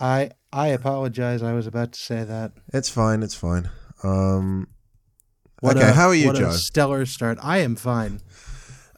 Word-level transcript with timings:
I 0.00 0.30
I 0.52 0.68
apologize. 0.68 1.42
I 1.42 1.52
was 1.52 1.66
about 1.66 1.92
to 1.92 2.00
say 2.00 2.24
that. 2.24 2.52
It's 2.72 2.88
fine. 2.88 3.22
It's 3.22 3.34
fine. 3.34 3.68
Um, 4.02 4.68
What 5.60 5.76
okay, 5.76 5.88
a- 5.88 5.92
how 5.92 6.08
are 6.08 6.14
you, 6.14 6.28
what 6.28 6.36
Joe? 6.36 6.48
A 6.48 6.52
stellar 6.52 7.04
start. 7.06 7.38
I 7.42 7.58
am 7.58 7.76
fine. 7.76 8.20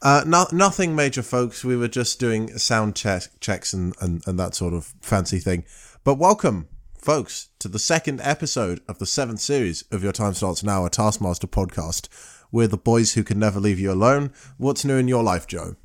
Uh, 0.02 0.22
no, 0.26 0.46
nothing 0.52 0.94
major, 0.94 1.22
folks. 1.22 1.64
We 1.64 1.76
were 1.76 1.88
just 1.88 2.18
doing 2.21 2.56
sound 2.58 2.96
check, 2.96 3.24
checks 3.40 3.72
and, 3.74 3.94
and, 4.00 4.22
and 4.26 4.38
that 4.38 4.54
sort 4.54 4.72
of 4.72 4.94
fancy 5.02 5.38
thing. 5.38 5.64
But 6.04 6.14
welcome, 6.14 6.68
folks, 6.96 7.48
to 7.58 7.69
the 7.69 7.78
second 7.78 8.21
episode 8.22 8.80
of 8.88 8.98
the 8.98 9.04
seventh 9.06 9.40
series 9.40 9.85
of 9.92 10.03
Your 10.03 10.12
Time 10.12 10.32
Starts 10.32 10.62
Now, 10.62 10.87
a 10.87 10.90
Taskmaster 10.90 11.46
podcast. 11.46 12.08
We're 12.51 12.67
the 12.67 12.78
boys 12.78 13.12
who 13.12 13.22
can 13.22 13.38
never 13.38 13.60
leave 13.60 13.78
you 13.78 13.92
alone. 13.92 14.32
What's 14.56 14.87
new 14.87 14.96
in 14.96 15.06
your 15.08 15.22
life, 15.22 15.46
Joe? 15.46 15.76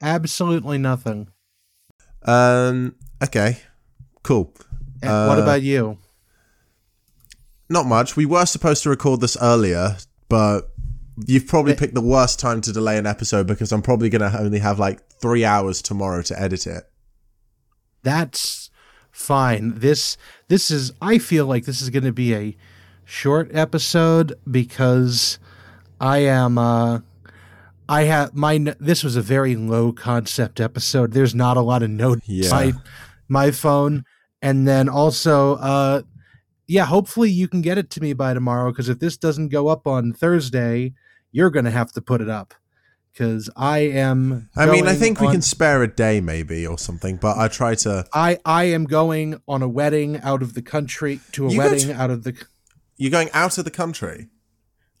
Absolutely 0.00 0.78
nothing. 0.78 1.28
Um, 2.22 2.94
okay, 3.22 3.58
cool. 4.22 4.52
And 5.02 5.28
what 5.28 5.38
Uh, 5.38 5.42
about 5.42 5.62
you? 5.62 5.98
Not 7.68 7.86
much. 7.86 8.16
We 8.16 8.26
were 8.26 8.46
supposed 8.46 8.82
to 8.82 8.90
record 8.90 9.20
this 9.20 9.36
earlier, 9.40 9.96
but 10.28 10.70
you've 11.26 11.46
probably 11.46 11.74
picked 11.74 11.94
the 11.94 12.00
worst 12.02 12.38
time 12.38 12.60
to 12.62 12.72
delay 12.72 12.98
an 12.98 13.06
episode 13.06 13.46
because 13.46 13.72
I'm 13.72 13.82
probably 13.82 14.08
going 14.10 14.30
to 14.30 14.38
only 14.38 14.58
have 14.58 14.78
like 14.78 15.00
three 15.20 15.44
hours 15.44 15.80
tomorrow 15.82 16.22
to 16.22 16.40
edit 16.40 16.66
it. 16.66 16.84
That's 18.02 18.70
fine. 19.10 19.74
This 19.78 20.16
this 20.48 20.70
is 20.70 20.92
I 21.00 21.18
feel 21.18 21.46
like 21.46 21.64
this 21.64 21.80
is 21.80 21.90
going 21.90 22.04
to 22.04 22.12
be 22.12 22.34
a 22.34 22.56
short 23.04 23.50
episode 23.54 24.34
because 24.50 25.38
I 26.00 26.18
am 26.18 26.58
uh 26.58 27.00
I 27.88 28.02
have 28.04 28.34
my 28.34 28.58
this 28.80 29.04
was 29.04 29.16
a 29.16 29.22
very 29.22 29.54
low 29.56 29.92
concept 29.92 30.60
episode. 30.60 31.12
There's 31.12 31.34
not 31.34 31.56
a 31.56 31.60
lot 31.60 31.82
of 31.82 31.90
notes 31.90 32.22
Yeah. 32.26 32.50
my 32.50 32.72
my 33.28 33.50
phone 33.50 34.04
and 34.40 34.66
then 34.66 34.88
also 34.88 35.54
uh 35.56 36.02
yeah, 36.66 36.86
hopefully 36.86 37.30
you 37.30 37.48
can 37.48 37.60
get 37.60 37.76
it 37.76 37.90
to 37.90 38.00
me 38.00 38.12
by 38.12 38.32
tomorrow 38.32 38.70
because 38.70 38.88
if 38.88 38.98
this 38.98 39.16
doesn't 39.16 39.48
go 39.48 39.68
up 39.68 39.86
on 39.86 40.12
Thursday, 40.12 40.94
you're 41.30 41.50
going 41.50 41.64
to 41.66 41.70
have 41.70 41.92
to 41.92 42.00
put 42.00 42.20
it 42.20 42.30
up 42.30 42.54
cuz 43.14 43.50
I 43.56 43.78
am 43.80 44.48
I 44.56 44.66
mean, 44.66 44.86
I 44.86 44.94
think 44.94 45.20
we 45.20 45.28
can 45.28 45.42
spare 45.42 45.82
a 45.82 45.88
day 45.88 46.20
maybe 46.20 46.66
or 46.66 46.78
something, 46.78 47.16
but 47.16 47.36
I 47.36 47.48
try 47.48 47.74
to. 47.76 48.06
I 48.14 48.38
I 48.44 48.64
am 48.64 48.84
going 48.84 49.40
on 49.46 49.62
a 49.62 49.68
wedding 49.68 50.18
out 50.18 50.40
of 50.42 50.54
the 50.54 50.62
country 50.62 51.20
to 51.32 51.48
a 51.48 51.56
wedding 51.56 51.88
to- 51.88 51.94
out 51.94 52.10
of 52.10 52.24
the 52.24 52.34
You're 52.96 53.10
going 53.10 53.30
out 53.32 53.58
of 53.58 53.64
the 53.64 53.70
country. 53.70 54.28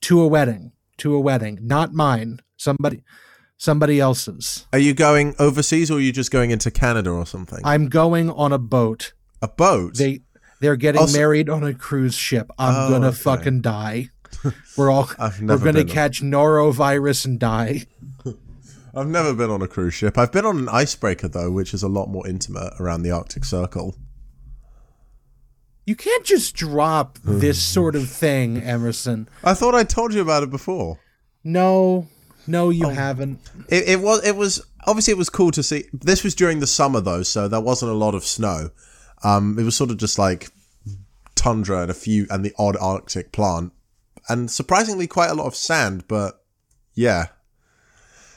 to 0.02 0.20
a 0.20 0.26
wedding 0.26 0.72
to 0.98 1.14
a 1.14 1.20
wedding, 1.20 1.58
not 1.62 1.92
mine. 1.92 2.40
Somebody 2.56 3.02
somebody 3.62 4.00
else's. 4.00 4.66
Are 4.72 4.78
you 4.78 4.92
going 4.92 5.34
overseas 5.38 5.88
or 5.90 5.98
are 5.98 6.00
you 6.00 6.10
just 6.12 6.32
going 6.32 6.50
into 6.50 6.68
Canada 6.70 7.10
or 7.10 7.24
something? 7.24 7.60
I'm 7.64 7.88
going 7.88 8.28
on 8.30 8.52
a 8.52 8.58
boat. 8.58 9.12
a 9.40 9.46
boat? 9.48 9.94
They 9.96 10.20
they're 10.60 10.76
getting 10.76 11.00
Also- 11.00 11.16
married 11.18 11.48
on 11.48 11.62
a 11.64 11.72
cruise 11.74 12.14
ship. 12.16 12.50
I'm 12.58 12.74
Oh, 12.74 12.90
gonna 12.90 13.08
okay. 13.08 13.16
fucking 13.16 13.60
die. 13.60 14.10
We're 14.76 14.90
all 14.90 15.08
we're 15.18 15.30
gonna 15.58 15.58
been 15.58 15.76
on- 15.76 15.88
catch 15.88 16.22
norovirus 16.22 17.24
and 17.24 17.38
die. 17.38 17.86
I've 18.94 19.06
never 19.08 19.32
been 19.34 19.48
on 19.50 19.62
a 19.62 19.68
cruise 19.68 19.94
ship. 19.94 20.18
I've 20.18 20.32
been 20.32 20.44
on 20.44 20.58
an 20.58 20.68
icebreaker 20.68 21.28
though, 21.28 21.50
which 21.50 21.72
is 21.72 21.82
a 21.82 21.88
lot 21.88 22.08
more 22.08 22.26
intimate 22.26 22.72
around 22.80 23.02
the 23.02 23.10
Arctic 23.12 23.44
Circle. 23.44 23.96
You 25.86 25.96
can't 25.96 26.24
just 26.24 26.54
drop 26.54 27.18
this 27.24 27.60
sort 27.62 27.94
of 27.96 28.08
thing, 28.22 28.58
Emerson. 28.58 29.28
I 29.44 29.54
thought 29.54 29.74
I 29.74 29.84
told 29.84 30.12
you 30.14 30.20
about 30.20 30.42
it 30.42 30.50
before. 30.50 30.98
No, 31.44 32.06
no, 32.46 32.66
Oh. 32.66 32.70
you 32.70 32.88
haven't. 32.88 33.40
It, 33.68 33.88
it 33.88 34.00
was 34.00 34.24
it 34.26 34.36
was 34.36 34.64
obviously 34.86 35.12
it 35.12 35.18
was 35.18 35.30
cool 35.30 35.50
to 35.52 35.62
see. 35.62 35.84
This 35.92 36.24
was 36.24 36.34
during 36.34 36.60
the 36.60 36.66
summer 36.66 37.00
though, 37.00 37.22
so 37.22 37.48
there 37.48 37.60
wasn't 37.60 37.90
a 37.92 37.94
lot 37.94 38.14
of 38.14 38.24
snow. 38.24 38.70
Um, 39.24 39.58
it 39.58 39.62
was 39.62 39.76
sort 39.76 39.90
of 39.90 39.96
just 39.98 40.18
like 40.18 40.50
tundra 41.34 41.82
and 41.82 41.90
a 41.90 41.94
few 41.94 42.26
and 42.30 42.44
the 42.44 42.52
odd 42.58 42.76
Arctic 42.80 43.32
plant, 43.32 43.72
and 44.28 44.50
surprisingly 44.50 45.06
quite 45.06 45.30
a 45.30 45.34
lot 45.34 45.46
of 45.46 45.54
sand. 45.54 46.04
But 46.08 46.42
yeah, 46.94 47.26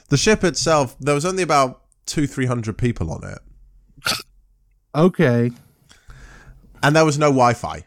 the 0.10 0.18
ship 0.18 0.44
itself 0.44 0.96
there 1.00 1.16
was 1.16 1.26
only 1.26 1.44
about 1.44 1.82
two 2.06 2.28
three 2.28 2.46
hundred 2.46 2.78
people 2.78 3.12
on 3.12 3.24
it, 3.24 3.40
Okay. 4.94 5.52
and 6.84 6.96
there 6.96 7.06
was 7.06 7.18
no 7.18 7.28
Wi-Fi. 7.28 7.86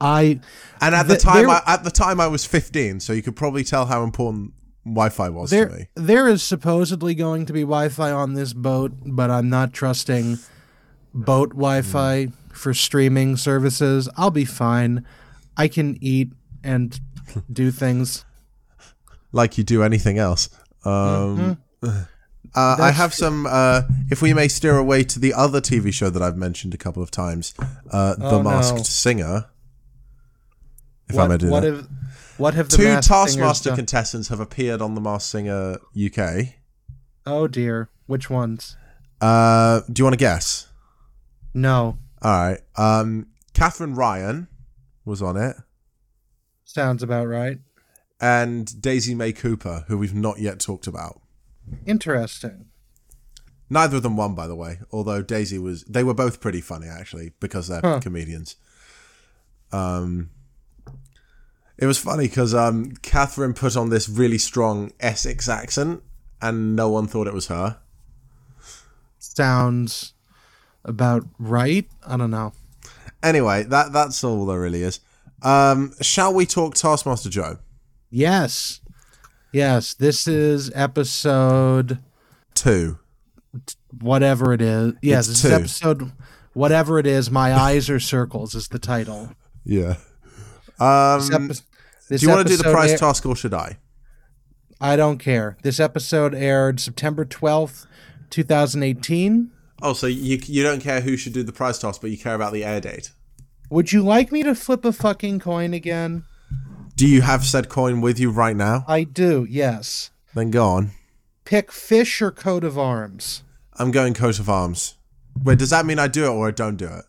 I 0.00 0.40
And 0.80 0.94
at 0.94 1.04
the 1.04 1.14
Th- 1.14 1.22
time, 1.22 1.46
there- 1.46 1.50
I, 1.50 1.62
at 1.66 1.84
the 1.84 1.90
time 1.90 2.20
I 2.20 2.26
was 2.26 2.44
fifteen, 2.44 3.00
so 3.00 3.12
you 3.12 3.22
could 3.22 3.36
probably 3.36 3.64
tell 3.64 3.86
how 3.86 4.02
important 4.02 4.52
Wi-Fi 4.84 5.28
was 5.28 5.50
to 5.50 5.56
There, 5.56 5.68
me. 5.68 5.86
there 5.94 6.28
is 6.28 6.42
supposedly 6.42 7.14
going 7.14 7.46
to 7.46 7.52
be 7.52 7.60
Wi-Fi 7.62 8.10
on 8.10 8.34
this 8.34 8.52
boat, 8.52 8.92
but 9.04 9.30
I'm 9.30 9.48
not 9.48 9.72
trusting 9.72 10.38
boat 11.14 11.50
Wi-Fi 11.50 12.28
for 12.52 12.74
streaming 12.74 13.36
services. 13.36 14.08
I'll 14.16 14.30
be 14.30 14.44
fine. 14.44 15.06
I 15.56 15.68
can 15.68 15.96
eat 16.00 16.32
and 16.64 16.98
do 17.52 17.70
things. 17.70 18.24
like 19.32 19.56
you 19.56 19.64
do 19.64 19.82
anything 19.82 20.18
else. 20.18 20.48
Um, 20.84 21.58
uh, 21.82 22.04
I 22.54 22.90
have 22.90 23.14
some. 23.14 23.46
Uh, 23.46 23.82
if 24.10 24.20
we 24.20 24.34
may 24.34 24.48
steer 24.48 24.76
away 24.76 25.04
to 25.04 25.18
the 25.20 25.32
other 25.32 25.60
TV 25.60 25.92
show 25.92 26.10
that 26.10 26.22
I've 26.22 26.36
mentioned 26.36 26.74
a 26.74 26.76
couple 26.78 27.02
of 27.02 27.10
times, 27.10 27.54
uh, 27.90 28.14
The 28.16 28.24
Oh, 28.26 28.42
no. 28.42 28.50
Masked 28.50 28.84
Singer. 28.86 29.46
If 31.08 31.18
I 31.18 31.28
may 31.28 31.36
do 31.36 31.50
what 31.50 31.60
that. 31.62 31.72
have 31.74 31.88
what 32.42 32.54
have 32.54 32.68
the 32.68 32.76
Two 32.76 32.84
Masked 32.84 33.08
Taskmaster 33.08 33.70
done? 33.70 33.76
contestants 33.76 34.28
have 34.28 34.40
appeared 34.40 34.82
on 34.82 34.94
The 34.94 35.00
Masked 35.00 35.30
Singer 35.30 35.78
UK. 35.96 36.46
Oh 37.24 37.46
dear, 37.48 37.88
which 38.06 38.28
ones? 38.28 38.76
Uh, 39.20 39.80
do 39.90 40.00
you 40.00 40.04
want 40.04 40.14
to 40.14 40.18
guess? 40.18 40.68
No, 41.54 41.98
All 42.22 42.32
right. 42.32 42.60
Um, 42.76 43.26
Catherine 43.54 43.94
Ryan 43.94 44.48
was 45.04 45.20
on 45.22 45.36
it, 45.36 45.56
sounds 46.64 47.02
about 47.02 47.26
right. 47.28 47.58
and 48.20 48.80
Daisy 48.80 49.14
May 49.14 49.32
Cooper, 49.32 49.84
who 49.88 49.98
we've 49.98 50.14
not 50.14 50.38
yet 50.40 50.58
talked 50.60 50.86
about. 50.86 51.20
Interesting. 51.86 52.66
Neither 53.70 53.96
of 53.98 54.02
them 54.02 54.16
won, 54.16 54.34
by 54.34 54.46
the 54.46 54.54
way. 54.56 54.80
Although 54.90 55.22
Daisy 55.22 55.58
was, 55.58 55.82
they 55.84 56.04
were 56.04 56.12
both 56.14 56.40
pretty 56.40 56.60
funny 56.60 56.88
actually 56.88 57.32
because 57.40 57.68
they're 57.68 57.80
Huh. 57.80 58.00
comedians. 58.00 58.56
Um, 59.72 60.30
it 61.82 61.86
was 61.86 61.98
funny 61.98 62.28
because 62.28 62.54
um, 62.54 62.92
Catherine 63.02 63.52
put 63.54 63.76
on 63.76 63.90
this 63.90 64.08
really 64.08 64.38
strong 64.38 64.92
Essex 65.00 65.48
accent, 65.48 66.02
and 66.40 66.76
no 66.76 66.88
one 66.88 67.08
thought 67.08 67.26
it 67.26 67.34
was 67.34 67.48
her. 67.48 67.78
Sounds 69.18 70.14
about 70.84 71.24
right. 71.38 71.86
I 72.06 72.16
don't 72.16 72.30
know. 72.30 72.52
Anyway, 73.22 73.62
that 73.64 73.92
that's 73.92 74.22
all 74.24 74.46
there 74.46 74.60
really 74.60 74.82
is. 74.82 75.00
Um, 75.42 75.92
shall 76.00 76.32
we 76.32 76.46
talk 76.46 76.74
Taskmaster 76.74 77.28
Joe? 77.28 77.58
Yes, 78.10 78.80
yes. 79.52 79.94
This 79.94 80.26
is 80.28 80.70
episode. 80.74 81.98
Two. 82.54 82.98
whatever 84.00 84.52
it 84.52 84.60
is. 84.62 84.92
Yes, 85.02 85.28
It's 85.28 85.42
this 85.42 85.52
is 85.52 85.58
episode 85.58 86.12
whatever 86.52 86.98
it 86.98 87.06
is. 87.06 87.30
My 87.30 87.52
eyes 87.54 87.88
are 87.90 87.98
circles 88.00 88.54
is 88.54 88.68
the 88.68 88.78
title. 88.78 89.30
Yeah. 89.64 89.96
This 90.78 91.30
Um, 91.30 91.50
epi- 91.50 91.60
this 92.12 92.20
do 92.20 92.26
you 92.28 92.32
want 92.34 92.46
to 92.46 92.56
do 92.56 92.62
the 92.62 92.70
prize 92.70 92.92
air- 92.92 92.98
task 92.98 93.26
or 93.26 93.34
should 93.34 93.54
I? 93.54 93.78
I 94.80 94.96
don't 94.96 95.18
care. 95.18 95.56
This 95.62 95.80
episode 95.80 96.34
aired 96.34 96.80
September 96.80 97.24
twelfth, 97.24 97.86
two 98.30 98.42
thousand 98.42 98.82
eighteen. 98.82 99.50
Oh, 99.80 99.92
so 99.94 100.06
you 100.06 100.38
you 100.44 100.62
don't 100.62 100.80
care 100.80 101.00
who 101.00 101.16
should 101.16 101.32
do 101.32 101.42
the 101.42 101.52
prize 101.52 101.78
toss, 101.78 101.98
but 101.98 102.10
you 102.10 102.18
care 102.18 102.34
about 102.34 102.52
the 102.52 102.64
air 102.64 102.80
date. 102.80 103.12
Would 103.70 103.92
you 103.92 104.02
like 104.02 104.30
me 104.30 104.42
to 104.42 104.54
flip 104.54 104.84
a 104.84 104.92
fucking 104.92 105.40
coin 105.40 105.72
again? 105.72 106.24
Do 106.94 107.08
you 107.08 107.22
have 107.22 107.44
said 107.44 107.68
coin 107.68 108.00
with 108.00 108.20
you 108.20 108.30
right 108.30 108.54
now? 108.54 108.84
I 108.86 109.04
do. 109.04 109.46
Yes. 109.48 110.10
Then 110.34 110.50
go 110.50 110.66
on. 110.66 110.90
Pick 111.44 111.72
fish 111.72 112.20
or 112.20 112.30
coat 112.30 112.64
of 112.64 112.78
arms. 112.78 113.42
I'm 113.74 113.90
going 113.90 114.14
coat 114.14 114.38
of 114.38 114.50
arms. 114.50 114.96
Wait, 115.42 115.58
does 115.58 115.70
that 115.70 115.86
mean 115.86 115.98
I 115.98 116.08
do 116.08 116.24
it 116.24 116.28
or 116.28 116.48
I 116.48 116.50
don't 116.50 116.76
do 116.76 116.86
it? 116.86 117.04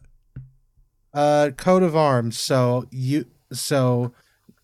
Uh, 1.13 1.49
coat 1.57 1.83
of 1.83 1.95
arms. 1.95 2.39
So 2.39 2.85
you. 2.91 3.25
So 3.51 4.13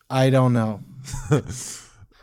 I 0.09 0.29
don't 0.29 0.53
know. 0.53 0.81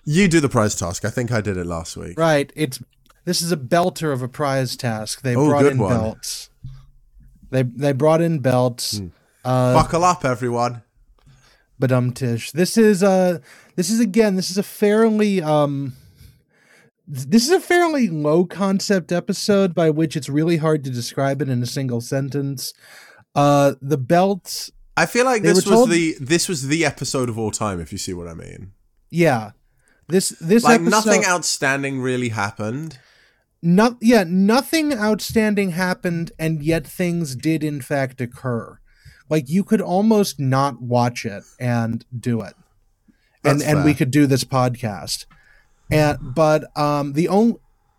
You 0.09 0.29
do 0.29 0.39
the 0.39 0.49
prize 0.49 0.77
task. 0.77 1.05
I 1.05 1.11
think 1.11 1.33
I 1.33 1.41
did 1.41 1.57
it 1.57 1.67
last 1.67 1.97
week. 1.97 2.17
Right. 2.17 2.53
It's 2.55 2.81
this 3.25 3.43
is 3.43 3.51
a 3.51 3.57
belter 3.57 4.13
of 4.13 4.23
a 4.23 4.29
prize 4.29 4.77
task. 4.77 5.23
They 5.23 5.35
Oh, 5.35 5.49
brought 5.49 5.67
in 5.67 5.79
one. 5.79 5.91
belts. 5.93 6.49
They 7.51 7.65
they 7.65 7.91
brought 7.93 8.21
in 8.21 8.39
belts. 8.39 9.01
Uh, 9.45 9.75
Buckle 9.75 10.05
up, 10.05 10.25
everyone. 10.25 10.83
but 11.81 11.91
um 11.91 12.13
tish. 12.13 12.53
This 12.53 12.79
is 12.79 13.03
uh 13.03 13.39
this 13.75 13.91
is 13.91 13.99
again 13.99 14.37
this 14.37 14.49
is 14.49 14.57
a 14.59 14.63
fairly 14.63 15.43
um 15.43 15.95
this 17.09 17.43
is 17.45 17.51
a 17.51 17.59
fairly 17.61 18.09
low 18.09 18.45
concept 18.45 19.11
episode 19.11 19.75
by 19.75 19.91
which 19.91 20.17
it's 20.17 20.29
really 20.29 20.59
hard 20.59 20.85
to 20.85 20.91
describe 20.91 21.43
it 21.43 21.49
in 21.49 21.61
a 21.65 21.67
single 21.67 22.01
sentence. 22.01 22.73
Uh 23.35 23.75
the 23.83 23.99
belts 23.99 24.71
I 24.97 25.07
feel 25.07 25.25
like 25.25 25.43
They 25.43 25.49
this 25.53 25.67
was 25.67 25.75
told- 25.75 25.91
the 25.91 26.17
this 26.21 26.49
was 26.49 26.69
the 26.69 26.85
episode 26.85 27.29
of 27.29 27.39
all 27.39 27.51
time, 27.51 27.81
if 27.81 27.93
you 27.93 27.99
see 27.99 28.13
what 28.15 28.29
I 28.29 28.35
mean. 28.35 28.73
yeah. 29.11 29.53
This 30.09 30.29
this 30.41 30.63
Like 30.63 30.81
episode, 30.83 30.91
nothing 30.91 31.25
outstanding 31.27 32.01
really 32.01 32.29
happened. 32.29 32.99
not 33.61 33.97
yeah, 34.01 34.23
nothing 34.27 34.93
outstanding 34.95 35.73
happened, 35.73 36.31
and 36.39 36.63
yet 36.63 36.87
things 36.87 37.35
did 37.35 37.65
in 37.65 37.81
fact 37.81 38.21
occur. 38.21 38.79
Like 39.29 39.49
you 39.49 39.65
could 39.65 39.81
almost 39.81 40.39
not 40.39 40.81
watch 40.81 41.27
it 41.27 41.43
and 41.59 42.05
do 42.17 42.41
it, 42.41 42.55
and 43.43 43.61
and 43.63 43.85
we 43.85 43.95
could 43.95 44.13
do 44.13 44.29
this 44.29 44.45
podcast. 44.45 45.27
And 45.91 46.19
but 46.35 46.65
um 46.79 47.15
the 47.15 47.27
only 47.27 47.57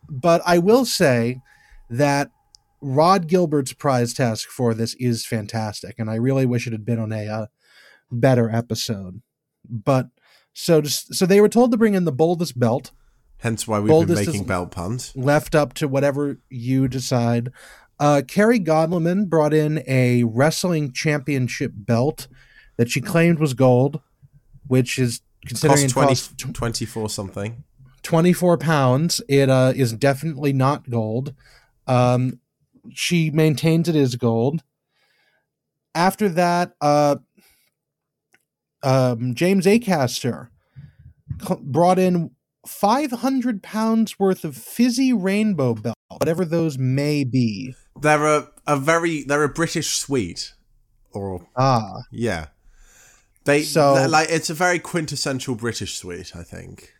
but 0.09 0.41
I 0.45 0.59
will 0.59 0.85
say 0.85 1.41
that 1.89 2.31
Rhod 2.81 3.27
Gilbert's 3.27 3.73
prize 3.73 4.13
task 4.13 4.49
for 4.49 4.73
this 4.73 4.93
is 4.95 5.25
fantastic, 5.25 5.95
and 5.97 6.09
I 6.09 6.15
really 6.15 6.45
wish 6.45 6.67
it 6.67 6.73
had 6.73 6.85
been 6.85 6.99
on 6.99 7.11
a 7.11 7.27
uh, 7.27 7.45
better 8.11 8.49
episode. 8.49 9.21
But 9.69 10.09
so 10.53 10.81
just, 10.81 11.13
so 11.15 11.25
they 11.25 11.41
were 11.41 11.49
told 11.49 11.71
to 11.71 11.77
bring 11.77 11.93
in 11.93 12.05
the 12.05 12.11
boldest 12.11 12.59
belt, 12.59 12.91
Hence 13.39 13.67
why 13.67 13.79
we've 13.79 13.89
Boldest 13.89 14.23
been 14.23 14.31
making 14.31 14.47
belt 14.47 14.71
puns. 14.71 15.15
left 15.15 15.53
up 15.53 15.73
to 15.75 15.87
whatever 15.87 16.39
you 16.49 16.87
decide. 16.87 17.51
Uh, 17.99 18.21
Kerry 18.27 18.59
Godliman 18.59 19.29
brought 19.29 19.53
in 19.53 19.83
a 19.87 20.23
wrestling 20.23 20.91
championship 20.91 21.71
belt 21.75 22.27
that 22.77 22.89
she 22.89 23.01
claimed 23.01 23.39
was 23.39 23.53
gold, 23.53 24.01
which 24.67 24.97
is 24.97 25.21
considering 25.45 25.83
Cost 25.83 25.93
20, 25.93 26.07
cost 26.07 26.37
24 26.55 27.09
something. 27.09 27.63
24 28.03 28.57
pounds. 28.57 29.21
It 29.27 29.49
uh, 29.49 29.73
is 29.75 29.93
definitely 29.93 30.53
not 30.53 30.89
gold. 30.89 31.33
Um, 31.85 32.39
she 32.93 33.29
maintains 33.29 33.87
it 33.89 33.95
is 33.95 34.15
gold. 34.15 34.63
After 35.95 36.29
that, 36.29 36.73
uh, 36.81 37.15
um, 38.83 39.33
James 39.35 39.65
Acaster 39.65 40.49
brought 41.61 41.99
in 41.99 42.31
500 42.65 43.63
pounds 43.63 44.19
worth 44.19 44.43
of 44.43 44.55
fizzy 44.55 45.13
rainbow 45.13 45.73
belt, 45.73 45.95
whatever 46.09 46.45
those 46.45 46.77
may 46.77 47.23
be. 47.23 47.73
They're 47.99 48.25
a, 48.25 48.47
a 48.67 48.77
very 48.77 49.23
they're 49.23 49.43
a 49.43 49.49
British 49.49 49.97
sweet, 49.97 50.53
or 51.11 51.47
Ah, 51.55 52.01
yeah, 52.11 52.47
they 53.45 53.63
So- 53.63 54.05
like 54.07 54.29
it's 54.29 54.49
a 54.49 54.53
very 54.53 54.79
quintessential 54.79 55.55
British 55.55 55.97
sweet. 55.97 56.35
I 56.35 56.43
think. 56.43 56.93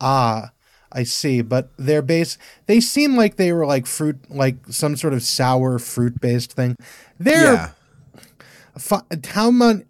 ah, 0.00 0.50
I 0.92 1.04
see. 1.04 1.40
But 1.42 1.70
they're 1.76 2.02
base. 2.02 2.36
They 2.66 2.80
seem 2.80 3.16
like 3.16 3.36
they 3.36 3.52
were 3.52 3.66
like 3.66 3.86
fruit, 3.86 4.18
like 4.30 4.56
some 4.70 4.96
sort 4.96 5.12
of 5.12 5.22
sour 5.22 5.78
fruit 5.78 6.20
based 6.20 6.52
thing. 6.52 6.76
They're 7.18 7.54
Yeah. 7.54 7.70
Fi- 8.78 9.02
how 9.28 9.50
much? 9.50 9.82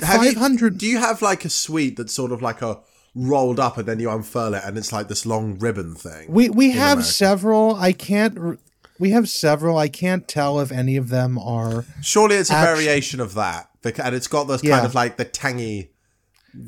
Five 0.00 0.34
hundred. 0.36 0.78
Do 0.78 0.86
you 0.86 0.98
have 0.98 1.22
like 1.22 1.44
a 1.44 1.48
sweet 1.50 1.96
that's 1.96 2.12
sort 2.14 2.32
of 2.32 2.42
like 2.42 2.60
a 2.62 2.80
rolled 3.14 3.60
up 3.60 3.76
and 3.78 3.86
then 3.86 4.00
you 4.00 4.10
unfurl 4.10 4.54
it 4.54 4.62
and 4.64 4.76
it's 4.78 4.92
like 4.92 5.08
this 5.08 5.24
long 5.26 5.58
ribbon 5.58 5.94
thing? 5.94 6.26
We 6.32 6.48
we 6.50 6.70
have 6.72 6.98
America. 6.98 7.12
several. 7.12 7.74
I 7.76 7.92
can't. 7.92 8.38
r- 8.38 8.58
We 8.98 9.10
have 9.10 9.28
several. 9.28 9.78
I 9.78 9.88
can't 9.88 10.26
tell 10.28 10.60
if 10.60 10.72
any 10.72 10.96
of 10.96 11.08
them 11.08 11.38
are. 11.38 11.84
Surely 12.02 12.36
it's 12.36 12.50
a 12.50 12.54
variation 12.54 13.20
of 13.20 13.34
that, 13.34 13.68
and 13.84 14.14
it's 14.14 14.28
got 14.28 14.44
those 14.48 14.62
Yeah. 14.64 14.74
kind 14.76 14.86
of 14.86 14.94
like 14.94 15.16
the 15.18 15.24
tangy, 15.24 15.91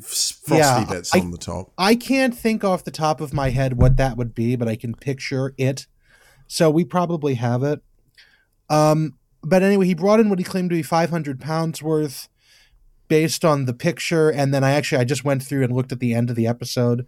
frosty 0.01 0.55
Yeah, 0.57 0.85
bits 0.89 1.13
I- 1.15 1.19
on 1.19 1.31
the 1.31 1.37
top. 1.37 1.71
I 1.77 1.95
can't 1.95 2.35
think 2.37 2.63
off 2.63 2.83
the 2.83 2.91
top 2.91 3.21
of 3.21 3.33
my 3.33 3.49
head 3.49 3.77
what 3.77 3.97
that 3.97 4.17
would 4.17 4.33
be, 4.35 4.55
but 4.55 4.67
I 4.67 4.75
can 4.75 4.93
picture 4.95 5.53
it. 5.57 5.85
So 6.47 6.69
we 6.69 6.83
probably 6.85 7.35
have 7.35 7.63
it. 7.63 7.81
Um, 8.69 9.17
but 9.43 9.61
anyway, 9.63 9.85
he 9.85 9.93
brought 9.93 10.19
in 10.19 10.29
what 10.29 10.39
he 10.39 10.45
claimed 10.45 10.69
to 10.71 10.75
be 10.75 10.81
500 10.83 11.39
pounds 11.39 11.81
worth 11.83 12.27
based 13.07 13.45
on 13.45 13.65
the 13.65 13.73
picture. 13.73 14.29
And 14.29 14.53
then 14.53 14.63
I 14.63 14.71
actually, 14.71 15.01
I 15.01 15.03
just 15.03 15.23
went 15.23 15.43
through 15.43 15.63
and 15.63 15.73
looked 15.75 15.91
at 15.91 15.99
the 15.99 16.13
end 16.13 16.29
of 16.29 16.35
the 16.35 16.47
episode 16.47 17.05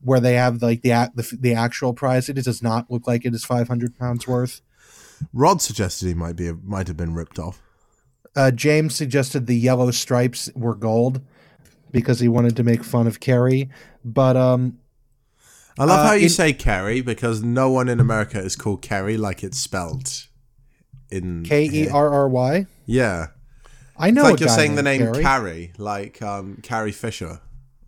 where 0.00 0.20
they 0.20 0.34
have 0.34 0.62
like 0.62 0.82
the, 0.82 1.10
the, 1.14 1.36
the 1.38 1.54
actual 1.54 1.92
price. 1.92 2.28
It 2.28 2.34
does 2.34 2.62
not 2.62 2.90
look 2.90 3.06
like 3.06 3.24
it 3.24 3.34
is 3.34 3.44
500 3.44 3.98
pounds 3.98 4.26
worth. 4.26 4.60
Rhod 5.32 5.60
suggested 5.60 6.06
he 6.06 6.14
might 6.14 6.36
be 6.36 6.50
might 6.52 6.88
have 6.88 6.96
been 6.96 7.12
ripped 7.14 7.38
off. 7.38 7.60
Uh, 8.34 8.50
James 8.50 8.94
suggested 8.94 9.46
the 9.46 9.56
yellow 9.56 9.90
stripes 9.90 10.48
were 10.54 10.74
gold 10.74 11.20
because 11.92 12.20
he 12.20 12.28
wanted 12.28 12.56
to 12.56 12.62
make 12.62 12.82
fun 12.84 13.06
of 13.06 13.20
Carrie. 13.20 13.68
But, 14.04 14.36
um, 14.36 14.78
I 15.78 15.84
love 15.84 16.00
Uh, 16.00 16.06
how 16.08 16.12
you 16.12 16.24
in- 16.24 16.28
say 16.30 16.52
Kerry 16.52 17.00
because 17.00 17.42
no 17.42 17.70
one 17.70 17.88
in 17.88 18.00
America 18.00 18.38
is 18.38 18.54
called 18.56 18.82
Kerry 18.82 19.16
like 19.16 19.42
it's 19.42 19.58
spelled 19.58 20.26
in 21.10 21.42
K 21.44 21.64
E 21.64 21.88
R 21.88 22.10
R 22.10 22.28
Y. 22.28 22.66
Yeah, 22.86 23.28
I 23.96 24.10
know 24.10 24.22
it's 24.22 24.30
like 24.32 24.40
you're 24.40 24.48
saying 24.50 24.74
the 24.74 24.82
name 24.82 25.00
Carrie. 25.00 25.22
Carrie, 25.22 25.72
like 25.78 26.20
um, 26.22 26.58
Carrie 26.62 26.92
Fisher 26.92 27.40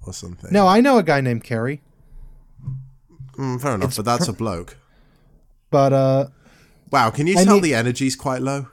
or 0.06 0.12
something. 0.14 0.50
No, 0.52 0.66
I 0.66 0.80
know 0.80 0.96
a 0.98 1.02
guy 1.02 1.20
named 1.20 1.44
Carrie, 1.44 1.82
Mm, 3.38 3.60
fair 3.60 3.74
enough, 3.74 3.96
but 3.96 4.04
that's 4.04 4.28
a 4.28 4.32
bloke. 4.32 4.76
but 5.70 5.92
uh, 5.92 6.26
Wow, 6.90 7.10
can 7.10 7.26
you 7.26 7.34
tell 7.34 7.54
mean- 7.54 7.62
the 7.62 7.74
energy's 7.74 8.16
quite 8.16 8.42
low? 8.42 8.68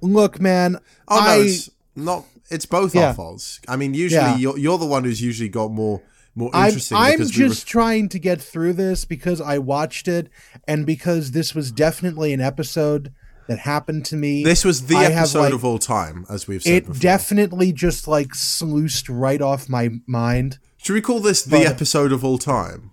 look, 0.00 0.40
man, 0.40 0.78
Oh 1.08 1.20
no, 1.20 1.26
I 1.26 1.36
it's 1.38 1.70
not. 1.94 2.24
It's 2.52 2.66
both 2.66 2.94
Yeah. 2.94 3.08
our 3.08 3.14
faults. 3.14 3.60
I 3.68 3.76
mean, 3.76 3.94
usually 3.94 4.20
Yeah. 4.22 4.36
you're, 4.36 4.58
you're 4.58 4.78
the 4.78 4.86
one 4.86 5.04
who's 5.04 5.20
usually 5.22 5.48
got 5.48 5.70
more 5.72 6.02
more 6.34 6.50
I'm, 6.54 6.66
interesting. 6.68 6.96
I'm 6.96 7.12
because 7.12 7.36
we 7.36 7.46
just 7.46 7.66
trying 7.66 8.08
to 8.08 8.18
get 8.18 8.40
through 8.40 8.72
this 8.74 9.04
because 9.04 9.40
I 9.40 9.58
watched 9.58 10.08
it 10.08 10.30
and 10.66 10.86
because 10.86 11.32
this 11.32 11.54
was 11.54 11.70
definitely 11.70 12.32
an 12.32 12.40
episode 12.40 13.12
that 13.48 13.58
happened 13.58 14.06
to 14.06 14.16
me. 14.16 14.42
this 14.42 14.64
was 14.64 14.86
the 14.86 14.96
I 14.96 15.02
have, 15.10 15.12
episode 15.24 15.40
like- 15.40 15.52
of 15.52 15.64
all 15.64 15.78
time, 15.78 16.24
as 16.30 16.46
we've 16.48 16.62
said 16.62 16.72
it 16.72 16.86
before. 16.86 17.00
definitely 17.00 17.72
just 17.72 18.08
like 18.08 18.34
sluiced 18.34 19.08
right 19.10 19.42
off 19.42 19.68
my 19.68 19.90
mind. 20.06 20.58
Should 20.78 20.94
we 20.94 21.00
call 21.02 21.20
this 21.20 21.42
the 21.42 21.66
episode 21.66 22.12
of 22.12 22.24
all 22.24 22.38
time? 22.38 22.92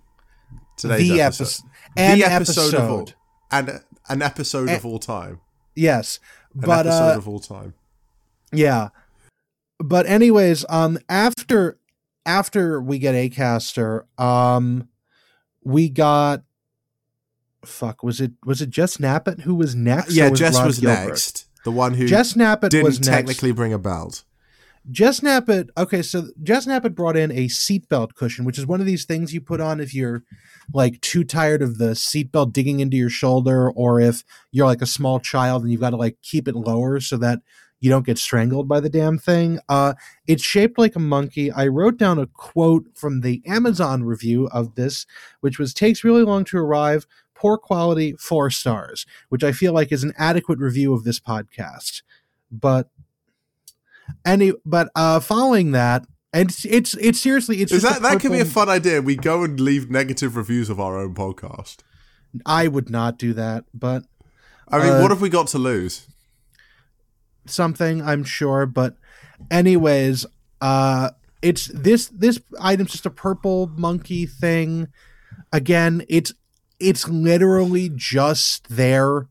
Today's 0.76 1.10
the 1.10 1.22
episode. 1.22 1.44
episode, 1.44 1.66
an 1.98 2.20
the 2.20 2.26
episode, 2.26 2.74
of 2.74 2.90
all, 2.92 3.10
and 3.52 3.80
an 4.10 4.22
episode 4.22 4.70
of 4.70 4.86
all 4.86 5.00
time. 5.00 5.40
yes, 5.76 6.20
An 6.56 6.62
but 6.62 6.86
episode 6.88 7.14
uh, 7.14 7.18
of 7.18 7.28
all 7.28 7.40
time. 7.40 7.74
Yeah. 8.52 8.90
But 9.80 10.06
anyways, 10.06 10.66
um 10.70 11.00
after 11.08 11.80
after 12.26 12.82
we 12.82 13.00
get 13.00 13.16
Acaster, 13.16 14.04
um 14.20 14.90
we 15.64 15.90
got 15.90 16.44
fuck, 17.66 18.04
was 18.04 18.22
it 18.22 18.34
was 18.46 18.62
it 18.62 18.70
Jess 18.70 18.98
Knappett 18.98 19.42
who 19.42 19.56
was 19.56 19.76
next? 19.76 20.14
Yeah, 20.14 20.30
was 20.30 20.40
Jess 20.40 20.56
Rhod 20.56 20.68
was 20.68 20.80
Gilbert? 20.80 21.08
next. 21.08 21.46
The 21.66 21.72
one 21.72 21.94
who 21.94 22.08
Jess 22.08 22.34
Knappett 22.34 22.70
didn't 22.70 22.86
was 22.86 23.00
next. 23.00 23.10
technically 23.10 23.52
bring 23.52 23.74
a 23.74 23.80
belt. 23.80 24.24
Jess 24.92 25.20
Knappett, 25.20 25.70
okay, 25.78 26.02
so 26.02 26.30
Jess 26.42 26.66
Knappett 26.66 26.96
brought 26.96 27.18
in 27.18 27.32
a 27.32 27.48
seatbelt 27.48 28.16
cushion, 28.16 28.46
which 28.46 28.58
is 28.58 28.66
one 28.66 28.80
of 28.80 28.88
these 28.88 29.06
things 29.06 29.34
you 29.34 29.42
put 29.42 29.60
on 29.62 29.80
if 29.80 29.94
you're 29.94 30.24
like 30.74 31.00
too 31.02 31.24
tired 31.24 31.62
of 31.62 31.78
the 31.78 31.92
seatbelt 31.92 32.54
digging 32.54 32.80
into 32.80 32.98
your 32.98 33.10
shoulder, 33.10 33.70
or 33.70 34.00
if 34.00 34.24
you're 34.52 34.66
like 34.66 34.82
a 34.82 34.88
small 34.88 35.20
child 35.20 35.62
and 35.62 35.72
you've 35.72 35.82
got 35.82 35.92
to 35.92 35.98
like 35.98 36.18
keep 36.24 36.48
it 36.48 36.56
lower 36.56 37.00
so 37.00 37.18
that 37.18 37.40
you 37.80 37.90
don't 37.90 38.06
get 38.06 38.18
strangled 38.18 38.68
by 38.68 38.80
the 38.80 38.90
damn 38.90 39.18
thing. 39.18 39.60
Uh, 39.70 39.94
it's 40.28 40.44
shaped 40.44 40.78
like 40.78 40.96
a 40.96 41.00
monkey. 41.00 41.52
I 41.52 41.68
wrote 41.68 41.98
down 41.98 42.20
a 42.20 42.28
quote 42.28 42.86
from 42.94 43.22
the 43.22 43.42
Amazon 43.48 44.04
review 44.04 44.48
of 44.52 44.76
this, 44.76 45.06
which 45.40 45.58
was 45.60 45.74
takes 45.74 46.04
really 46.04 46.24
long 46.24 46.44
to 46.46 46.58
arrive, 46.58 47.08
poor 47.36 47.58
quality, 47.58 48.16
four 48.20 48.50
stars, 48.50 49.06
which 49.30 49.44
I 49.44 49.52
feel 49.52 49.74
like 49.74 49.92
is 49.92 50.04
an 50.04 50.14
adequate 50.18 50.60
review 50.60 50.94
of 50.94 51.04
this 51.04 51.20
podcast. 51.20 52.02
But 52.52 52.90
any 54.26 54.54
but 54.66 54.90
uh 54.96 55.20
following 55.20 55.72
that 55.72 56.06
and 56.34 56.50
it's 56.50 56.66
it's, 56.66 56.94
it's 56.96 57.20
seriously 57.20 57.62
it's 57.62 57.72
Is 57.72 57.84
that 57.84 58.02
that 58.02 58.20
could 58.20 58.32
be 58.32 58.40
a 58.40 58.46
fun 58.46 58.68
idea? 58.68 59.02
We 59.02 59.16
go 59.16 59.44
and 59.44 59.60
leave 59.60 59.90
negative 59.90 60.36
reviews 60.36 60.70
of 60.70 60.80
our 60.80 60.98
own 60.98 61.14
podcast. 61.14 61.78
I 62.46 62.68
would 62.68 62.90
not 62.90 63.18
do 63.18 63.34
that, 63.34 63.66
but 63.74 64.04
I 64.68 64.80
mean, 64.80 64.94
Uh, 64.94 65.02
what 65.02 65.12
have 65.12 65.22
we 65.22 65.30
got 65.30 65.48
to 65.48 65.58
lose? 65.58 66.08
Something 67.50 68.02
I'm 68.02 68.24
sure. 68.24 68.66
But 68.66 68.96
anyways, 69.50 70.26
uh, 70.62 71.12
it's 71.42 71.68
this 71.68 72.08
this 72.08 72.40
item's 72.60 72.92
just 72.92 73.06
a 73.06 73.12
purple 73.12 73.68
monkey 73.68 74.26
thing. 74.26 74.88
Again, 75.52 76.04
it's 76.10 76.34
it's 76.80 77.08
literally 77.08 77.90
just 77.94 78.70
there. 78.70 79.28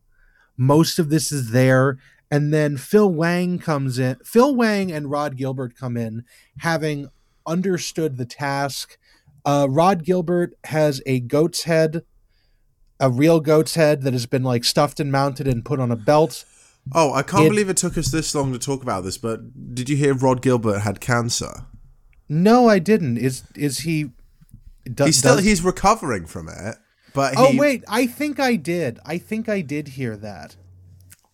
Most 0.56 0.98
of 0.98 1.08
this 1.08 1.30
is 1.30 1.52
there, 1.52 1.98
and 2.30 2.52
then 2.52 2.76
Phil 2.76 3.10
Wang 3.12 3.58
comes 3.58 3.98
in. 3.98 4.16
Phil 4.24 4.54
Wang 4.54 4.90
and 4.90 5.10
Rhod 5.10 5.36
Gilbert 5.36 5.76
come 5.76 5.96
in, 5.96 6.24
having 6.58 7.08
understood 7.46 8.16
the 8.16 8.26
task. 8.26 8.98
Uh, 9.44 9.66
Rhod 9.70 10.04
Gilbert 10.04 10.54
has 10.64 11.00
a 11.06 11.20
goat's 11.20 11.62
head, 11.62 12.02
a 13.00 13.10
real 13.10 13.40
goat's 13.40 13.76
head 13.76 14.02
that 14.02 14.12
has 14.12 14.26
been 14.26 14.42
like 14.42 14.64
stuffed 14.64 15.00
and 15.00 15.12
mounted 15.12 15.46
and 15.46 15.64
put 15.64 15.80
on 15.80 15.90
a 15.90 15.96
belt. 15.96 16.44
Oh, 16.94 17.12
I 17.12 17.22
can't 17.22 17.46
it- 17.46 17.50
believe 17.50 17.68
it 17.68 17.76
took 17.76 17.98
us 17.98 18.10
this 18.10 18.34
long 18.34 18.52
to 18.52 18.58
talk 18.58 18.82
about 18.82 19.04
this. 19.04 19.18
But 19.18 19.74
did 19.74 19.88
you 19.88 19.96
hear 19.96 20.14
Rhod 20.14 20.42
Gilbert 20.42 20.80
had 20.80 21.00
cancer? 21.00 21.66
No, 22.28 22.68
I 22.68 22.78
didn't. 22.78 23.18
Is 23.18 23.42
is 23.54 23.80
he? 23.80 24.10
Do, 24.92 25.04
He's 25.04 25.18
still 25.18 25.36
does- 25.36 25.44
he's 25.44 25.62
recovering 25.62 26.26
from 26.26 26.48
it. 26.48 26.76
But 27.14 27.34
oh, 27.36 27.46
he, 27.50 27.56
oh 27.58 27.60
wait, 27.60 27.84
I 27.88 28.06
think 28.06 28.38
I 28.38 28.56
did. 28.56 28.98
I 29.04 29.18
think 29.18 29.48
I 29.48 29.60
did 29.60 29.88
hear 29.88 30.16
that. 30.18 30.56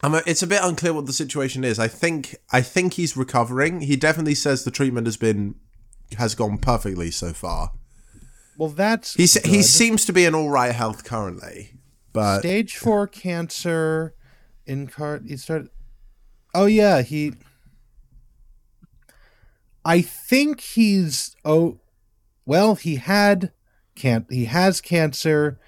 I'm 0.03 0.15
a, 0.15 0.23
it's 0.27 0.43
a 0.43 0.47
bit 0.47 0.61
unclear 0.63 0.93
what 0.93 1.07
the 1.07 1.13
situation 1.13 1.65
is. 1.65 1.79
I 1.79 1.89
think 1.89 2.37
I 2.53 2.61
think 2.61 2.95
he's 2.95 3.17
recovering. 3.17 3.81
He 3.83 3.97
definitely 3.97 4.35
says 4.35 4.65
the 4.65 4.71
treatment 4.71 5.07
has 5.07 5.17
been 5.17 5.55
has 6.19 6.35
gone 6.35 6.59
perfectly 6.59 7.11
so 7.11 7.33
far. 7.33 7.73
Well, 8.57 8.69
that's 8.69 9.15
He's 9.15 9.35
he 9.45 9.57
good. 9.59 9.65
seems 9.65 10.05
to 10.05 10.13
be 10.13 10.25
in 10.25 10.35
all 10.35 10.49
right 10.51 10.73
health 10.75 11.03
currently. 11.05 11.73
but 12.13 12.41
Stage 12.41 12.77
four 12.77 13.07
cancer. 13.09 14.15
In 14.67 14.87
car, 14.87 15.21
he 15.25 15.37
started. 15.37 15.69
Oh 16.55 16.67
yeah, 16.67 17.03
he. 17.03 17.35
I 19.85 20.01
think 20.01 20.61
he's 20.61 21.37
oh, 21.45 21.79
well 22.47 22.75
he 22.75 22.97
had 22.97 23.53
can't 23.95 24.27
he 24.31 24.47
has 24.47 24.81
cancer, 24.81 25.59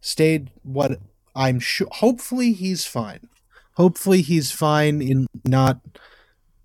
stayed 0.00 0.50
what 0.62 1.00
I'm 1.34 1.60
sure. 1.60 1.88
Hopefully 1.92 2.52
he's 2.52 2.86
fine. 2.86 3.28
Hopefully 3.74 4.22
he's 4.22 4.50
fine 4.50 5.02
in 5.02 5.26
not 5.44 5.80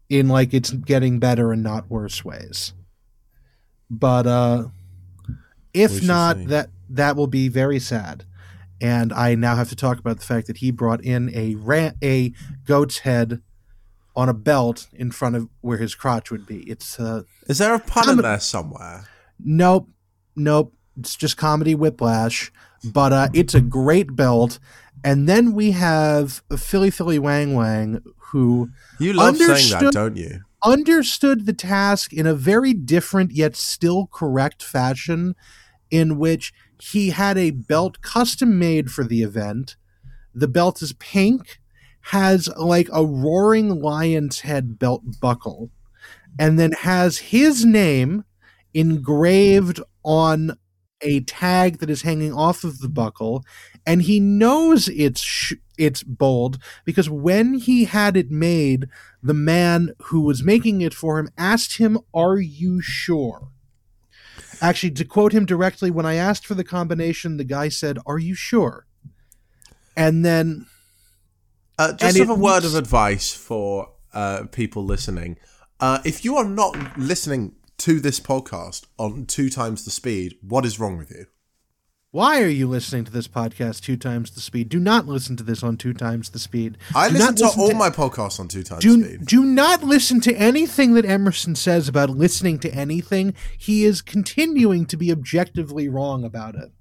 in 0.10 0.30
like 0.30 0.54
it's 0.54 0.72
getting 0.72 1.20
better 1.20 1.52
and 1.52 1.62
not 1.62 1.90
worse 1.90 2.24
ways. 2.24 2.74
But 3.90 4.26
uh, 4.26 4.68
if 5.74 6.02
not, 6.04 6.46
that 6.48 6.70
that 6.90 7.16
will 7.16 7.28
be 7.28 7.50
very 7.50 7.80
sad. 7.80 8.26
And 8.82 9.14
I 9.14 9.36
now 9.36 9.56
have 9.56 9.70
to 9.70 9.76
talk 9.76 10.00
about 10.00 10.18
the 10.18 10.26
fact 10.26 10.48
that 10.48 10.58
he 10.58 10.72
brought 10.72 11.04
in 11.04 11.32
a 11.36 11.56
ran- 11.56 11.96
a 12.04 12.34
goat's 12.66 13.00
head 13.00 13.42
on 14.16 14.28
a 14.28 14.34
belt 14.34 14.88
in 14.94 15.12
front 15.12 15.36
of 15.36 15.48
where 15.62 15.78
his 15.78 15.96
crotch 15.96 16.32
would 16.32 16.46
be. 16.46 16.70
It's 16.70 17.00
uh, 17.00 17.24
is 17.48 17.60
there 17.60 17.76
a 17.76 17.80
pun 17.80 18.10
in 18.10 18.18
there 18.18 18.40
somewhere? 18.40 19.08
Nope, 19.40 19.88
nope. 20.36 20.74
It's 21.00 21.16
just 21.16 21.38
comedy 21.38 21.76
whiplash, 21.76 22.52
but 22.84 23.14
uh, 23.14 23.30
it's 23.34 23.54
a 23.54 23.62
great 23.62 24.16
belt. 24.16 24.60
And 25.04 25.28
then 25.30 25.54
we 25.54 25.72
have 25.72 26.44
Philly 26.58 26.92
Philly 26.92 27.20
Wang 27.20 27.54
Wang, 27.54 28.02
who 28.18 28.70
You 29.00 29.14
love 29.14 29.38
saying 29.38 29.72
that, 29.72 29.94
don't 29.94 30.18
you? 30.18 30.42
understood 30.64 31.46
the 31.46 31.54
task 31.54 32.14
in 32.14 32.28
a 32.28 32.36
very 32.36 32.74
different 32.74 33.32
yet 33.32 33.56
still 33.56 34.08
correct 34.12 34.62
fashion, 34.62 35.36
in 35.90 36.18
which 36.18 36.54
he 36.82 37.12
had 37.12 37.38
a 37.38 37.52
belt 37.52 38.02
custom 38.02 38.58
made 38.58 38.92
for 38.92 39.04
the 39.04 39.22
event. 39.22 39.76
The 40.34 40.48
belt 40.48 40.82
is 40.82 40.94
pink, 40.94 41.60
has 42.06 42.50
like 42.58 42.90
a 42.92 43.06
roaring 43.06 43.82
lion's 43.82 44.40
head 44.40 44.80
belt 44.80 45.04
buckle, 45.22 45.70
and 46.40 46.58
then 46.58 46.72
has 46.72 47.20
his 47.20 47.64
name 47.64 48.24
engraved 48.74 49.80
on 50.04 50.58
a 51.02 51.20
tag 51.22 51.80
that 51.80 51.90
is 51.90 52.02
hanging 52.02 52.34
off 52.34 52.64
of 52.64 52.80
the 52.80 52.90
buckle 52.90 53.44
and 53.86 54.04
he 54.04 54.20
knows 54.20 54.88
it's 54.88 55.22
sh- 55.22 55.54
it's 55.78 56.04
bold 56.04 56.60
because 56.86 57.10
when 57.10 57.56
he 57.56 57.86
had 57.86 58.16
it 58.16 58.30
made 58.30 58.88
the 59.22 59.34
man 59.34 59.92
who 60.04 60.22
was 60.22 60.44
making 60.44 60.80
it 60.82 60.94
for 60.94 61.18
him 61.18 61.28
asked 61.40 61.78
him 61.78 61.98
are 62.14 62.38
you 62.38 62.82
sure 62.82 63.50
actually 64.62 64.92
to 64.92 65.04
quote 65.06 65.34
him 65.34 65.46
directly 65.46 65.90
when 65.92 66.06
i 66.06 66.16
asked 66.16 66.46
for 66.46 66.56
the 66.56 66.64
combination 66.64 67.38
the 67.38 67.44
guy 67.44 67.68
said 67.70 67.98
are 68.06 68.20
you 68.20 68.36
sure 68.36 68.86
and 69.96 70.24
then 70.24 70.66
Uh, 71.78 71.94
just 71.94 72.18
And 72.18 72.28
have 72.28 72.38
a 72.38 72.40
word 72.40 72.64
of 72.64 72.76
advice 72.76 73.34
for 73.34 73.90
uh, 74.14 74.44
people 74.52 74.86
listening. 74.86 75.38
Uh, 75.80 76.00
if 76.06 76.24
you 76.24 76.36
are 76.38 76.46
not 76.48 76.98
listening 76.98 77.56
to 77.80 78.00
this 78.00 78.20
podcast 78.20 78.86
on 78.98 79.26
two 79.26 79.50
times 79.50 79.84
the 79.84 79.90
speed, 79.90 80.36
what 80.48 80.64
is 80.66 80.80
wrong 80.80 80.98
with 80.98 81.10
you? 81.10 81.26
Why 82.12 82.42
are 82.42 82.48
you 82.48 82.68
listening 82.68 83.06
to 83.06 83.12
this 83.12 83.28
podcast 83.28 83.82
two 83.82 83.96
times 83.98 84.32
the 84.32 84.42
speed 84.42 84.70
do 84.70 84.80
not 84.80 85.08
listen 85.08 85.36
to 85.38 85.44
this 85.44 85.64
on 85.64 85.78
two 85.78 85.94
times 85.94 86.30
the 86.30 86.40
speed 86.40 86.78
I 86.94 87.08
Do 87.08 87.14
listen 87.16 87.36
to 87.36 87.44
listen 87.46 87.62
all 87.62 87.74
my 87.74 87.90
podcasts 87.90 88.40
on 88.40 88.48
two 88.48 88.64
times 88.64 88.82
do, 88.82 89.04
speed. 89.04 89.26
do 89.26 89.44
not 89.46 89.84
listen 89.84 90.20
to 90.22 90.34
anything 90.36 90.94
that 90.94 91.06
Emerson 91.06 91.56
says 91.56 91.88
about 91.88 92.10
listening 92.10 92.60
to 92.60 92.72
anything. 92.74 93.34
He 93.58 93.86
is 93.86 94.02
continuing 94.02 94.86
to 94.88 94.98
be 94.98 95.12
objectively 95.12 95.88
wrong 95.88 96.24
about 96.24 96.56
it. 96.56 96.72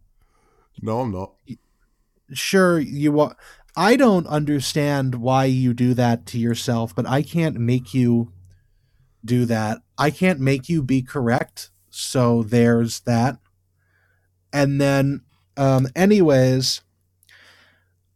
No, 0.83 1.01
I'm 1.01 1.13
not. 1.13 1.33
Sure, 2.33 2.79
you 2.79 3.21
are. 3.21 3.37
I 3.77 3.97
don't 3.97 4.27
understand 4.27 5.17
why 5.17 5.45
you 5.45 5.75
do 5.75 5.95
that 5.95 6.27
to 6.27 6.39
yourself, 6.39 6.95
but 6.95 7.07
I 7.07 7.23
can't 7.23 7.57
make 7.57 7.95
you 7.95 8.33
do 9.25 9.45
that. 9.47 9.79
I 9.97 10.11
can't 10.11 10.41
make 10.41 10.69
you 10.69 10.83
be 10.83 11.03
correct. 11.03 11.71
So 11.91 12.43
there's 12.43 13.01
that. 13.01 13.39
And 14.53 14.81
then, 14.81 15.23
um, 15.57 15.87
anyways, 15.95 16.81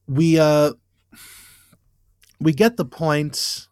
we 0.06 0.38
uh, 0.38 0.72
we 2.40 2.52
get 2.52 2.76
the 2.76 2.84
points 2.84 3.68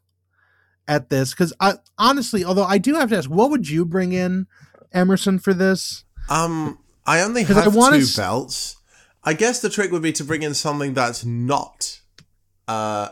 at 0.88 1.10
this 1.10 1.30
because 1.32 1.52
I 1.60 1.74
honestly, 1.98 2.44
although 2.44 2.64
I 2.64 2.78
do 2.78 2.94
have 2.94 3.10
to 3.10 3.16
ask, 3.16 3.28
what 3.30 3.50
would 3.50 3.68
you 3.68 3.84
bring 3.84 4.12
in 4.12 4.46
Emerson 4.92 5.38
for 5.38 5.54
this? 5.54 6.04
Um, 6.28 6.78
I 7.06 7.20
only 7.22 7.44
'Cause 7.44 7.56
I 7.56 7.62
have 7.64 7.74
wanna 7.74 7.98
two 7.98 8.06
belts. 8.16 8.76
I 9.24 9.34
guess 9.34 9.60
the 9.60 9.68
trick 9.70 9.92
would 9.92 10.02
be 10.02 10.12
to 10.12 10.24
bring 10.24 10.42
in 10.42 10.54
something 10.54 10.94
that's 10.94 11.24
not 11.24 12.00
uh, 12.68 13.08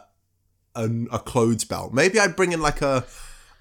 a, 0.74 0.90
a 1.12 1.18
clothes 1.18 1.64
belt. 1.64 1.92
Maybe 1.92 2.18
I'd 2.18 2.36
bring 2.36 2.52
in 2.52 2.60
like 2.60 2.82
a. 2.82 3.04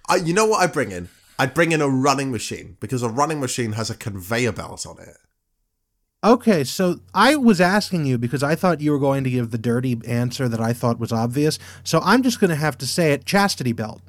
I, 0.08 0.15
you 0.17 0.34
know 0.34 0.46
what 0.46 0.62
I'd 0.63 0.74
bring 0.74 0.91
in? 0.91 1.10
I'd 1.38 1.53
bring 1.53 1.72
in 1.72 1.81
a 1.81 1.88
running 1.88 2.31
machine 2.31 2.77
because 2.79 3.01
a 3.03 3.10
running 3.10 3.39
machine 3.39 3.74
has 3.74 3.89
a 3.89 3.96
conveyor 3.96 4.51
belt 4.51 4.86
on 4.86 5.00
it. 5.00 5.15
Okay, 6.23 6.65
so 6.65 6.99
I 7.13 7.38
was 7.38 7.61
asking 7.61 8.05
you 8.05 8.17
because 8.17 8.43
I 8.43 8.55
thought 8.55 8.81
you 8.81 8.91
were 8.91 8.99
going 8.99 9.23
to 9.23 9.29
give 9.29 9.51
the 9.51 9.57
dirty 9.57 9.97
answer 10.05 10.49
that 10.49 10.59
I 10.59 10.73
thought 10.73 10.99
was 10.99 11.13
obvious. 11.13 11.57
So 11.83 12.01
I'm 12.03 12.23
just 12.23 12.41
going 12.41 12.49
to 12.49 12.57
have 12.57 12.77
to 12.79 12.85
say 12.88 13.13
it: 13.13 13.25
chastity 13.25 13.71
belt, 13.71 14.01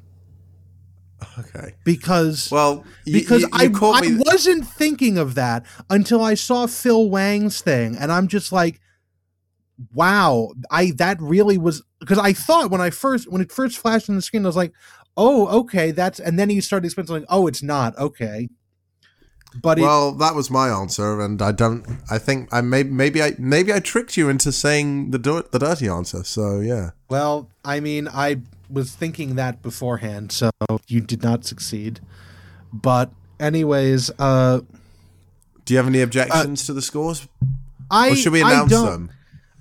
Okay. 1.39 1.75
because 1.85 2.49
Well, 2.51 2.83
you, 3.05 3.13
because 3.13 3.43
you, 3.43 3.47
you 3.53 3.53
I 3.53 3.67
I 3.93 4.01
me. 4.01 4.17
wasn't 4.25 4.67
thinking 4.67 5.17
of 5.17 5.35
that 5.35 5.65
until 5.89 6.21
I 6.21 6.33
saw 6.33 6.67
Phil 6.67 7.09
Wang's 7.09 7.61
thing, 7.61 7.95
and 7.97 8.11
I'm 8.11 8.27
just 8.27 8.51
like, 8.51 8.81
wow, 9.93 10.51
I 10.69 10.91
that 10.97 11.17
really 11.21 11.57
was 11.57 11.83
because 11.99 12.17
I 12.17 12.33
thought 12.33 12.71
when 12.71 12.81
I 12.81 12.89
first 12.89 13.31
when 13.31 13.41
it 13.41 13.51
first 13.51 13.77
flashed 13.77 14.09
on 14.09 14.15
the 14.15 14.21
screen, 14.21 14.45
I 14.45 14.49
was 14.49 14.55
like, 14.55 14.73
oh, 15.17 15.47
okay, 15.61 15.91
that's, 15.91 16.19
and 16.19 16.39
then 16.39 16.49
he 16.49 16.61
started 16.61 16.85
explaining, 16.85 17.11
like, 17.13 17.25
oh, 17.29 17.47
it's 17.47 17.61
not 17.63 17.97
okay, 17.97 18.49
but 19.61 19.79
it, 19.79 19.81
well, 19.81 20.13
that 20.13 20.33
was 20.35 20.49
my 20.49 20.69
answer, 20.69 21.19
and 21.19 21.41
I 21.41 21.51
don't. 21.51 21.85
I 22.09 22.17
think 22.17 22.47
I 22.53 22.61
may, 22.61 22.83
maybe 22.83 23.21
I 23.21 23.33
maybe 23.37 23.73
I 23.73 23.79
tricked 23.79 24.15
you 24.15 24.29
into 24.29 24.51
saying 24.51 25.11
the 25.11 25.17
the 25.51 25.59
dirty 25.59 25.87
answer. 25.89 26.23
So 26.23 26.59
yeah. 26.59 26.91
Well, 27.09 27.49
I 27.65 27.79
mean, 27.79 28.07
I 28.07 28.37
was 28.69 28.95
thinking 28.95 29.35
that 29.35 29.61
beforehand, 29.61 30.31
so 30.31 30.49
you 30.87 31.01
did 31.01 31.21
not 31.23 31.43
succeed. 31.45 31.99
But 32.71 33.11
anyways, 33.39 34.11
uh 34.17 34.61
Do 35.65 35.73
you 35.73 35.77
have 35.77 35.87
any 35.87 36.01
objections 36.01 36.65
to 36.67 36.73
the 36.73 36.81
scores, 36.81 37.27
I 37.89 38.11
or 38.11 38.15
should 38.15 38.31
we 38.31 38.41
announce 38.41 38.71
them? 38.71 39.11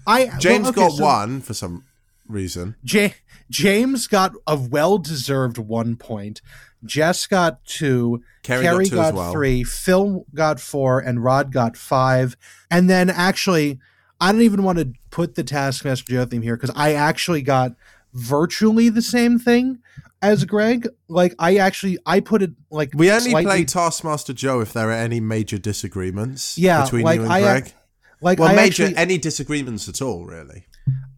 I 0.07 0.25
well, 0.27 0.39
James 0.39 0.69
okay, 0.69 0.81
got 0.83 0.93
so 0.93 1.05
one 1.05 1.41
for 1.41 1.55
some 1.55 1.85
reason. 2.29 2.77
Ja- 2.85 3.09
James 3.51 4.07
got 4.07 4.33
a 4.47 4.57
well-deserved 4.57 5.59
one 5.59 5.97
point. 5.97 6.41
Jess 6.85 7.27
got 7.27 7.65
two. 7.65 8.23
Kerry 8.43 8.65
Carrie 8.65 8.85
got 8.85 8.91
two 8.91 8.97
got, 8.97 9.15
well. 9.15 9.33
three. 9.33 9.65
Phil 9.65 10.25
got 10.35 10.61
four, 10.61 11.01
and 11.01 11.23
Rhod 11.23 11.53
got 11.53 11.77
five. 11.77 12.37
And 12.71 12.89
then 12.89 13.11
actually, 13.11 13.79
I 14.21 14.33
don't 14.33 14.43
even 14.43 14.63
want 14.63 14.79
to 14.79 14.93
put 15.11 15.35
the 15.35 15.45
Taskmaster 15.45 16.13
Joe 16.13 16.25
theme 16.25 16.43
here 16.43 16.57
because 16.57 16.73
I 16.75 16.95
actually 16.95 17.43
got 17.43 17.73
virtually 18.15 18.89
the 18.89 19.03
same 19.03 19.39
thing 19.39 19.79
as 20.23 20.45
Greg. 20.45 20.89
Like 21.09 21.35
I 21.39 21.57
actually 21.57 21.99
I 22.07 22.21
put 22.21 22.43
it 22.43 22.51
like 22.71 22.91
We 22.95 23.11
only 23.11 23.31
slightly- 23.31 23.45
play 23.51 23.65
Taskmaster 23.65 24.33
Joe 24.33 24.61
if 24.61 24.73
there 24.73 24.89
are 24.89 24.93
any 24.93 25.21
major 25.21 25.59
disagreements 25.59 26.57
Yeah, 26.59 26.83
between 26.85 27.03
like 27.03 27.17
you 27.17 27.25
and 27.25 27.33
I- 27.33 27.43
uh, 27.43 27.61
Greg. 27.61 27.73
like 28.21 28.39
well, 28.39 28.49
I 28.49 28.55
major 28.55 28.85
actually, 28.85 28.97
any 28.97 29.19
disagreements 29.19 29.89
at 29.89 30.01
all, 30.03 30.25
really. 30.27 30.67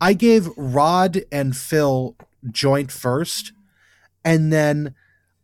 I 0.00 0.12
gave 0.14 0.48
Rhod 0.56 1.22
and 1.30 1.56
Phil 1.56 2.16
joint 2.50 2.90
first, 2.90 3.52
and 4.24 4.52
then 4.52 4.94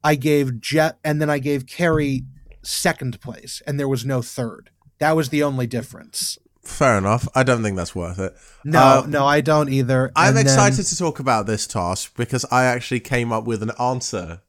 I 0.09 0.15
gave 0.15 0.61
Jet, 0.61 0.99
and 1.05 1.21
then 1.21 1.29
I 1.29 1.39
gave 1.39 1.67
Carrie 1.67 2.25
second 2.63 3.21
place, 3.21 3.61
and 3.67 3.79
there 3.79 3.89
was 3.89 4.05
no 4.07 4.23
third. 4.23 4.71
That 5.01 5.15
was 5.17 5.29
the 5.29 5.43
only 5.43 5.67
difference. 5.67 6.39
Fair 6.65 6.97
enough. 6.99 7.29
I 7.35 7.43
don't 7.43 7.63
think 7.63 7.77
that's 7.77 7.95
worth 7.95 8.19
it. 8.19 8.35
No, 8.65 8.81
Uh, 8.81 9.07
no, 9.07 9.27
I 9.27 9.41
don't 9.43 9.69
either. 9.69 10.11
I'm 10.17 10.29
And 10.29 10.37
then- 10.39 10.47
excited 10.47 10.85
to 10.87 10.97
talk 10.97 11.19
about 11.19 11.47
this 11.47 11.67
task 11.67 12.13
because 12.17 12.45
I 12.51 12.65
actually 12.65 13.01
came 13.01 13.33
up 13.33 13.45
with 13.45 13.63
an 13.63 13.73
answer 13.79 14.41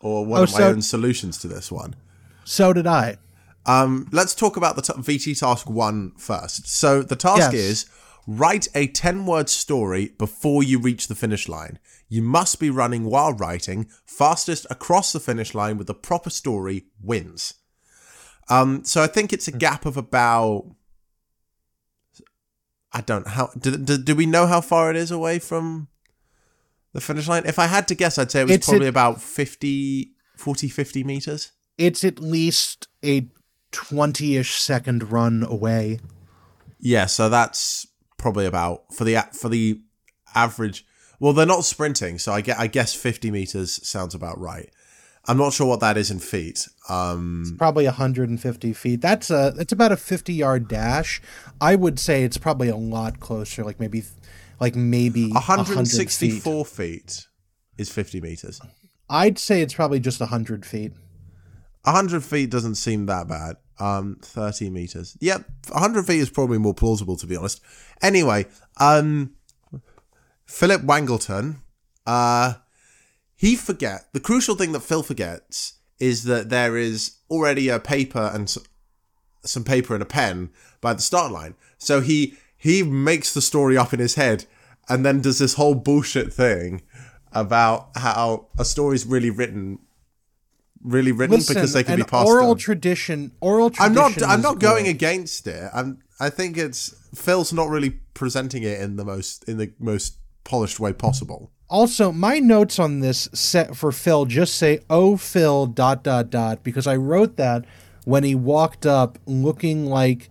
or 0.00 0.24
one 0.26 0.40
Oh, 0.40 0.44
of 0.44 0.52
my 0.52 0.58
so- 0.58 0.68
own 0.68 0.82
solutions 0.82 1.36
to 1.38 1.48
this 1.48 1.70
one. 1.70 1.94
so 2.44 2.72
did 2.72 2.86
I. 2.86 3.18
Um, 3.66 4.08
let's 4.12 4.34
talk 4.34 4.56
about 4.56 4.74
the 4.76 4.82
t- 4.82 4.92
VT 5.02 5.34
task 5.38 5.68
one 5.70 6.12
first. 6.18 6.66
So 6.68 7.02
the 7.02 7.16
task 7.16 7.52
Yes. 7.52 7.54
is 7.54 7.86
write 8.26 8.66
a 8.74 8.86
10 8.88 9.24
word 9.26 9.48
story 9.48 10.12
before 10.18 10.62
you 10.62 10.78
reach 10.78 11.06
the 11.08 11.14
finish 11.14 11.48
line. 11.48 11.78
You 12.12 12.20
must 12.20 12.60
be 12.60 12.68
running 12.68 13.04
while 13.06 13.32
writing. 13.32 13.88
Fastest 14.04 14.66
across 14.68 15.14
the 15.14 15.18
finish 15.18 15.54
line 15.54 15.78
with 15.78 15.86
the 15.86 15.94
proper 15.94 16.28
story 16.28 16.84
wins. 17.00 17.54
Um, 18.50 18.84
so 18.84 19.02
I 19.02 19.06
think 19.06 19.32
it's 19.32 19.48
a 19.48 19.52
gap 19.52 19.86
of 19.86 19.96
about. 19.96 20.66
I 22.92 23.00
don't 23.00 23.26
how 23.26 23.46
do, 23.58 23.78
do, 23.78 23.96
do 23.96 24.14
we 24.14 24.26
know 24.26 24.46
how 24.46 24.60
far 24.60 24.90
it 24.90 24.96
is 24.96 25.10
away 25.10 25.38
from 25.38 25.88
the 26.92 27.00
finish 27.00 27.28
line? 27.28 27.44
If 27.46 27.58
I 27.58 27.66
had 27.66 27.88
to 27.88 27.94
guess, 27.94 28.18
I'd 28.18 28.30
say 28.30 28.42
it 28.42 28.44
was 28.44 28.56
It's 28.56 28.68
probably 28.68 28.88
a- 28.88 28.90
about 28.90 29.22
50, 29.22 30.10
40, 30.36 30.68
50 30.68 31.04
meters. 31.04 31.52
It's 31.78 32.04
at 32.04 32.18
least 32.20 32.88
a 33.02 33.28
twenty-ish 33.70 34.56
second 34.60 35.10
run 35.10 35.42
away. 35.42 35.98
Yeah, 36.78 37.06
so 37.06 37.30
that's 37.30 37.86
probably 38.18 38.44
about 38.44 38.92
for 38.92 39.04
the 39.04 39.16
for 39.32 39.48
the 39.48 39.80
average. 40.34 40.84
Well, 41.22 41.32
they're 41.32 41.46
not 41.46 41.64
sprinting, 41.64 42.18
so 42.18 42.32
I 42.32 42.40
get 42.40 42.58
I 42.58 42.66
guess 42.66 42.94
fifty 42.94 43.30
meters 43.30 43.86
sounds 43.86 44.12
about 44.12 44.40
right. 44.40 44.68
I'm 45.26 45.38
not 45.38 45.52
sure 45.52 45.68
what 45.68 45.78
that 45.78 45.96
is 45.96 46.10
in 46.10 46.18
feet. 46.18 46.66
Um, 46.88 47.54
Probably 47.56 47.84
150 47.84 48.72
feet. 48.72 49.00
That's 49.00 49.30
a 49.30 49.52
that's 49.56 49.70
about 49.70 49.92
a 49.92 49.96
50 49.96 50.32
yard 50.32 50.66
dash. 50.66 51.22
I 51.60 51.76
would 51.76 52.00
say 52.00 52.24
it's 52.24 52.38
probably 52.38 52.68
a 52.68 52.76
lot 52.76 53.20
closer, 53.20 53.62
like 53.62 53.78
maybe 53.78 54.02
like 54.58 54.74
maybe 54.74 55.30
100 55.30 55.64
feet. 55.64 55.76
164 55.76 56.64
feet 56.64 57.28
is 57.78 57.88
50 57.88 58.20
meters. 58.20 58.60
I'd 59.08 59.38
say 59.38 59.62
it's 59.62 59.74
probably 59.74 60.00
just 60.00 60.18
100 60.18 60.66
feet. 60.66 60.92
100 61.84 62.24
feet 62.24 62.50
doesn't 62.50 62.74
seem 62.74 63.06
that 63.06 63.28
bad. 63.28 63.58
Um, 63.78 64.16
30 64.22 64.70
meters. 64.70 65.16
Yep, 65.20 65.44
100 65.70 66.04
feet 66.04 66.18
is 66.18 66.30
probably 66.30 66.58
more 66.58 66.74
plausible, 66.74 67.16
to 67.16 67.28
be 67.28 67.36
honest. 67.36 67.60
Anyway, 68.00 68.46
um, 68.78 69.34
Philip 70.52 70.84
Wangleton, 70.84 71.62
uh, 72.06 72.54
he 73.34 73.56
forget 73.56 74.04
the 74.12 74.20
crucial 74.20 74.54
thing 74.54 74.72
that 74.72 74.80
Phil 74.80 75.02
forgets 75.02 75.78
is 75.98 76.24
that 76.24 76.50
there 76.50 76.76
is 76.76 77.16
already 77.30 77.70
a 77.70 77.80
paper 77.80 78.30
and 78.34 78.54
some 79.44 79.64
paper 79.64 79.94
and 79.94 80.02
a 80.02 80.06
pen 80.06 80.50
by 80.82 80.92
the 80.92 81.00
start 81.00 81.32
line. 81.32 81.54
So 81.78 82.02
he 82.02 82.34
he 82.54 82.82
makes 82.82 83.32
the 83.32 83.40
story 83.40 83.78
up 83.78 83.94
in 83.94 83.98
his 83.98 84.16
head 84.16 84.44
and 84.90 85.06
then 85.06 85.22
does 85.22 85.38
this 85.38 85.54
whole 85.54 85.74
bullshit 85.74 86.34
thing 86.34 86.82
about 87.32 87.88
how 87.96 88.48
a 88.58 88.64
story's 88.66 89.06
really 89.06 89.30
written 89.30 89.78
really 90.84 91.12
written 91.12 91.36
Listen, 91.36 91.54
because 91.54 91.72
they 91.72 91.82
can 91.82 91.94
an 91.94 92.00
be 92.00 92.04
passed 92.04 92.28
oral 92.28 92.50
on. 92.50 92.58
tradition. 92.58 93.32
Oral 93.40 93.70
tradition 93.70 93.98
I'm 93.98 94.12
not. 94.18 94.22
I'm 94.22 94.42
not 94.42 94.58
going 94.58 94.86
against 94.86 95.46
it. 95.46 95.70
I'm. 95.72 96.02
I 96.20 96.28
think 96.28 96.58
it's 96.58 96.94
Phil's 97.14 97.54
not 97.54 97.70
really 97.70 98.00
presenting 98.12 98.64
it 98.64 98.82
in 98.82 98.96
the 98.96 99.04
most 99.04 99.48
in 99.48 99.56
the 99.56 99.72
most 99.78 100.18
polished 100.44 100.80
way 100.80 100.92
possible. 100.92 101.50
Also, 101.68 102.12
my 102.12 102.38
notes 102.38 102.78
on 102.78 103.00
this 103.00 103.28
set 103.32 103.74
for 103.76 103.92
Phil 103.92 104.26
just 104.26 104.54
say 104.56 104.80
"Oh 104.90 105.16
Phil 105.16 105.66
dot 105.66 106.04
dot 106.04 106.30
dot" 106.30 106.62
because 106.62 106.86
I 106.86 106.96
wrote 106.96 107.36
that 107.36 107.64
when 108.04 108.24
he 108.24 108.34
walked 108.34 108.84
up 108.84 109.18
looking 109.26 109.86
like 109.86 110.28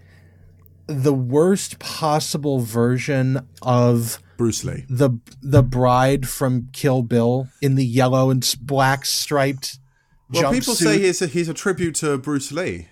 the 0.88 1.14
worst 1.14 1.80
possible 1.80 2.60
version 2.60 3.48
of 3.62 4.20
Bruce 4.38 4.64
Lee. 4.64 4.86
the 4.90 5.12
the 5.42 5.64
bride 5.64 6.28
from 6.28 6.70
Kill 6.74 7.02
Bill 7.02 7.48
in 7.62 7.76
the 7.76 7.86
yellow 7.86 8.30
and 8.30 8.56
black 8.62 9.06
striped 9.06 9.80
Well, 10.32 10.52
people 10.52 10.76
say 10.76 11.00
he's 11.00 11.22
a, 11.22 11.28
he's 11.28 11.50
a 11.50 11.54
tribute 11.54 11.96
to 11.96 12.18
Bruce 12.18 12.52
Lee. 12.52 12.88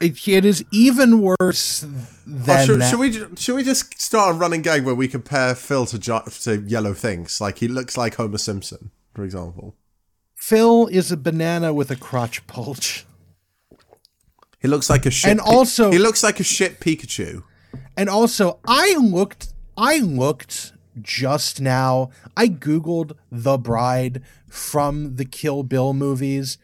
It, 0.00 0.28
it 0.28 0.44
is 0.44 0.64
even 0.70 1.20
worse 1.20 1.84
Oh, 1.84 1.88
than 2.26 2.66
should, 2.66 2.80
that. 2.80 2.90
should 2.90 2.98
we 3.00 3.12
should 3.36 3.54
we 3.56 3.64
just 3.64 4.00
start 4.00 4.34
a 4.34 4.38
running 4.38 4.62
gag 4.62 4.84
where 4.84 4.94
we 4.94 5.08
compare 5.08 5.54
Phil 5.54 5.86
to 5.86 5.98
jo- 5.98 6.22
to 6.42 6.60
Yellow 6.62 6.94
Things? 6.94 7.40
Like 7.40 7.58
he 7.58 7.68
looks 7.68 7.96
like 7.96 8.16
Homer 8.16 8.38
Simpson, 8.38 8.90
for 9.14 9.24
example. 9.24 9.74
Phil 10.36 10.88
is 10.88 11.10
a 11.12 11.16
banana 11.16 11.72
with 11.72 11.90
a 11.90 11.96
crotch 11.96 12.46
bulge. 12.46 13.06
He 14.60 14.68
looks 14.68 14.88
like 14.90 15.06
a 15.06 15.10
shit. 15.10 15.30
And 15.30 15.40
also- 15.40 15.90
he 15.90 15.98
looks 15.98 16.22
like 16.22 16.38
a 16.40 16.44
shit 16.44 16.78
Pikachu. 16.80 17.42
And 17.96 18.08
also, 18.08 18.58
I 18.66 18.94
looked, 18.96 19.52
I 19.76 19.98
looked 19.98 20.72
just 21.00 21.60
now. 21.60 22.10
I 22.36 22.48
googled 22.48 23.12
the 23.30 23.56
bride 23.58 24.22
from 24.48 25.16
the 25.16 25.24
Kill 25.24 25.62
Bill 25.62 25.92
movies, 25.94 26.58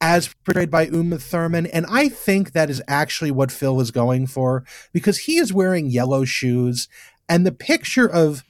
as 0.00 0.34
portrayed 0.44 0.70
by 0.70 0.86
Uma 0.86 1.18
Thurman, 1.18 1.66
and 1.66 1.86
I 1.88 2.08
think 2.08 2.52
that 2.52 2.70
is 2.70 2.82
actually 2.88 3.30
what 3.30 3.52
Phil 3.52 3.80
is 3.80 3.90
going 3.90 4.26
for 4.26 4.64
because 4.92 5.20
he 5.20 5.38
is 5.38 5.52
wearing 5.52 5.90
yellow 5.90 6.24
shoes, 6.24 6.88
and 7.28 7.46
the 7.46 7.52
picture 7.52 8.08
of 8.08 8.44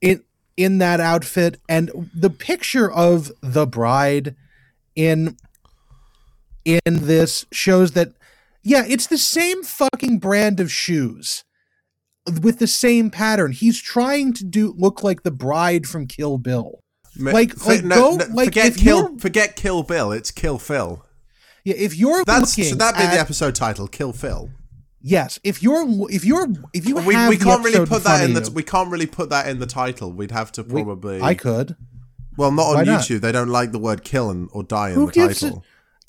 it 0.00 0.24
in 0.56 0.78
that 0.78 1.00
outfit, 1.00 1.60
and 1.68 1.90
the 2.14 2.30
picture 2.30 2.90
of 2.90 3.30
the 3.42 3.66
bride 3.66 4.34
in 4.96 5.36
in 6.64 6.80
this 6.86 7.46
shows 7.52 7.92
that 7.92 8.12
yeah, 8.62 8.84
it's 8.86 9.06
the 9.06 9.18
same 9.18 9.62
fucking 9.62 10.18
brand 10.18 10.60
of 10.60 10.70
shoes 10.70 11.44
with 12.42 12.58
the 12.58 12.66
same 12.66 13.10
pattern. 13.10 13.52
He's 13.52 13.80
trying 13.80 14.34
to 14.34 14.44
do 14.44 14.74
look 14.76 15.02
like 15.02 15.22
the 15.22 15.30
bride 15.30 15.86
from 15.86 16.06
Kill 16.06 16.38
Bill. 16.38 16.80
Like- 17.18 17.66
like, 17.66 17.88
go- 17.88 18.18
like, 18.32 18.46
forget 18.46 18.76
kill 18.76 19.18
forget 19.18 19.56
Kill 19.56 19.82
Bill. 19.82 20.12
It's 20.12 20.30
Kill 20.30 20.58
Phil. 20.58 21.04
Yeah, 21.64 21.74
if 21.76 21.96
you're 21.96 22.24
That's 22.24 22.54
should 22.54 22.78
that 22.78 22.96
be 22.96 23.02
at, 23.02 23.12
the 23.12 23.20
episode 23.20 23.54
title? 23.54 23.88
Kill 23.88 24.12
Phil. 24.12 24.50
yes, 25.02 25.38
if 25.44 25.62
you're 25.62 25.84
if 26.10 26.24
you're 26.24 26.46
if 26.72 26.86
you 26.88 26.94
We, 26.96 27.14
have 27.14 27.28
we 27.28 27.36
can't 27.36 27.62
really 27.64 27.84
put 27.86 28.04
that 28.04 28.24
in 28.24 28.34
the 28.34 28.42
of 28.42 28.54
we 28.54 28.62
can't 28.62 28.90
really 28.90 29.06
put 29.06 29.30
that 29.30 29.48
in 29.48 29.58
the 29.58 29.66
title. 29.66 30.12
We'd 30.12 30.30
have 30.30 30.52
to 30.52 30.62
you, 30.62 30.68
probably 30.68 31.20
I 31.20 31.34
could. 31.34 31.76
well 32.36 32.50
not 32.52 32.68
Why 32.74 32.80
on 32.80 32.86
not? 32.86 33.00
YouTube. 33.02 33.20
They 33.20 33.32
don't 33.32 33.48
like 33.48 33.72
the 33.72 33.78
word 33.78 34.04
kill 34.04 34.30
and 34.30 34.48
or 34.52 34.62
die 34.62 34.90
in 34.90 34.94
Who 34.94 35.06
the 35.10 35.12
title. 35.28 35.64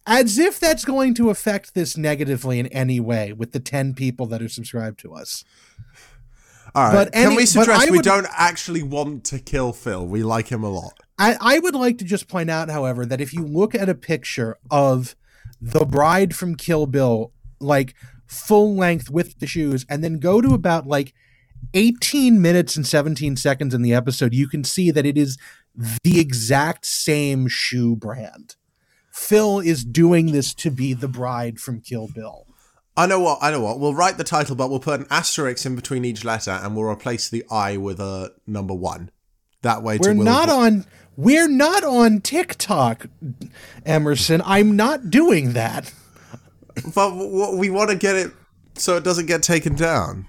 As 0.07 0.39
if 0.39 0.59
that's 0.59 0.85
going 0.85 1.13
to 1.15 1.29
affect 1.29 1.75
this 1.75 1.95
negatively 1.97 2.57
in 2.57 2.67
any 2.67 2.99
way 2.99 3.31
with 3.33 3.51
the 3.51 3.59
ten 3.59 3.93
people 3.93 4.25
that 4.27 4.41
are 4.41 4.49
subscribed 4.49 4.99
to 5.01 5.13
us. 5.13 5.43
All 6.75 6.83
right. 6.85 6.93
But 6.93 7.13
Can 7.13 7.27
any- 7.27 7.37
we 7.37 7.45
suggest 7.45 7.89
we 7.89 7.97
would- 7.97 8.05
don't 8.05 8.27
actually 8.31 8.83
want 8.83 9.23
to 9.25 9.39
kill 9.39 9.73
Phil? 9.73 10.05
We 10.05 10.23
like 10.23 10.49
him 10.49 10.63
a 10.63 10.69
lot. 10.69 10.99
I, 11.17 11.37
I 11.41 11.59
would 11.59 11.75
like 11.75 11.97
to 11.97 12.05
just 12.05 12.27
point 12.27 12.49
out, 12.49 12.69
however, 12.69 13.05
that 13.05 13.19
if 13.19 13.33
you 13.33 13.43
look 13.45 13.75
at 13.75 13.89
a 13.89 13.95
picture 13.95 14.57
of 14.71 15.15
the 15.61 15.85
bride 15.85 16.35
from 16.35 16.55
Kill 16.55 16.85
Bill, 16.85 17.33
like 17.59 17.93
full 18.25 18.75
length 18.75 19.09
with 19.09 19.39
the 19.39 19.47
shoes, 19.47 19.85
and 19.89 20.01
then 20.03 20.19
go 20.19 20.39
to 20.39 20.53
about 20.53 20.87
like 20.87 21.13
18 21.73 22.41
minutes 22.41 22.77
and 22.77 22.87
17 22.87 23.35
seconds 23.35 23.73
in 23.73 23.81
the 23.81 23.93
episode, 23.93 24.33
you 24.33 24.47
can 24.47 24.63
see 24.63 24.91
that 24.91 25.05
it 25.05 25.17
is 25.17 25.37
the 26.03 26.19
exact 26.19 26.85
same 26.85 27.47
shoe 27.47 27.95
brand. 27.97 28.55
Phil 29.11 29.59
is 29.59 29.83
doing 29.83 30.31
this 30.31 30.53
to 30.53 30.71
be 30.71 30.93
the 30.93 31.09
bride 31.09 31.59
from 31.59 31.81
Kill 31.81 32.07
Bill. 32.07 32.45
I 32.99 33.05
know 33.05 33.19
what. 33.19 33.39
I 33.41 33.51
know 33.51 33.61
what. 33.61 33.79
We'll 33.79 33.93
write 33.93 34.17
the 34.17 34.23
title, 34.23 34.55
but 34.55 34.69
we'll 34.69 34.79
put 34.79 34.99
an 34.99 35.07
asterisk 35.09 35.65
in 35.65 35.75
between 35.75 36.03
each 36.05 36.23
letter, 36.25 36.51
and 36.51 36.75
we'll 36.75 36.89
replace 36.89 37.29
the 37.29 37.43
I 37.49 37.77
with 37.77 37.99
a 37.99 38.33
number 38.45 38.73
one. 38.73 39.09
That 39.61 39.83
way, 39.83 39.97
We're 39.99 40.13
not 40.13 40.49
on 40.49 40.85
we're 41.15 41.47
not 41.49 41.83
on 41.83 42.21
TikTok, 42.21 43.07
Emerson. 43.85 44.41
I'm 44.45 44.75
not 44.75 45.09
doing 45.09 45.53
that. 45.53 45.93
But 46.95 47.13
we 47.57 47.69
want 47.69 47.89
to 47.89 47.95
get 47.95 48.15
it 48.15 48.31
so 48.75 48.95
it 48.95 49.03
doesn't 49.03 49.25
get 49.25 49.43
taken 49.43 49.75
down. 49.75 50.25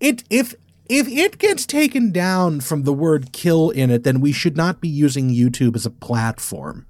it 0.00 0.24
if 0.30 0.54
if 0.88 1.06
it 1.08 1.38
gets 1.38 1.66
taken 1.66 2.12
down 2.12 2.60
from 2.60 2.84
the 2.84 2.92
word 2.92 3.32
kill 3.32 3.70
in 3.70 3.90
it 3.90 4.02
then 4.04 4.20
we 4.20 4.32
should 4.32 4.56
not 4.56 4.80
be 4.80 4.88
using 4.88 5.28
youtube 5.30 5.76
as 5.76 5.86
a 5.86 5.90
platform 5.90 6.86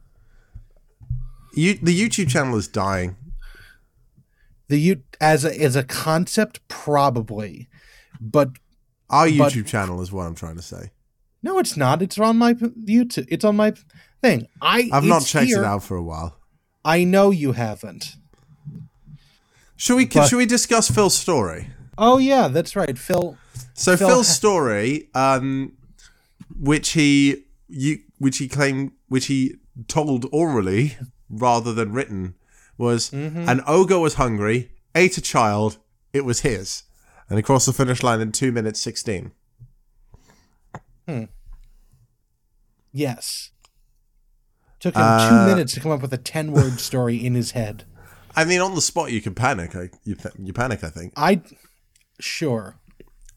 You, 1.55 1.75
the 1.83 1.93
YouTube 1.93 2.29
channel 2.29 2.57
is 2.57 2.67
dying. 2.69 3.17
The 4.73 4.79
you 4.87 4.95
as 5.21 5.45
a 5.45 5.53
as 5.69 5.75
a 5.77 5.85
concept 5.85 6.55
probably 6.69 7.69
but 8.35 8.49
Our 9.11 9.27
But- 9.27 9.53
YouTube 9.53 9.67
channel 9.67 10.01
is 10.05 10.11
what 10.15 10.25
I'm 10.27 10.35
trying 10.43 10.57
to 10.57 10.67
say. 10.75 10.83
no 11.49 11.53
it's 11.63 11.77
not 11.85 11.97
it's 12.07 12.19
on 12.19 12.37
my 12.45 12.53
youtube 12.95 13.27
it's 13.35 13.45
on 13.51 13.57
my 13.65 13.71
thing 14.25 14.39
i 14.77 14.79
I've 14.95 15.05
not 15.15 15.25
checked 15.33 15.49
here. 15.53 15.63
it 15.63 15.67
out 15.73 15.83
for 15.89 15.97
a 16.05 16.07
while. 16.13 16.31
i 16.97 16.99
know 17.15 17.27
you 17.43 17.51
haven't 17.65 18.05
Should 19.77 19.97
we? 19.97 20.07
But- 20.07 20.29
should 20.29 20.39
we 20.39 20.47
discuss 20.47 20.91
Phil's 20.91 21.17
story? 21.27 21.63
oh 21.99 22.19
yeah 22.19 22.49
that's 22.49 22.75
right 22.83 22.97
phil 23.07 23.37
So 23.75 23.97
Phil 23.97 24.09
Phil's 24.09 24.29
ha- 24.29 24.41
story, 24.43 25.09
um, 25.15 25.73
which 26.71 26.89
he 26.99 27.13
you, 27.85 27.99
which 28.25 28.37
he 28.39 28.47
claimed, 28.57 28.93
which 29.09 29.27
he 29.33 29.41
told 29.89 30.27
orally 30.31 30.97
rather 31.47 31.73
than 31.79 31.89
written, 31.99 32.35
was 32.83 33.11
Mm-hmm. 33.11 33.49
an 33.49 33.61
ogre 33.67 33.99
was 34.07 34.15
hungry, 34.15 34.59
ate 34.95 35.17
a 35.17 35.21
child, 35.35 35.79
it 36.13 36.25
was 36.25 36.41
his, 36.41 36.83
and 37.29 37.39
he 37.39 37.43
crossed 37.43 37.67
the 37.67 37.73
finish 37.73 38.03
line 38.03 38.21
in 38.21 38.33
two 38.33 38.53
minutes 38.53 38.81
sixteen. 38.81 39.33
yes 42.93 43.51
took 44.81 44.95
him 44.95 45.03
Uh, 45.05 45.29
two 45.29 45.51
minutes 45.55 45.75
to 45.75 45.81
come 45.81 45.93
up 45.93 46.03
with 46.03 46.13
a 46.13 46.19
10 46.19 46.53
word 46.53 46.81
story 46.89 47.17
in 47.17 47.35
his 47.35 47.53
head 47.53 47.85
I 48.35 48.47
mean, 48.47 48.63
on 48.63 48.75
the 48.75 48.81
spot, 48.81 49.13
you 49.13 49.21
can 49.21 49.35
panic. 49.35 49.77
I, 49.77 49.91
you, 50.05 50.17
you 50.39 50.55
panic. 50.55 50.83
I 50.83 50.89
think. 50.89 51.13
i 51.19 51.43
sure 52.19 52.77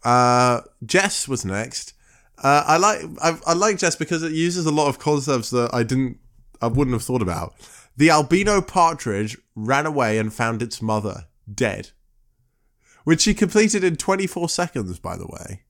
Uh, 0.06 0.62
Jess 0.86 1.28
was 1.28 1.44
next. 1.44 1.94
Uh, 2.42 2.64
I 2.66 2.78
like 2.78 3.00
I, 3.22 3.38
I 3.46 3.54
like 3.56 3.78
Jess 3.78 3.98
because 3.98 4.24
it 4.24 4.32
uses 4.32 4.66
a 4.66 4.72
lot 4.72 4.88
of 4.88 4.98
concepts 4.98 5.50
that 5.50 5.70
I 5.74 5.84
didn't 5.84 6.18
I 6.62 6.68
wouldn't 6.68 6.94
have 6.94 7.04
thought 7.04 7.22
about. 7.22 7.56
The 7.98 8.10
albino 8.10 8.62
partridge 8.62 9.38
ran 9.56 9.86
away 9.86 10.18
and 10.18 10.34
found 10.34 10.62
its 10.62 10.82
mother 10.82 11.26
dead, 11.52 11.92
which 13.04 13.22
she 13.22 13.34
completed 13.34 13.84
in 13.84 13.96
24 13.96 14.50
seconds. 14.50 15.00
By 15.00 15.18
the 15.18 15.28
way, 15.28 15.64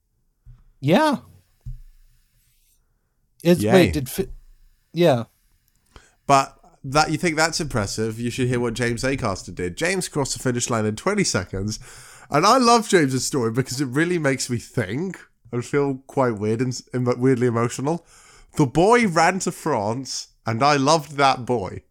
yeah 0.80 1.18
it's 3.42 3.62
Yay. 3.62 3.72
wait 3.72 3.92
did 3.92 4.08
fi- 4.08 4.28
yeah 4.92 5.24
but 6.26 6.58
that 6.82 7.10
you 7.10 7.18
think 7.18 7.36
that's 7.36 7.60
impressive? 7.60 8.18
You 8.20 8.30
should 8.30 8.46
hear 8.48 8.60
what 8.60 8.74
James 8.74 9.02
Acaster 9.02 9.52
did. 9.52 9.76
James 9.76 10.08
crossed 10.08 10.36
the 10.36 10.42
finish 10.42 10.70
line 10.70 10.84
in 10.86 10.94
20 10.94 11.24
seconds 11.24 11.80
And 12.30 12.44
I 12.44 12.58
love 12.58 12.88
James's 12.88 13.24
story 13.24 13.52
because 13.52 13.80
it 13.80 13.86
really 13.86 14.18
makes 14.18 14.50
me 14.50 14.58
think 14.58 15.18
and 15.52 15.64
feel 15.64 16.02
quite 16.06 16.38
weird 16.38 16.60
and, 16.60 16.80
and 16.92 17.06
weirdly 17.18 17.46
emotional. 17.46 18.04
The 18.56 18.66
boy 18.66 19.06
ran 19.06 19.38
to 19.40 19.52
France, 19.52 20.28
and 20.44 20.62
I 20.62 20.76
loved 20.76 21.12
that 21.12 21.44
boy. 21.44 21.82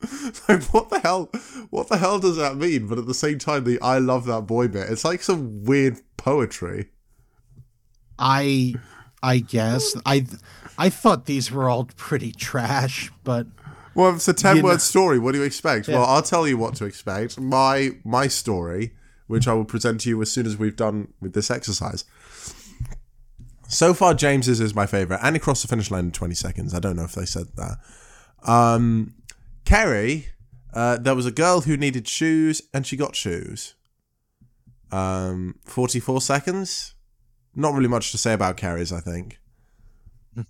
like 0.48 0.62
what 0.64 0.90
the 0.90 1.00
hell? 1.00 1.30
What 1.70 1.88
the 1.88 1.96
hell 1.96 2.18
does 2.18 2.36
that 2.36 2.56
mean? 2.56 2.86
But 2.86 2.98
at 2.98 3.06
the 3.06 3.14
same 3.14 3.38
time, 3.38 3.64
the 3.64 3.80
"I 3.80 3.98
love 3.98 4.26
that 4.26 4.42
boy" 4.42 4.68
bit, 4.68 4.90
it's 4.90 5.04
like 5.04 5.22
some 5.22 5.64
weird 5.64 5.98
poetry. 6.16 6.90
I 8.18 8.74
I 9.22 9.38
guess 9.38 9.94
I 10.04 10.26
I 10.78 10.90
thought 10.90 11.26
these 11.26 11.50
were 11.50 11.68
all 11.70 11.86
pretty 11.96 12.32
trash, 12.32 13.10
but 13.24 13.46
Well, 13.94 14.14
it's 14.14 14.28
a 14.28 14.34
10 14.34 14.62
word 14.62 14.72
know- 14.72 14.76
story. 14.78 15.18
What 15.18 15.32
do 15.32 15.38
you 15.38 15.44
expect? 15.44 15.88
Well, 15.88 16.04
I'll 16.04 16.22
tell 16.22 16.46
you 16.46 16.58
what 16.58 16.74
to 16.76 16.84
expect. 16.84 17.40
My 17.40 17.92
my 18.04 18.28
story, 18.28 18.92
which 19.26 19.48
I 19.48 19.54
will 19.54 19.64
present 19.64 20.02
to 20.02 20.08
you 20.10 20.20
as 20.22 20.30
soon 20.30 20.46
as 20.46 20.56
we've 20.56 20.76
done 20.76 21.08
with 21.20 21.32
this 21.32 21.50
exercise. 21.50 22.04
So 23.68 23.94
far, 23.94 24.14
James's 24.14 24.60
is 24.60 24.74
my 24.76 24.86
favorite, 24.86 25.18
and 25.22 25.34
he 25.34 25.40
crossed 25.40 25.62
the 25.62 25.68
finish 25.68 25.90
line 25.90 26.04
in 26.06 26.10
twenty 26.12 26.34
seconds. 26.36 26.72
I 26.74 26.78
don't 26.78 26.94
know 26.96 27.04
if 27.04 27.12
they 27.14 27.24
said 27.24 27.46
that. 27.56 27.78
Um, 28.48 29.14
Kerry, 29.66 30.28
uh, 30.72 30.96
there 30.96 31.14
was 31.14 31.26
a 31.26 31.32
girl 31.32 31.62
who 31.62 31.76
needed 31.76 32.08
shoes, 32.08 32.62
and 32.72 32.86
she 32.86 32.96
got 32.96 33.14
shoes. 33.14 33.74
Um, 34.90 35.56
forty-four 35.64 36.22
seconds. 36.22 36.94
Not 37.54 37.74
really 37.74 37.88
much 37.88 38.12
to 38.12 38.18
say 38.18 38.32
about 38.32 38.56
Kerry's, 38.56 38.92
I 38.92 39.00
think. 39.00 39.38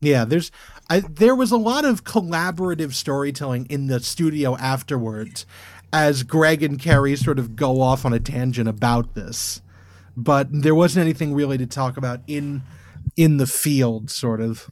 yeah, 0.00 0.24
there's 0.24 0.50
I, 0.88 1.00
there 1.00 1.34
was 1.34 1.50
a 1.50 1.56
lot 1.56 1.84
of 1.84 2.04
collaborative 2.04 2.94
storytelling 2.94 3.66
in 3.68 3.88
the 3.88 4.00
studio 4.00 4.56
afterwards 4.56 5.44
as 5.92 6.22
Greg 6.22 6.62
and 6.62 6.78
Carrie 6.78 7.16
sort 7.16 7.38
of 7.38 7.56
go 7.56 7.80
off 7.80 8.04
on 8.04 8.12
a 8.12 8.20
tangent 8.20 8.68
about 8.68 9.14
this. 9.14 9.60
But 10.16 10.48
there 10.50 10.74
wasn't 10.74 11.04
anything 11.04 11.34
really 11.34 11.58
to 11.58 11.66
talk 11.66 11.96
about 11.96 12.20
in 12.26 12.62
in 13.16 13.38
the 13.38 13.46
field 13.46 14.10
sort 14.10 14.40
of. 14.40 14.70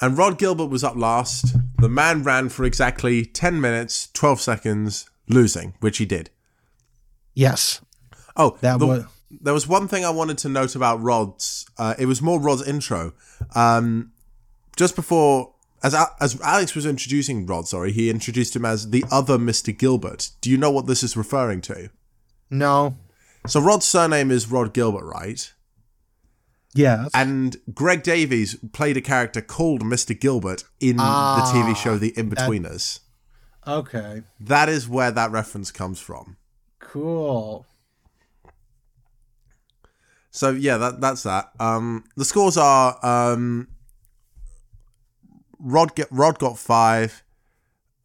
And 0.00 0.16
Rhod 0.16 0.38
Gilbert 0.38 0.66
was 0.66 0.82
up 0.84 0.96
last. 0.96 1.54
The 1.78 1.88
man 1.88 2.22
ran 2.22 2.48
for 2.48 2.64
exactly 2.64 3.24
10 3.24 3.60
minutes, 3.60 4.08
12 4.14 4.40
seconds, 4.40 5.08
losing, 5.28 5.74
which 5.80 5.98
he 5.98 6.06
did. 6.06 6.30
Yes. 7.34 7.80
Oh, 8.36 8.56
That 8.60 8.78
the- 8.78 8.86
was 8.86 9.04
there 9.42 9.54
was 9.54 9.68
one 9.68 9.86
thing 9.86 10.04
I 10.04 10.10
wanted 10.10 10.38
to 10.38 10.48
note 10.48 10.74
about 10.74 11.00
Rhod's. 11.00 11.64
Uh, 11.78 11.94
it 11.98 12.06
was 12.06 12.20
more 12.20 12.40
Rhod's 12.40 12.66
intro. 12.66 13.12
Um, 13.54 14.10
just 14.76 14.96
before, 14.96 15.54
as 15.84 15.94
as 16.20 16.40
Alex 16.40 16.74
was 16.74 16.84
introducing 16.84 17.46
Rhod, 17.46 17.68
sorry, 17.68 17.92
he 17.92 18.10
introduced 18.10 18.56
him 18.56 18.64
as 18.64 18.90
the 18.90 19.04
other 19.10 19.38
Mr. 19.38 19.76
Gilbert. 19.76 20.30
Do 20.40 20.50
you 20.50 20.56
know 20.58 20.70
what 20.72 20.86
this 20.86 21.02
is 21.04 21.16
referring 21.16 21.60
to? 21.62 21.90
no. 22.50 22.96
So 23.46 23.58
Rhod's 23.60 23.86
surname 23.86 24.30
is 24.30 24.50
Rhod 24.50 24.74
Gilbert, 24.74 25.04
right? 25.04 25.50
Yes. 26.74 27.10
And 27.14 27.56
Greg 27.74 28.02
Davies 28.02 28.56
played 28.72 28.96
a 28.96 29.00
character 29.00 29.40
called 29.40 29.82
Mr. 29.82 30.18
Gilbert 30.18 30.64
in 30.78 30.98
the 30.98 31.02
TV 31.02 31.76
show 31.76 31.98
The 31.98 32.12
Inbetweeners. 32.12 33.00
okay. 33.66 34.22
That 34.38 34.68
is 34.68 34.88
where 34.88 35.10
that 35.10 35.30
reference 35.32 35.70
comes 35.72 35.98
from. 36.00 36.36
Cool. 36.78 37.66
So 40.30 40.50
yeah, 40.50 40.76
that 40.76 41.00
that's 41.00 41.24
that. 41.24 41.50
Um, 41.58 42.04
the 42.16 42.24
scores 42.24 42.56
are 42.56 43.04
um, 43.04 43.66
Rhod 45.58 45.94
get 45.96 46.06
Rhod 46.10 46.38
got 46.38 46.56
five, 46.56 47.24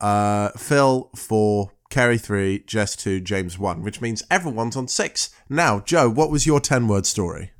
uh, 0.01 0.49
Phil 0.57 1.11
four, 1.15 1.71
Kerry 1.91 2.17
three, 2.17 2.63
Jess 2.65 2.95
two, 2.95 3.21
James 3.21 3.59
one, 3.59 3.83
which 3.83 4.01
means 4.01 4.23
everyone's 4.31 4.75
on 4.75 4.87
six. 4.87 5.29
Now, 5.49 5.79
Joe, 5.81 6.09
what 6.09 6.31
was 6.31 6.47
your 6.47 6.59
ten 6.59 6.87
word 6.87 7.05
story? 7.05 7.51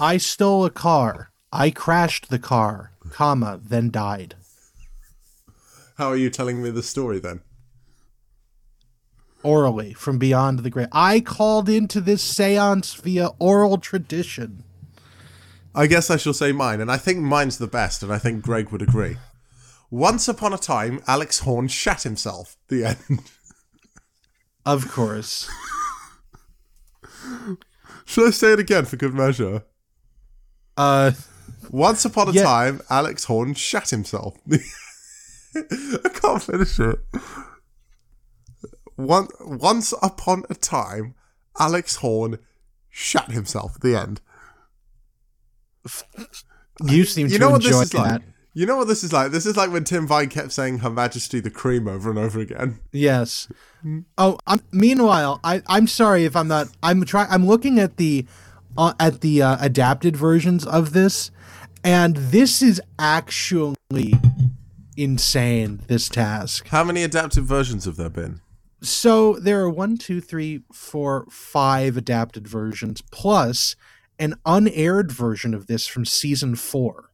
I 0.00 0.16
stole 0.18 0.64
a 0.64 0.70
car. 0.70 1.32
I 1.52 1.70
crashed 1.70 2.30
the 2.30 2.38
car, 2.38 2.92
comma, 3.10 3.58
then 3.60 3.90
died. 3.90 4.36
How 5.96 6.06
are 6.06 6.16
you 6.16 6.30
telling 6.30 6.62
me 6.62 6.70
the 6.70 6.84
story 6.84 7.18
then? 7.18 7.40
Orally 9.42 9.92
from 9.94 10.18
beyond 10.18 10.60
the 10.60 10.70
grave. 10.70 10.86
I 10.92 11.18
called 11.18 11.68
into 11.68 12.00
this 12.00 12.22
seance 12.22 12.94
via 12.94 13.30
oral 13.40 13.78
tradition. 13.78 14.62
I 15.74 15.88
guess 15.88 16.10
I 16.10 16.16
shall 16.16 16.32
say 16.32 16.52
mine, 16.52 16.80
and 16.80 16.92
I 16.92 16.96
think 16.96 17.18
mine's 17.18 17.58
the 17.58 17.66
best, 17.66 18.04
and 18.04 18.12
I 18.12 18.18
think 18.18 18.42
Greg 18.42 18.70
would 18.70 18.82
agree. 18.82 19.16
Once 19.90 20.28
upon 20.28 20.52
a 20.52 20.58
time, 20.58 21.00
Alex 21.08 21.40
Horne 21.40 21.66
shat 21.66 22.04
himself. 22.04 22.56
The 22.68 22.84
end. 22.84 23.32
Of 24.64 24.90
course. 24.90 25.48
Should 28.04 28.28
I 28.28 28.30
say 28.30 28.52
it 28.52 28.60
again 28.60 28.84
for 28.84 28.96
good 28.96 29.14
measure? 29.14 29.64
Uh 30.78 31.12
Once 31.70 32.04
upon 32.06 32.28
a 32.28 32.32
Yeah. 32.32 32.44
time, 32.44 32.80
Alex 32.88 33.24
Horne 33.24 33.52
shat 33.54 33.90
himself. 33.90 34.36
I 35.54 36.08
can't 36.14 36.42
finish 36.42 36.78
it. 36.80 36.98
One, 38.96 39.28
once 39.40 39.92
upon 40.02 40.44
a 40.50 40.54
time, 40.54 41.14
Alex 41.58 41.96
Horne 41.96 42.38
shat 42.88 43.30
himself. 43.30 43.74
At 43.76 43.82
the 43.82 43.96
end. 43.96 44.20
you 46.86 47.04
seem 47.04 47.26
You 47.28 47.34
to 47.34 47.38
know 47.38 47.50
what 47.50 47.64
enjoy 47.64 47.78
this 47.80 47.88
is 47.88 47.94
like? 47.94 48.10
that. 48.10 48.22
You 48.54 48.66
know 48.66 48.76
what 48.76 48.88
this 48.88 49.04
is 49.04 49.12
like? 49.12 49.30
This 49.30 49.46
is 49.46 49.56
like 49.56 49.70
when 49.70 49.84
Tim 49.84 50.06
Vine 50.06 50.28
kept 50.28 50.52
saying 50.52 50.78
Her 50.78 50.90
Majesty 50.90 51.38
the 51.38 51.50
Cream 51.50 51.86
over 51.86 52.10
and 52.10 52.18
over 52.18 52.40
again. 52.40 52.80
Yes. 52.92 53.46
Oh, 54.16 54.38
I'm, 54.48 54.60
meanwhile, 54.72 55.38
I 55.44 55.62
I'm 55.68 55.86
sorry 55.86 56.24
if 56.24 56.34
I'm 56.34 56.48
not. 56.48 56.68
I'm 56.82 57.04
trying. 57.04 57.28
I'm 57.30 57.46
looking 57.46 57.78
at 57.78 57.98
the 57.98 58.26
uh, 58.76 58.94
at 59.00 59.20
the 59.20 59.42
uh, 59.42 59.56
adapted 59.60 60.16
versions 60.16 60.66
of 60.66 60.92
this, 60.92 61.30
and 61.82 62.16
this 62.16 62.62
is 62.62 62.80
actually 62.98 64.14
insane. 64.96 65.80
This 65.86 66.08
task. 66.08 66.68
How 66.68 66.84
many 66.84 67.02
adapted 67.02 67.44
versions 67.44 67.84
have 67.84 67.96
there 67.96 68.10
been? 68.10 68.40
So 68.80 69.34
there 69.34 69.60
are 69.60 69.70
one, 69.70 69.96
two, 69.96 70.20
three, 70.20 70.62
four, 70.72 71.26
five 71.30 71.96
adapted 71.96 72.46
versions, 72.46 73.00
plus 73.00 73.74
an 74.18 74.34
unaired 74.44 75.10
version 75.10 75.54
of 75.54 75.66
this 75.66 75.86
from 75.86 76.04
season 76.04 76.56
four, 76.56 77.10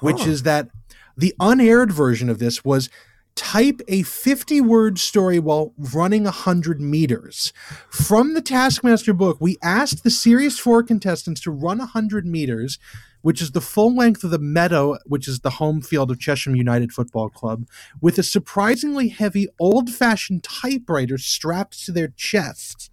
which 0.00 0.26
is 0.26 0.42
that 0.42 0.68
the 1.16 1.34
unaired 1.38 1.92
version 1.92 2.28
of 2.28 2.38
this 2.38 2.64
was 2.64 2.90
type 3.36 3.80
a 3.88 4.02
50 4.02 4.60
word 4.60 4.98
story 4.98 5.38
while 5.38 5.72
running 5.76 6.24
100 6.24 6.80
meters. 6.80 7.52
From 7.90 8.34
the 8.34 8.42
Taskmaster 8.42 9.12
book, 9.12 9.38
we 9.40 9.56
asked 9.62 10.04
the 10.04 10.10
Series 10.10 10.58
4 10.58 10.82
contestants 10.82 11.40
to 11.42 11.50
run 11.50 11.78
100 11.78 12.26
meters, 12.26 12.78
which 13.22 13.40
is 13.40 13.52
the 13.52 13.60
full 13.60 13.94
length 13.94 14.22
of 14.24 14.30
the 14.30 14.38
meadow, 14.38 14.96
which 15.06 15.26
is 15.26 15.40
the 15.40 15.50
home 15.50 15.80
field 15.80 16.10
of 16.10 16.18
Chesham 16.18 16.54
United 16.54 16.92
Football 16.92 17.30
Club, 17.30 17.66
with 18.00 18.18
a 18.18 18.22
surprisingly 18.22 19.08
heavy 19.08 19.48
old 19.58 19.90
fashioned 19.90 20.42
typewriter 20.42 21.18
strapped 21.18 21.84
to 21.84 21.92
their 21.92 22.08
chest. 22.08 22.90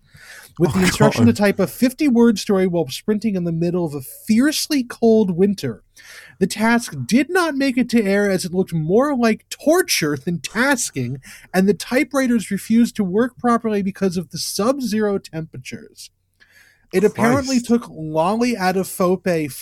With 0.60 0.72
Oh, 0.72 0.80
the 0.80 0.86
instruction 0.86 1.26
God. 1.26 1.36
to 1.36 1.42
type 1.42 1.60
a 1.60 1.66
50 1.68 2.08
word 2.10 2.38
story 2.38 2.68
while 2.68 2.88
sprinting 2.90 3.36
in 3.36 3.44
the 3.46 3.52
middle 3.52 3.86
of 3.86 3.96
a 3.96 4.02
fiercely 4.02 4.84
cold 4.84 5.32
winter. 5.32 5.84
The 6.42 6.48
task 6.48 6.96
did 7.06 7.30
not 7.30 7.54
make 7.54 7.78
it 7.78 7.88
to 7.92 8.02
air 8.02 8.28
as 8.28 8.46
it 8.46 8.52
looked 8.52 8.74
more 8.74 9.16
like 9.16 9.48
torture 9.50 10.18
than 10.18 10.40
tasking, 10.40 11.22
and 11.54 11.70
the 11.70 11.76
typewriters 11.76 12.50
refused 12.50 12.96
to 12.96 13.04
work 13.04 13.38
properly 13.38 13.84
because 13.84 14.18
of 14.18 14.32
the 14.32 14.40
sub 14.40 14.82
zero 14.82 15.20
temperatures. 15.20 16.10
It 16.92 17.04
apparently 17.04 17.60
took 17.60 17.88
Lolly 17.88 18.56
Adefope 18.56 19.54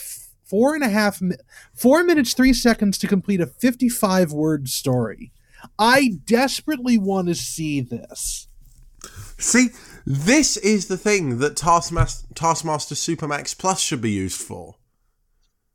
four 0.46 0.74
and 0.74 0.82
a 0.82 0.88
half, 0.88 1.22
mi- 1.22 1.36
four 1.74 2.02
minutes, 2.06 2.34
three 2.34 2.54
seconds 2.54 2.98
to 3.00 3.08
complete 3.08 3.42
a 3.42 3.48
55 3.48 4.32
word 4.32 4.70
story. 4.70 5.34
I 5.78 6.14
desperately 6.24 6.98
want 6.98 7.28
to 7.28 7.36
see 7.36 7.82
this. 7.82 8.48
See, 9.38 9.72
this 10.06 10.56
is 10.56 10.88
the 10.88 10.98
thing 10.98 11.40
that 11.40 11.58
Taskmaster, 11.58 12.26
Taskmaster 12.36 12.96
Supermax 12.96 13.58
Plus 13.58 13.82
should 13.82 14.00
be 14.00 14.12
used 14.12 14.40
for. 14.40 14.76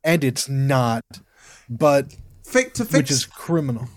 And 0.05 0.23
it's 0.23 0.47
not, 0.47 1.01
but 1.69 2.15
to 2.75 2.85
which 2.85 3.11
is 3.11 3.25
criminal. 3.25 3.89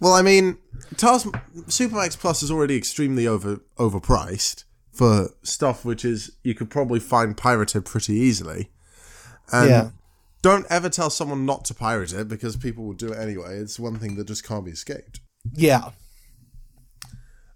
Well, 0.00 0.14
I 0.14 0.22
mean, 0.22 0.58
Task 0.96 1.26
Supermax 1.66 2.18
Plus 2.18 2.42
is 2.42 2.50
already 2.50 2.76
extremely 2.76 3.26
over 3.26 3.60
overpriced 3.78 4.64
for 4.92 5.30
stuff 5.42 5.84
which 5.84 6.04
is 6.04 6.32
you 6.42 6.54
could 6.54 6.70
probably 6.70 6.98
find 6.98 7.36
pirated 7.36 7.84
pretty 7.84 8.14
easily. 8.14 8.70
And 9.52 9.68
Yeah. 9.70 9.90
don't 10.42 10.66
ever 10.70 10.88
tell 10.88 11.10
someone 11.10 11.44
not 11.46 11.64
to 11.66 11.74
pirate 11.74 12.12
it 12.14 12.28
because 12.28 12.56
people 12.56 12.84
will 12.84 12.94
do 12.94 13.12
it 13.12 13.18
anyway. 13.18 13.58
It's 13.58 13.78
one 13.78 13.98
thing 13.98 14.16
that 14.16 14.26
just 14.26 14.42
can't 14.42 14.64
be 14.64 14.70
escaped. 14.72 15.20
Yeah. 15.52 15.90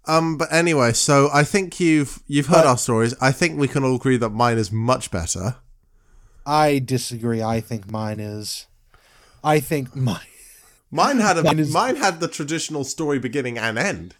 Um, 0.06 0.36
but 0.38 0.52
anyway, 0.52 0.92
so 0.92 1.28
I 1.32 1.44
think 1.44 1.78
you've 1.80 2.22
you've 2.26 2.46
heard 2.46 2.62
But- 2.64 2.66
our 2.66 2.78
stories. 2.78 3.14
I 3.20 3.32
think 3.32 3.58
we 3.58 3.68
can 3.68 3.84
all 3.84 3.96
agree 3.96 4.16
that 4.18 4.30
mine 4.30 4.58
is 4.58 4.70
much 4.72 5.10
better. 5.10 5.56
I 6.46 6.78
disagree. 6.78 7.42
I 7.42 7.60
think 7.60 7.90
mine 7.90 8.20
is. 8.20 8.66
I 9.44 9.60
think 9.60 9.94
mine. 10.10 10.18
Mine 10.90 11.18
had 11.18 11.38
a 11.38 11.42
Mine 11.44 11.58
is- 11.60 11.72
mine 11.72 11.96
had 11.96 12.20
the 12.20 12.28
traditional 12.28 12.84
story 12.84 13.18
beginning 13.18 13.56
and 13.58 13.78
end. 13.78 14.16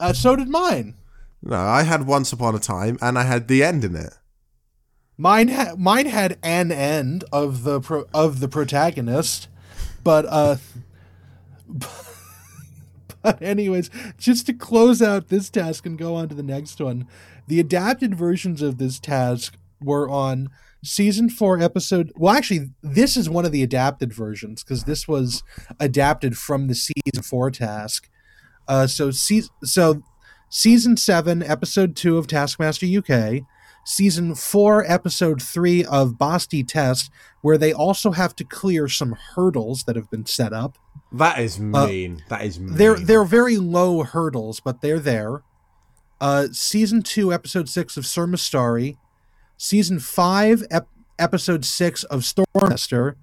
Uh, 0.00 0.12
so 0.12 0.34
did 0.36 0.48
mine. 0.48 0.94
No, 1.42 1.56
I 1.56 1.82
had 1.84 2.06
Once 2.06 2.32
Upon 2.32 2.54
a 2.54 2.58
Time, 2.58 2.98
and 3.00 3.16
I 3.18 3.22
had 3.22 3.46
the 3.48 3.62
end 3.62 3.84
in 3.84 3.94
it. 3.94 4.14
Mine 5.16 5.48
ha- 5.48 5.74
mine 5.78 6.06
had 6.06 6.38
an 6.42 6.72
end 6.72 7.24
of 7.32 7.62
the 7.62 7.80
pro- 7.80 8.06
of 8.12 8.40
the 8.40 8.48
protagonist, 8.48 9.48
but 10.02 10.26
uh, 10.28 10.56
but 13.22 13.40
anyways, 13.40 13.90
just 14.18 14.46
to 14.46 14.52
close 14.52 15.00
out 15.02 15.28
this 15.28 15.48
task 15.50 15.86
and 15.86 15.98
go 15.98 16.14
on 16.14 16.28
to 16.28 16.34
the 16.34 16.42
next 16.42 16.80
one, 16.80 17.06
the 17.46 17.58
adapted 17.60 18.14
versions 18.14 18.60
of 18.62 18.78
this 18.78 18.98
task 19.00 19.56
were 19.80 20.08
on 20.08 20.50
season 20.84 21.28
four 21.28 21.60
episode. 21.60 22.12
Well, 22.16 22.34
actually, 22.34 22.70
this 22.82 23.16
is 23.16 23.28
one 23.28 23.44
of 23.44 23.52
the 23.52 23.62
adapted 23.62 24.12
versions 24.12 24.62
because 24.62 24.84
this 24.84 25.06
was 25.06 25.42
adapted 25.80 26.36
from 26.38 26.68
the 26.68 26.74
season 26.74 27.22
four 27.22 27.50
task. 27.50 28.08
Uh, 28.68 28.86
so 28.86 29.10
season 29.10 29.50
so 29.64 30.02
season 30.48 30.96
seven, 30.96 31.42
episode 31.42 31.96
two 31.96 32.18
of 32.18 32.26
Taskmaster 32.26 32.86
UK 32.86 33.42
season 33.86 34.34
four, 34.34 34.84
episode 34.90 35.40
three 35.40 35.84
of 35.84 36.18
Bäst 36.18 36.58
i 36.58 36.62
test, 36.62 37.10
where 37.40 37.56
they 37.56 37.72
also 37.72 38.10
have 38.10 38.36
to 38.36 38.44
clear 38.44 38.88
some 38.88 39.16
hurdles 39.34 39.84
that 39.84 39.96
have 39.96 40.10
been 40.10 40.26
set 40.26 40.52
up. 40.52 40.76
That 41.12 41.38
is 41.38 41.58
mean. 41.58 42.22
Uh, 42.26 42.28
that 42.28 42.44
is 42.44 42.60
mean. 42.60 42.76
They're 42.76 42.98
they're 42.98 43.24
very 43.24 43.56
low 43.56 44.02
hurdles, 44.02 44.60
but 44.60 44.82
they're 44.82 44.98
there. 44.98 45.42
Uh, 46.20 46.48
season 46.50 47.02
two, 47.02 47.32
episode 47.32 47.68
six 47.68 47.96
of 47.96 48.04
Suurmestari. 48.04 48.96
Season 49.56 49.98
five, 49.98 50.64
ep- 50.70 50.88
episode 51.18 51.64
six 51.64 52.04
of 52.04 52.20
Stormester. 52.22 53.14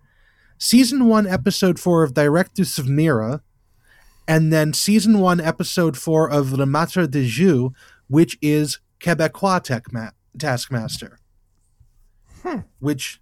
Season 0.57 1.07
one, 1.07 1.27
episode 1.27 1.79
four 1.79 2.03
of 2.03 2.13
Directus 2.13 2.77
of 2.77 2.87
Mira. 2.87 3.41
And 4.27 4.53
then 4.53 4.73
season 4.73 5.19
one, 5.19 5.41
episode 5.41 5.97
four 5.97 6.29
of 6.29 6.53
Le 6.53 6.65
Maître 6.65 7.09
de 7.09 7.25
Jeu, 7.25 7.71
which 8.07 8.37
is 8.41 8.79
Quebecois 8.99 9.63
Tech 9.63 9.91
Mat 9.91 10.13
Taskmaster, 10.37 11.19
hmm. 12.41 12.59
which 12.79 13.19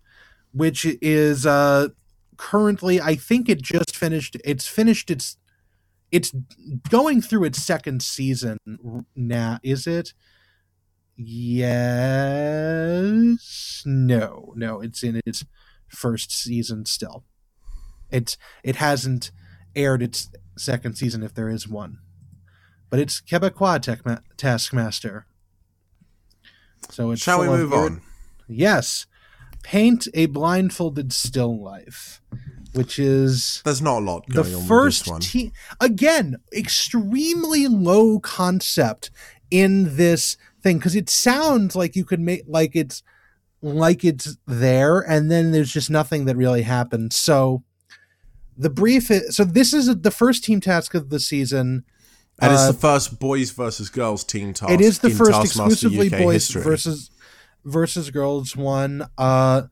which 0.54 0.86
is 1.02 1.46
uh, 1.46 1.90
currently 2.38 3.02
I 3.02 3.16
think 3.16 3.50
it 3.50 3.62
just 3.62 3.96
finished. 3.96 4.38
It's 4.46 4.68
finished 4.68 5.10
its 5.10 5.38
it's 6.12 6.34
going 6.90 7.22
through 7.22 7.46
its 7.46 7.64
second 7.64 8.04
season 8.04 8.58
now. 9.16 9.60
Is 9.64 9.88
it? 9.88 10.14
Yes. 11.16 12.54
No. 13.86 14.54
No. 14.56 14.82
It's 14.82 15.04
in 15.04 15.22
its 15.26 15.46
first 15.88 16.32
season 16.32 16.86
still. 16.86 17.24
It's 18.10 18.38
it 18.64 18.78
hasn't 18.78 19.32
aired 19.76 20.02
its 20.04 20.30
second 20.58 20.96
season 20.96 21.24
if 21.24 21.34
there 21.34 21.50
is 21.50 21.68
one, 21.68 22.00
but 22.90 23.00
it's 23.00 23.22
Quebecois 23.22 23.82
Tech 23.82 24.02
Taskmaster 24.36 25.26
so 26.90 27.12
it's 27.12 27.22
shall 27.22 27.42
we 27.42 27.48
move 27.48 27.74
on? 27.74 28.02
Yes, 28.48 29.06
paint 29.64 30.08
a 30.14 30.26
blindfolded 30.26 31.14
still 31.14 31.62
life, 31.62 32.22
which 32.74 32.98
is 33.00 33.62
there's 33.64 33.82
not 33.82 34.00
a 34.00 34.06
lot 34.06 34.26
the 34.28 34.44
first 34.44 35.10
te- 35.22 35.52
again 35.80 36.38
extremely 36.56 37.68
low 37.68 38.20
concept 38.20 39.12
in 39.50 39.96
this 39.96 40.38
thing 40.62 40.78
because 40.78 40.96
it 40.96 41.10
sounds 41.10 41.76
like 41.76 41.96
you 41.96 42.06
could 42.06 42.20
make 42.20 42.44
like 42.48 42.76
it's 42.76 43.04
like 43.62 44.04
it's 44.04 44.38
there 44.48 45.00
and 45.00 45.30
then 45.30 45.52
there's 45.52 45.72
just 45.72 45.90
nothing 45.90 46.26
that 46.26 46.36
really 46.36 46.64
happens 46.64 47.16
so 47.16 47.64
the 48.58 48.70
brief 48.70 49.10
is, 49.10 49.36
so 49.36 49.44
this 49.44 49.74
is 49.74 50.02
the 50.02 50.12
first 50.12 50.44
team 50.44 50.60
task 50.60 50.94
of 50.94 51.10
the 51.10 51.20
season 51.20 51.84
and 52.42 52.54
it's 52.54 52.64
the 52.64 52.70
uh, 52.70 52.94
first 52.94 53.20
boys 53.20 53.52
versus 53.52 53.90
girls 53.90 54.24
team 54.24 54.54
task. 54.54 54.72
It 54.72 54.82
is 54.82 55.00
the 55.00 55.12
first 55.12 55.44
exclusively 55.44 56.08
UK 56.08 56.24
boys 56.24 56.48
history. 56.48 56.64
versus 56.64 57.12
versus 57.64 58.10
girls 58.10 58.56
one. 58.56 59.08
Uh, 59.18 59.64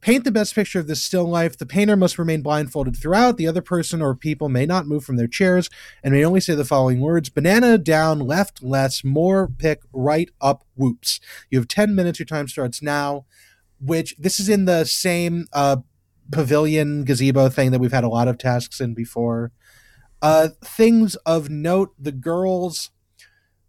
paint 0.00 0.24
the 0.24 0.30
best 0.30 0.54
picture 0.54 0.78
of 0.78 0.86
this 0.86 1.02
still 1.02 1.26
life. 1.26 1.56
The 1.56 1.66
painter 1.66 1.96
must 1.96 2.18
remain 2.18 2.42
blindfolded 2.42 2.96
throughout. 2.96 3.36
The 3.36 3.46
other 3.46 3.62
person 3.62 4.00
or 4.00 4.14
people 4.14 4.48
may 4.48 4.66
not 4.66 4.86
move 4.86 5.04
from 5.04 5.16
their 5.16 5.26
chairs 5.26 5.68
and 6.02 6.14
may 6.14 6.24
only 6.24 6.40
say 6.40 6.54
the 6.54 6.64
following 6.64 7.00
words: 7.00 7.28
banana 7.28 7.78
down, 7.78 8.20
left, 8.20 8.62
less, 8.62 9.04
more, 9.04 9.48
pick, 9.48 9.80
right, 9.92 10.30
up, 10.40 10.64
whoops. 10.76 11.20
You 11.50 11.58
have 11.58 11.68
ten 11.68 11.94
minutes. 11.94 12.18
Your 12.18 12.26
time 12.26 12.48
starts 12.48 12.82
now. 12.82 13.26
Which 13.80 14.14
this 14.18 14.38
is 14.38 14.48
in 14.48 14.66
the 14.66 14.84
same 14.84 15.46
uh, 15.52 15.78
pavilion 16.30 17.04
gazebo 17.04 17.48
thing 17.48 17.70
that 17.70 17.78
we've 17.78 17.92
had 17.92 18.04
a 18.04 18.08
lot 18.08 18.28
of 18.28 18.36
tasks 18.36 18.80
in 18.80 18.94
before. 18.94 19.52
Uh, 20.20 20.48
things 20.62 21.16
of 21.26 21.48
note: 21.48 21.94
the 21.98 22.12
girls 22.12 22.90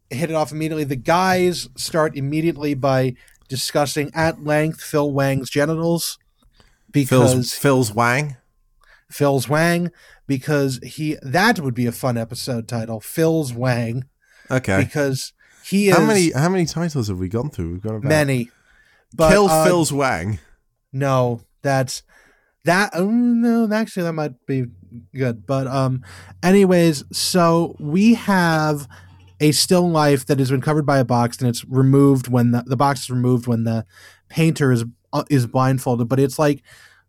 hit 0.09 0.29
it 0.29 0.33
off 0.33 0.51
immediately. 0.51 0.83
The 0.83 0.97
guys 0.97 1.69
start 1.77 2.17
immediately 2.17 2.73
by 2.73 3.15
discussing 3.47 4.11
at 4.13 4.43
length 4.43 4.81
Phil 4.81 5.11
Wang's 5.11 5.49
genitals 5.49 6.17
because 6.91 7.33
Phil's, 7.33 7.53
Phil's 7.53 7.93
Wang. 7.93 8.37
Phil's 9.09 9.49
Wang 9.49 9.91
because 10.27 10.79
he 10.83 11.17
that 11.21 11.59
would 11.59 11.73
be 11.73 11.85
a 11.85 11.91
fun 11.91 12.17
episode 12.17 12.67
title. 12.67 12.99
Phil's 12.99 13.53
Wang. 13.53 14.05
Okay. 14.49 14.83
Because 14.83 15.33
he 15.65 15.89
is 15.89 15.97
how 15.97 16.05
many 16.05 16.31
how 16.31 16.49
many 16.49 16.65
titles 16.65 17.07
have 17.07 17.19
we 17.19 17.29
gone 17.29 17.49
through? 17.49 17.73
We've 17.73 17.81
got 17.81 17.95
about 17.95 18.09
many. 18.09 18.49
But, 19.13 19.31
Kill 19.31 19.49
uh, 19.49 19.65
Phil's 19.65 19.91
Wang. 19.91 20.39
No, 20.93 21.41
that's 21.61 22.03
that. 22.63 22.91
Oh, 22.93 23.09
no, 23.09 23.71
actually, 23.73 24.03
that 24.03 24.13
might 24.13 24.45
be 24.45 24.65
good. 25.13 25.45
But 25.45 25.67
um, 25.67 26.03
anyways, 26.41 27.03
so 27.11 27.75
we 27.79 28.13
have 28.13 28.87
a 29.41 29.51
still 29.51 29.89
life 29.89 30.25
that 30.27 30.39
has 30.39 30.51
been 30.51 30.61
covered 30.61 30.85
by 30.85 30.99
a 30.99 31.05
box 31.05 31.39
and 31.39 31.49
it's 31.49 31.65
removed 31.65 32.27
when 32.27 32.51
the, 32.51 32.63
the 32.67 32.77
box 32.77 33.01
is 33.01 33.09
removed 33.09 33.47
when 33.47 33.63
the 33.63 33.85
painter 34.29 34.71
is 34.71 34.85
Uh, 35.13 35.23
is 35.29 35.47
blindfolded. 35.47 36.07
But 36.07 36.19
it's 36.19 36.39
like, 36.39 36.63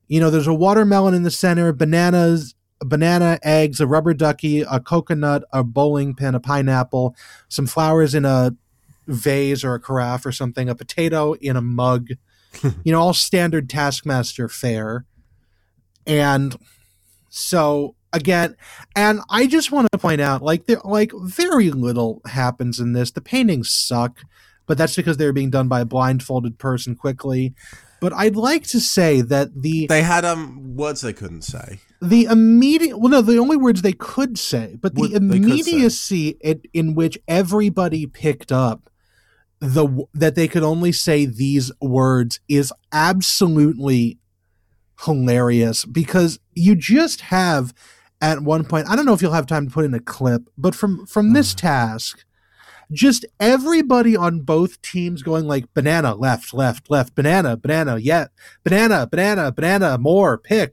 you 0.09 0.21
know, 0.21 0.31
there's 0.31 0.47
a 0.47 0.55
watermelon 0.55 1.15
in 1.15 1.23
the 1.23 1.31
center, 1.31 1.73
bananas, 1.73 2.55
banana, 2.81 3.38
eggs, 3.43 3.81
a 3.81 3.87
rubber 3.87 4.15
ducky, 4.15 4.62
a 4.62 4.81
coconut, 4.81 5.45
a 5.53 5.62
bowling 5.62 6.15
pin, 6.15 6.35
a 6.35 6.41
pineapple, 6.41 7.15
some 7.49 7.67
flowers 7.67 8.15
in 8.15 8.25
a 8.25 8.57
vase 9.07 9.65
or 9.65 9.75
a 9.75 9.81
carafe 9.81 10.27
or 10.27 10.33
something, 10.33 10.69
a 10.69 10.75
potato 10.75 11.35
in 11.35 11.57
a 11.57 11.62
mug. 11.62 12.09
you 12.85 12.93
know, 12.93 13.01
all 13.01 13.15
standard 13.15 13.71
Taskmaster 13.71 14.49
fare. 14.49 15.07
And 16.07 16.57
so 17.31 17.95
again, 18.12 18.57
and 18.95 19.21
I 19.31 19.47
just 19.47 19.73
want 19.73 19.88
to 19.93 19.99
point 19.99 20.21
out, 20.21 20.43
like 20.43 20.67
there, 20.67 20.81
like 20.85 21.12
very 21.15 21.71
little 21.71 22.21
happens 22.27 22.79
in 22.79 22.93
this. 22.93 23.11
The 23.11 23.21
paintings 23.21 23.71
suck, 23.71 24.21
but 24.67 24.77
that's 24.77 24.97
because 24.97 25.17
they're 25.17 25.33
being 25.33 25.51
done 25.51 25.69
by 25.69 25.81
a 25.81 25.87
blindfolded 25.87 26.59
person 26.59 26.95
quickly. 26.95 27.55
But 28.03 28.12
I'd 28.15 28.37
like 28.37 28.67
to 28.69 28.81
say 28.81 29.21
that 29.21 29.62
the 29.62 29.87
they 29.87 30.03
had 30.03 30.25
um 30.25 30.75
words 30.77 31.01
they 31.03 31.12
couldn't 31.12 31.43
say. 31.43 31.79
The 32.01 32.25
immediate 32.25 32.99
well, 32.99 33.11
no, 33.11 33.23
the 33.23 33.38
only 33.38 33.57
words 33.57 33.83
they 33.83 33.93
could 33.93 34.38
say, 34.38 34.77
but 34.81 34.97
the 34.97 35.15
immediacy 35.15 36.37
in, 36.41 36.62
in 36.73 36.95
which 36.95 37.17
everybody 37.29 38.07
picked 38.07 38.51
up 38.51 38.91
the 39.62 40.05
that 40.12 40.35
they 40.35 40.49
could 40.49 40.65
only 40.65 40.91
say 40.91 41.25
these 41.25 41.71
words 41.81 42.41
is 42.49 42.73
absolutely 42.91 44.19
hilarious 45.05 45.85
because 45.85 46.41
you 46.53 46.75
just 46.75 47.21
have 47.21 47.73
at 48.21 48.43
one 48.43 48.65
point 48.65 48.88
i 48.88 48.97
don't 48.97 49.07
know 49.07 49.12
if 49.12 49.23
you'll 49.23 49.33
have 49.33 49.47
time 49.47 49.69
to 49.69 49.73
put 49.73 49.85
in 49.85 49.95
a 49.95 50.01
clip 50.01 50.43
but 50.59 50.75
from 50.75 51.07
from 51.07 51.33
this 51.33 51.55
uh-huh. 51.55 51.69
task 51.69 52.25
just 52.92 53.24
everybody 53.40 54.16
on 54.16 54.40
both 54.40 54.81
teams 54.83 55.22
going 55.22 55.46
like 55.46 55.72
banana 55.74 56.14
left 56.14 56.55
left 56.55 56.90
left 56.90 57.14
banana 57.14 57.57
banana 57.57 57.98
yeah 57.98 58.26
banana 58.64 59.07
banana 59.11 59.50
banana 59.52 59.98
more 59.98 60.38
pick 60.38 60.72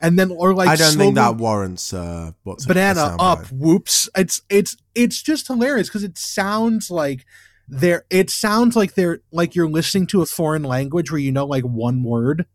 and 0.00 0.18
then 0.18 0.30
or 0.30 0.54
like 0.54 0.68
I 0.68 0.76
don't 0.76 0.96
think 0.96 1.14
that 1.14 1.36
warrants 1.36 1.92
uh 1.92 2.32
what's 2.42 2.66
banana 2.66 3.16
up 3.18 3.46
whoops 3.52 4.08
it's 4.16 4.42
it's 4.48 4.76
it's 4.94 5.22
just 5.22 5.46
hilarious 5.46 5.88
because 5.88 6.04
it 6.04 6.18
sounds 6.18 6.90
like 6.90 7.24
they're 7.68 8.04
it 8.10 8.30
sounds 8.30 8.76
like 8.76 8.94
they're 8.94 9.20
like 9.32 9.54
you're 9.54 9.68
listening 9.68 10.06
to 10.08 10.22
a 10.22 10.26
foreign 10.26 10.64
language 10.64 11.10
where 11.10 11.20
you 11.20 11.32
know 11.32 11.46
like 11.46 11.64
one 11.64 12.02
word 12.02 12.46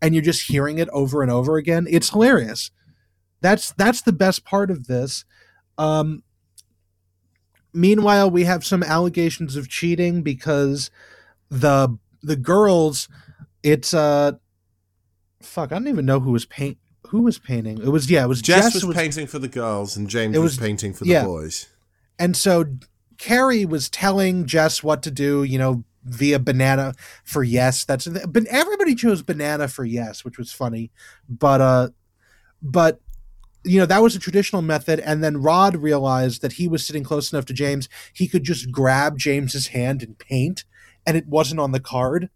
and 0.00 0.14
you're 0.14 0.22
just 0.22 0.50
hearing 0.50 0.78
it 0.78 0.88
over 0.90 1.22
and 1.22 1.30
over 1.30 1.56
again. 1.56 1.86
It's 1.88 2.10
hilarious. 2.10 2.70
That's 3.40 3.72
that's 3.72 4.02
the 4.02 4.12
best 4.12 4.44
part 4.44 4.70
of 4.70 4.86
this. 4.86 5.24
Um, 5.76 6.22
meanwhile, 7.72 8.30
we 8.30 8.44
have 8.44 8.64
some 8.64 8.82
allegations 8.82 9.56
of 9.56 9.68
cheating 9.68 10.22
because 10.22 10.90
the 11.50 11.96
the 12.22 12.36
girls, 12.36 13.08
it's 13.62 13.94
uh, 13.94 14.32
fuck, 15.42 15.72
I 15.72 15.76
don't 15.76 15.88
even 15.88 16.06
know 16.06 16.20
who 16.20 16.32
was 16.32 16.44
paint 16.44 16.78
who 17.08 17.22
was 17.22 17.38
painting. 17.38 17.78
It 17.78 17.88
was 17.88 18.10
yeah, 18.10 18.24
it 18.24 18.28
was 18.28 18.42
Jess, 18.42 18.64
Jess 18.64 18.74
was, 18.74 18.86
was, 18.86 18.96
painting 18.96 19.26
for 19.26 19.38
the 19.38 19.48
girls 19.48 19.96
and 19.96 20.08
James 20.08 20.36
was, 20.36 20.58
was, 20.58 20.58
painting 20.58 20.92
for 20.92 21.04
the 21.04 21.10
yeah. 21.10 21.24
boys. 21.24 21.68
And 22.18 22.36
so 22.36 22.64
Carrie 23.16 23.64
was 23.64 23.88
telling 23.88 24.46
Jess 24.46 24.82
what 24.82 25.02
to 25.04 25.10
do, 25.10 25.42
you 25.42 25.58
know, 25.58 25.84
via 26.04 26.38
banana 26.38 26.94
for 27.24 27.42
yes. 27.42 27.84
That's 27.84 28.06
but 28.06 28.46
everybody 28.46 28.94
chose 28.94 29.22
banana 29.22 29.68
for 29.68 29.84
yes, 29.84 30.24
which 30.24 30.38
was 30.38 30.52
funny. 30.52 30.90
But 31.28 31.60
uh, 31.60 31.88
but 32.60 33.00
you 33.68 33.78
know 33.78 33.86
that 33.86 34.02
was 34.02 34.16
a 34.16 34.20
traditional 34.20 34.62
method. 34.62 35.00
And 35.00 35.22
then 35.22 35.42
Rhod 35.42 35.76
realized 35.76 36.42
that 36.42 36.52
he 36.52 36.68
was 36.68 36.84
sitting 36.84 37.04
close 37.04 37.32
enough 37.32 37.46
to 37.46 37.52
james 37.52 37.88
he 38.12 38.28
could 38.28 38.44
just 38.44 38.70
grab 38.70 39.18
james's 39.18 39.68
hand 39.68 40.02
and 40.02 40.18
paint 40.18 40.64
and 41.06 41.16
it 41.16 41.26
wasn't 41.26 41.60
on 41.60 41.72
the 41.72 41.80
card. 41.80 42.30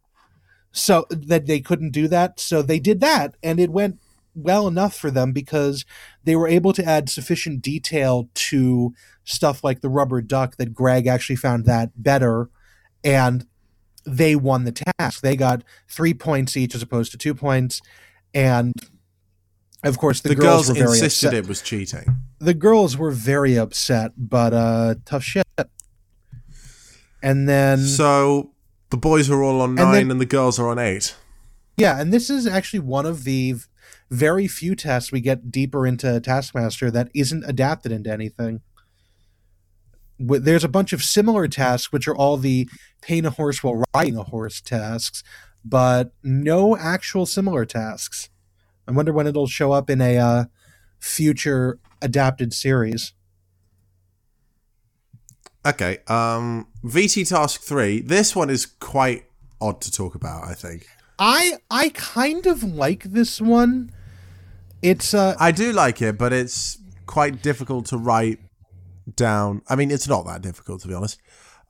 So 0.75 1.07
that 1.11 1.47
they 1.47 1.61
couldn't 1.61 1.91
do 1.91 2.09
that. 2.09 2.41
So 2.41 2.63
they 2.63 2.79
did 2.79 3.01
that 3.01 3.37
and 3.43 3.61
it 3.61 3.71
went 3.71 3.99
well 4.35 4.67
enough 4.67 4.97
for 4.97 5.11
them 5.11 5.33
because 5.33 5.85
they 6.25 6.35
were 6.35 6.49
able 6.49 6.73
to 6.73 6.85
add 6.85 7.11
sufficient 7.11 7.61
detail 7.61 8.31
to 8.35 8.95
stuff 9.25 9.63
like 9.63 9.83
the 9.83 9.91
rubber 9.91 10.23
duck 10.23 10.57
that 10.57 10.73
greg 10.73 11.07
actually 11.07 11.37
found 11.37 11.67
that 11.67 11.91
better 12.03 12.49
and 13.05 13.47
they 14.05 14.35
won 14.35 14.65
the 14.65 14.73
task. 14.73 15.21
They 15.21 15.37
got 15.37 15.63
three 15.89 16.15
points 16.15 16.57
each 16.57 16.75
as 16.75 16.83
opposed 16.83 17.13
to 17.13 17.19
two 17.19 17.35
points 17.35 17.81
and 18.35 18.73
of 19.85 19.99
course, 19.99 20.21
the, 20.21 20.31
The, 20.31 20.35
girls, 20.37 20.67
girls, 20.67 20.69
were 20.69 20.75
very 20.87 20.99
insisted 20.99 21.27
upset. 21.29 21.35
it 21.45 21.49
was 21.49 21.61
cheating. 21.63 22.17
The 22.39 22.55
girls 22.55 22.97
were 22.97 23.11
very 23.11 23.57
upset, 23.59 24.13
but 24.17 24.53
uh, 24.53 24.95
tough 25.05 25.23
shit. 25.25 25.47
And 27.23 27.49
then, 27.49 27.79
So 27.87 28.53
the 28.91 28.97
boys 28.97 29.31
are 29.31 29.43
all 29.43 29.61
on 29.61 29.71
And 29.71 29.77
nine 29.77 29.93
then- 29.95 30.11
and 30.13 30.21
the 30.21 30.27
girls 30.27 30.59
are 30.59 30.69
on 30.69 30.79
eight. 30.79 31.15
yeah, 31.77 32.01
and 32.01 32.13
this 32.13 32.29
is 32.31 32.47
actually 32.47 32.81
one 32.81 33.07
of 33.07 33.25
the 33.25 33.57
very 34.11 34.47
few 34.47 34.75
tests 34.75 35.11
we 35.13 35.21
get 35.21 35.51
deeper 35.51 35.87
into 35.87 36.21
Taskmaster 36.21 36.91
that 36.91 37.09
isn't 37.15 37.45
adapted 37.47 37.93
into 37.93 38.11
anything. 38.13 38.61
There's 40.19 40.65
a 40.65 40.69
bunch 40.69 40.93
of 40.93 41.03
similar 41.03 41.49
tasks, 41.49 41.91
which 41.93 42.07
are 42.07 42.15
all 42.15 42.37
the 42.37 42.69
paint 43.01 43.27
a 43.27 43.31
horse 43.31 43.63
while 43.65 43.83
riding 43.95 44.17
a 44.17 44.23
horse 44.23 44.61
tasks, 44.61 45.25
but 45.65 46.13
no 46.23 46.77
actual 46.77 47.25
similar 47.27 47.65
tasks. 47.65 48.29
I 48.87 48.93
wonder 48.93 49.13
when 49.13 49.27
it'll 49.27 49.47
show 49.47 49.73
up 49.73 49.89
in 49.89 50.01
a 50.01 50.19
uh, 50.19 50.45
future 50.99 51.79
adapted 52.01 52.53
series. 52.53 53.13
Okay. 55.65 55.99
Um, 56.09 56.67
VT 56.85 57.29
Task 57.29 57.61
3. 57.61 58.01
This 58.01 58.35
one 58.35 58.51
is 58.51 58.67
quite 58.67 59.25
odd 59.61 59.81
to 59.83 59.93
talk 59.93 60.15
about, 60.15 60.45
I 60.45 60.55
think. 60.55 60.87
I 61.19 61.53
I 61.71 61.91
kind 61.91 62.47
of 62.47 62.65
like 62.65 63.05
this 63.05 63.41
one. 63.41 63.93
It's 64.83 65.15
uh 65.15 65.37
I 65.39 65.53
do 65.53 65.73
like 65.73 66.03
it, 66.03 66.19
but 66.19 66.33
it's 66.33 66.79
quite 67.07 67.43
difficult 67.43 67.87
to 67.87 67.97
write 67.97 68.41
down. 69.15 69.63
I 69.69 69.77
mean, 69.77 69.93
it's 69.93 70.09
not 70.09 70.27
that 70.27 70.43
difficult, 70.43 70.81
to 70.83 70.89
be 70.89 70.95
honest. 70.95 71.21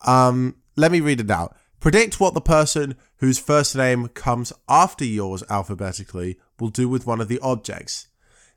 Um, 0.06 0.56
let 0.76 0.90
me 0.90 1.00
read 1.00 1.20
it 1.20 1.30
out. 1.30 1.56
Predict 1.82 2.20
what 2.20 2.32
the 2.32 2.40
person 2.40 2.94
whose 3.16 3.40
first 3.40 3.74
name 3.74 4.06
comes 4.06 4.52
after 4.68 5.04
yours 5.04 5.42
alphabetically 5.50 6.38
will 6.60 6.68
do 6.68 6.88
with 6.88 7.08
one 7.08 7.20
of 7.20 7.26
the 7.26 7.40
objects. 7.40 8.06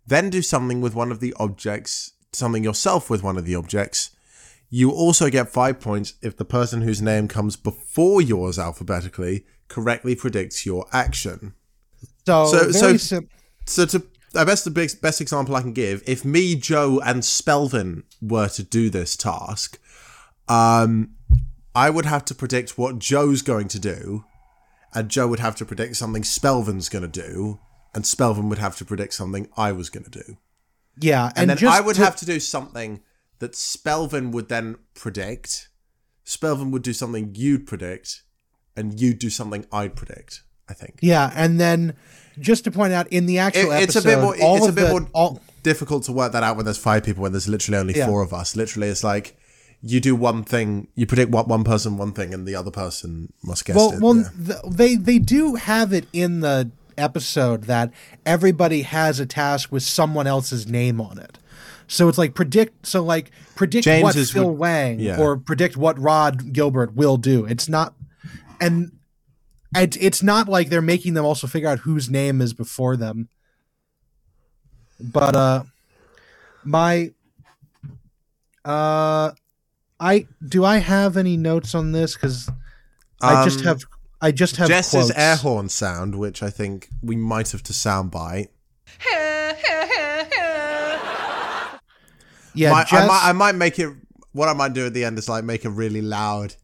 Then 0.05 0.29
do 0.29 0.43
something 0.43 0.79
with 0.79 0.93
one 0.93 1.11
of 1.11 1.21
the 1.21 1.33
objects, 1.39 2.13
something 2.31 2.63
yourself 2.63 3.09
with 3.09 3.23
one 3.23 3.35
of 3.35 3.43
the 3.43 3.55
objects. 3.55 4.11
You 4.69 4.91
also 4.91 5.31
get 5.31 5.49
five 5.49 5.79
points 5.79 6.13
if 6.21 6.37
the 6.37 6.45
person 6.45 6.83
whose 6.83 7.01
name 7.01 7.27
comes 7.27 7.55
before 7.55 8.21
yours 8.21 8.59
alphabetically 8.59 9.43
correctly 9.69 10.13
predicts 10.15 10.63
your 10.63 10.85
action. 10.93 11.55
so 12.45 12.69
so- 12.71 12.79
very 12.79 12.99
so- 12.99 13.17
sim- 13.17 13.29
So 13.65 13.85
to 13.87 14.03
I 14.35 14.43
best 14.43 14.65
the 14.65 14.69
best, 14.69 15.01
best 15.01 15.19
example 15.19 15.55
I 15.55 15.61
can 15.61 15.73
give, 15.73 16.03
if 16.05 16.23
me, 16.23 16.53
Joe, 16.55 17.01
and 17.03 17.23
Spelvin 17.23 18.03
were 18.21 18.49
to 18.49 18.61
do 18.61 18.91
this 18.91 19.15
task, 19.17 19.79
um, 20.47 21.14
I 21.75 21.89
would 21.89 22.05
have 22.05 22.23
to 22.25 22.35
predict 22.35 22.77
what 22.77 22.99
Joe's 22.99 23.41
going 23.41 23.67
to 23.69 23.79
do, 23.79 24.23
and 24.93 25.09
Joe 25.09 25.27
would 25.27 25.39
have 25.39 25.55
to 25.57 25.65
predict 25.65 25.97
something 25.97 26.23
Spelvin's 26.23 26.89
going 26.89 27.09
to 27.09 27.21
do, 27.21 27.59
and 27.93 28.03
Spelvin 28.05 28.49
would 28.49 28.59
have 28.59 28.75
to 28.77 28.85
predict 28.85 29.13
something 29.13 29.47
I 29.57 29.71
was 29.71 29.89
going 29.89 30.05
to 30.05 30.09
do, 30.09 30.37
yeah, 30.99 31.31
and, 31.35 31.49
then 31.49 31.57
just 31.57 31.75
I 31.77 31.81
would 31.81 31.97
to- 31.97 32.03
have 32.05 32.15
to 32.17 32.25
do 32.25 32.39
something 32.39 33.01
that 33.39 33.51
Spelvin 33.53 34.31
would 34.31 34.47
then 34.49 34.77
predict. 34.93 35.69
Spelvin 36.25 36.71
would 36.71 36.81
do 36.83 36.93
something 36.93 37.33
you'd 37.35 37.67
predict, 37.67 38.23
and 38.75 38.99
you'd 38.99 39.19
do 39.19 39.29
something 39.29 39.65
I'd 39.71 39.95
predict. 39.95 40.41
I 40.67 40.73
think. 40.73 40.97
yeah, 41.01 41.31
and 41.35 41.59
then 41.59 41.93
just 42.39 42.63
to 42.63 42.71
point 42.71 42.91
out 42.91 43.07
in 43.09 43.27
the 43.27 43.37
actual 43.37 43.71
It- 43.71 43.83
it's 43.83 43.95
a 43.95 43.99
episode, 43.99 44.03
bit 44.15 44.19
more. 44.19 44.35
It's 44.57 44.67
a 44.67 44.71
bit 44.71 44.81
the, 44.85 44.89
more 44.91 45.09
all, 45.13 45.39
difficult 45.61 46.03
to 46.05 46.11
work 46.11 46.31
that 46.31 46.41
out 46.41 46.55
when 46.55 46.65
there's 46.65 46.77
five 46.79 47.03
people 47.03 47.21
when 47.21 47.33
there's 47.33 47.47
literally 47.47 47.77
only 47.77 47.95
Yeah. 47.95 48.07
four 48.07 48.23
of 48.23 48.33
us. 48.33 48.55
Literally, 48.55 48.87
it's 48.87 49.03
like 49.03 49.37
you 49.81 49.99
do 49.99 50.15
one 50.15 50.43
thing, 50.43 50.87
you 50.95 51.05
predict 51.05 51.31
what 51.31 51.47
one 51.47 51.63
person 51.63 51.97
one 51.97 52.11
thing, 52.11 52.33
and 52.33 52.47
the 52.47 52.55
other 52.55 52.71
person 52.71 53.31
must 53.43 53.65
guess 53.65 53.75
well, 53.75 53.93
it. 53.93 54.01
well, 54.01 54.17
yeah. 54.17 54.29
th- 54.45 54.59
they 54.67 54.95
they 54.95 55.19
do 55.19 55.55
have 55.55 55.93
it 55.93 56.07
in 56.11 56.39
the 56.39 56.71
episode 56.97 57.63
that 57.63 57.91
everybody 58.25 58.83
has 58.83 59.19
a 59.19 59.25
task 59.25 59.71
with 59.71 59.83
someone 59.83 60.27
else's 60.27 60.67
name 60.67 60.99
on 60.99 61.17
it. 61.19 61.37
So 61.87 62.07
it's 62.07 62.17
like 62.17 62.33
predict. 62.33 62.87
So 62.87 63.03
like 63.03 63.31
predict 63.55 63.85
James 63.85 64.03
what 64.03 64.15
Phil 64.15 64.51
Wang 64.51 64.99
yeah. 64.99 65.19
or 65.19 65.37
predict 65.37 65.77
what 65.77 65.99
Rhod 65.99 66.51
Gilbert 66.53 66.95
will 66.95 67.17
do. 67.17 67.45
It's 67.45 67.69
not, 67.69 67.93
and 68.59 68.91
it, 69.75 69.97
it's 70.01 70.23
not 70.23 70.47
like 70.47 70.69
they're 70.69 70.81
making 70.81 71.13
them 71.13 71.25
also 71.25 71.47
figure 71.47 71.69
out 71.69 71.79
whose 71.79 72.09
name 72.09 72.41
is 72.41 72.53
before 72.53 72.97
them. 72.97 73.29
But 74.99 75.35
uh, 75.35 75.63
my 76.63 77.11
uh, 78.63 79.31
I 80.05 80.27
do 80.47 80.63
I 80.63 80.77
have 80.77 81.17
any 81.17 81.35
notes 81.37 81.73
on 81.73 81.91
this 81.91 82.13
because 82.15 82.49
I 83.21 83.43
just 83.43 83.59
Um, 83.59 83.65
have 83.65 83.81
I 84.21 84.31
just 84.31 84.55
have 84.57 84.67
Jess's 84.67 84.91
quotes. 84.91 85.11
air 85.17 85.35
horn 85.35 85.67
sound, 85.69 86.15
which 86.15 86.41
I 86.43 86.49
think 86.49 86.89
we 87.01 87.15
might 87.15 87.51
have 87.51 87.63
to 87.63 87.73
soundbite. 87.73 88.47
Yeah, 92.53 92.71
Might- 92.71 92.87
Jess, 92.87 93.03
I 93.03 93.07
might, 93.07 93.21
I 93.23 93.31
might 93.33 93.55
make 93.55 93.79
it. 93.79 93.93
What 94.31 94.47
I 94.47 94.53
might 94.53 94.73
do 94.73 94.85
at 94.85 94.93
the 94.93 95.03
end 95.03 95.17
is 95.19 95.27
like 95.27 95.43
make 95.43 95.65
a 95.65 95.69
really 95.69 96.01
loud 96.01 96.55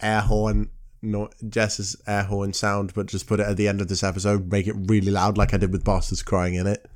air 0.00 0.20
horn, 0.20 0.70
no, 1.02 1.30
Jess's 1.48 1.96
air 2.06 2.22
horn 2.24 2.52
sound, 2.52 2.92
but 2.94 3.06
just 3.06 3.26
put 3.26 3.40
it 3.40 3.46
at 3.46 3.56
the 3.56 3.66
end 3.68 3.80
of 3.80 3.88
this 3.88 4.02
episode. 4.04 4.50
Make 4.52 4.66
it 4.68 4.74
really 4.76 5.10
loud, 5.10 5.36
like 5.36 5.52
I 5.52 5.56
did 5.56 5.72
with 5.72 5.84
Bastards 5.84 6.22
crying 6.22 6.54
in 6.54 6.66
it. 6.68 6.86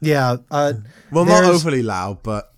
yeah. 0.00 0.36
Uh, 0.50 0.74
Well, 1.10 1.24
not 1.24 1.44
overly 1.44 1.82
loud, 1.82 2.22
but 2.22 2.52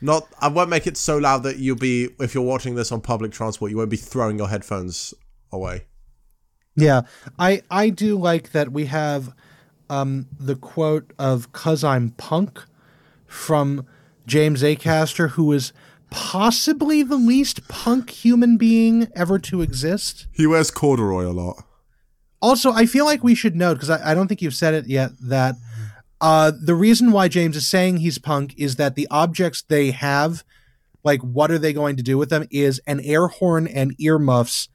not. 0.00 0.28
I 0.40 0.48
won't 0.48 0.70
make 0.70 0.86
it 0.86 0.96
so 0.96 1.18
loud 1.18 1.42
that 1.42 1.58
you'll 1.58 1.76
be. 1.76 2.08
If 2.20 2.34
you're 2.34 2.44
watching 2.44 2.74
this 2.74 2.92
on 2.92 3.00
public 3.00 3.32
transport, 3.32 3.70
you 3.70 3.76
won't 3.76 3.90
be 3.90 3.96
throwing 3.96 4.38
your 4.38 4.48
headphones 4.48 5.14
away. 5.52 5.84
Yeah, 6.76 7.02
I 7.38 7.62
I 7.70 7.90
do 7.90 8.16
like 8.16 8.52
that 8.52 8.72
we 8.72 8.86
have 8.86 9.32
um, 9.90 10.26
the 10.38 10.54
quote 10.56 11.12
of 11.18 11.52
"Cause 11.52 11.82
I'm 11.82 12.10
punk" 12.10 12.62
from 13.26 13.86
James 14.26 14.62
Acaster, 14.62 15.30
who 15.30 15.52
is 15.52 15.72
possibly 16.10 17.02
the 17.02 17.16
least 17.16 17.66
punk 17.68 18.10
human 18.10 18.56
being 18.56 19.08
ever 19.14 19.38
to 19.38 19.60
exist. 19.60 20.26
He 20.32 20.46
wears 20.46 20.70
corduroy 20.70 21.26
a 21.26 21.32
lot. 21.32 21.64
Also, 22.40 22.72
I 22.72 22.86
feel 22.86 23.04
like 23.04 23.24
we 23.24 23.34
should 23.34 23.56
note 23.56 23.74
because 23.74 23.90
I, 23.90 24.12
I 24.12 24.14
don't 24.14 24.28
think 24.28 24.40
you've 24.40 24.54
said 24.54 24.74
it 24.74 24.86
yet 24.86 25.10
that 25.20 25.56
uh, 26.20 26.52
the 26.60 26.74
reason 26.74 27.12
why 27.12 27.28
James 27.28 27.56
is 27.56 27.66
saying 27.68 27.98
he's 27.98 28.18
punk 28.18 28.54
is 28.56 28.76
that 28.76 28.94
the 28.96 29.06
objects 29.10 29.62
they 29.62 29.90
have, 29.92 30.44
like 31.04 31.20
what 31.20 31.50
are 31.50 31.58
they 31.58 31.72
going 31.72 31.96
to 31.96 32.02
do 32.02 32.18
with 32.18 32.30
them, 32.30 32.46
is 32.50 32.80
an 32.86 33.00
air 33.04 33.28
horn 33.28 33.66
and 33.66 33.94
earmuffs, 34.00 34.68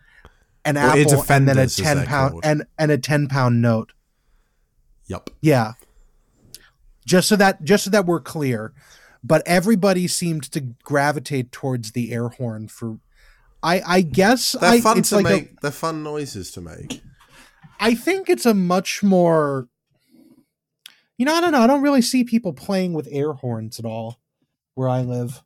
an 0.66 0.78
ear 0.78 0.84
apple, 0.84 1.26
and 1.30 1.48
then 1.48 1.58
a 1.60 1.68
ten 1.68 2.06
called. 2.06 2.42
and 2.46 2.64
and 2.80 2.92
a 2.92 2.98
ten 2.98 3.28
pound 3.28 3.62
note. 3.62 3.92
Yup. 5.08 5.30
Yeah. 5.42 5.74
Just 7.06 7.28
so 7.28 7.36
that 7.36 7.64
just 7.64 7.84
so 7.84 7.90
that 7.90 8.06
we're 8.06 8.22
clear. 8.22 8.74
But 9.26 9.42
everybody 9.46 10.08
seemed 10.08 10.44
to 10.52 10.60
gravitate 10.62 11.52
towards 11.52 11.92
the 11.92 12.14
air 12.14 12.30
horn 12.30 12.68
for 12.70 13.00
I 13.62 13.82
I 13.86 14.02
guess 14.02 14.54
They're 14.54 14.70
I 14.72 14.82
fun 14.82 15.00
it's 15.00 15.10
to 15.10 15.16
like 15.16 15.26
a- 15.26 15.30
make. 15.30 15.60
they're 15.62 15.72
fun 15.72 16.04
noises 16.04 16.52
to 16.52 16.62
make. 16.62 17.02
I 17.80 17.96
think 17.96 18.30
it's 18.30 18.46
a 18.46 18.54
much 18.54 19.04
more 19.04 19.68
You 21.18 21.26
know, 21.26 21.36
I 21.36 21.42
don't 21.42 21.52
know. 21.52 21.62
I 21.62 21.68
don't 21.68 21.82
really 21.82 22.02
see 22.02 22.24
people 22.24 22.54
playing 22.54 22.94
with 22.94 23.08
air 23.12 23.34
horns 23.34 23.80
at 23.80 23.86
all 23.86 24.20
where 24.76 24.90
I 24.90 25.02
live. 25.02 25.44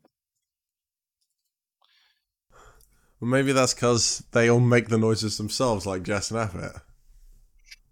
Well, 3.19 3.29
maybe 3.29 3.51
that's 3.51 3.73
because 3.73 4.23
they 4.31 4.49
all 4.49 4.59
make 4.59 4.89
the 4.89 4.97
noises 4.97 5.37
themselves, 5.37 5.85
like 5.85 6.03
Jess 6.03 6.31
and 6.31 6.39
Effort. 6.39 6.81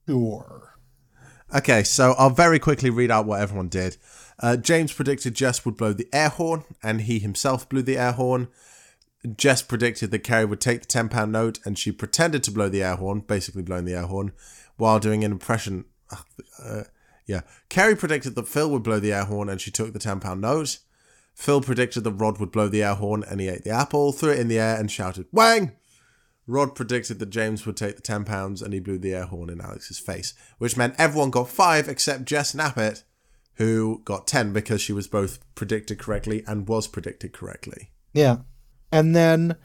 Sure. 0.08 0.76
Okay, 1.54 1.84
so 1.84 2.14
I'll 2.18 2.30
very 2.30 2.60
quickly 2.60 2.90
read 2.90 3.12
out 3.12 3.26
what 3.26 3.42
everyone 3.42 3.70
did. 3.70 3.98
Uh, 4.40 4.58
James 4.58 4.94
predicted 4.94 5.34
Jess 5.34 5.66
would 5.66 5.78
blow 5.78 5.94
the 5.94 6.08
air 6.14 6.30
horn, 6.30 6.64
and 6.84 7.02
he 7.02 7.20
himself 7.20 7.68
blew 7.68 7.82
the 7.82 7.98
air 7.98 8.12
horn. 8.12 8.50
Jess 9.36 9.62
predicted 9.62 10.12
that 10.12 10.20
Kerry 10.20 10.46
would 10.46 10.62
take 10.62 10.82
the 10.82 10.88
£10 10.88 11.30
note, 11.30 11.60
and 11.66 11.80
she 11.80 11.92
pretended 11.92 12.44
to 12.44 12.52
blow 12.52 12.70
the 12.70 12.84
air 12.84 12.96
horn, 12.96 13.22
basically 13.22 13.64
blowing 13.64 13.86
the 13.86 13.96
air 13.96 14.06
horn, 14.06 14.34
while 14.78 15.00
doing 15.00 15.24
an 15.24 15.32
impression. 15.32 15.86
Uh, 16.64 16.84
yeah. 17.26 17.42
Kerry 17.70 17.96
predicted 17.96 18.36
that 18.36 18.48
Phil 18.48 18.70
would 18.72 18.84
blow 18.84 19.00
the 19.00 19.14
air 19.14 19.26
horn, 19.26 19.50
and 19.50 19.60
she 19.60 19.72
took 19.72 19.94
the 19.94 20.00
£10 20.00 20.40
note. 20.40 20.80
Phil 21.34 21.62
predicted 21.62 22.04
that 22.04 22.14
Rhod 22.14 22.40
would 22.40 22.52
blow 22.52 22.70
the 22.70 22.84
air 22.84 22.96
horn, 22.96 23.24
and 23.28 23.42
he 23.42 23.50
ate 23.50 23.64
the 23.64 23.72
apple, 23.72 24.12
threw 24.12 24.32
it 24.32 24.40
in 24.40 24.48
the 24.48 24.60
air, 24.60 24.80
and 24.80 24.90
shouted, 24.90 25.26
Wang! 25.32 25.74
Rhod 26.48 26.76
predicted 26.76 27.20
that 27.20 27.32
James 27.32 27.66
would 27.66 27.76
take 27.76 27.96
the 27.96 28.02
ten 28.02 28.24
pounds, 28.24 28.62
and 28.62 28.74
he 28.74 28.80
blew 28.80 29.00
the 29.00 29.14
air 29.14 29.26
horn 29.26 29.50
in 29.50 29.60
Alex's 29.60 30.00
face, 30.00 30.34
which 30.60 30.78
meant 30.78 30.96
everyone 30.98 31.32
got 31.32 31.50
five 31.50 31.90
except 31.90 32.26
Jess 32.26 32.54
Knappett, 32.54 33.04
who 33.56 34.02
got 34.04 34.28
10 34.28 34.54
because 34.54 34.82
she 34.82 34.94
was 34.94 35.08
both 35.08 35.40
predicted 35.56 35.98
correctly 35.98 36.44
and 36.46 36.68
was 36.68 36.88
predicted 36.88 37.34
correctly. 37.34 37.90
Yeah. 38.14 38.38
And 38.92 39.16
then 39.16 39.56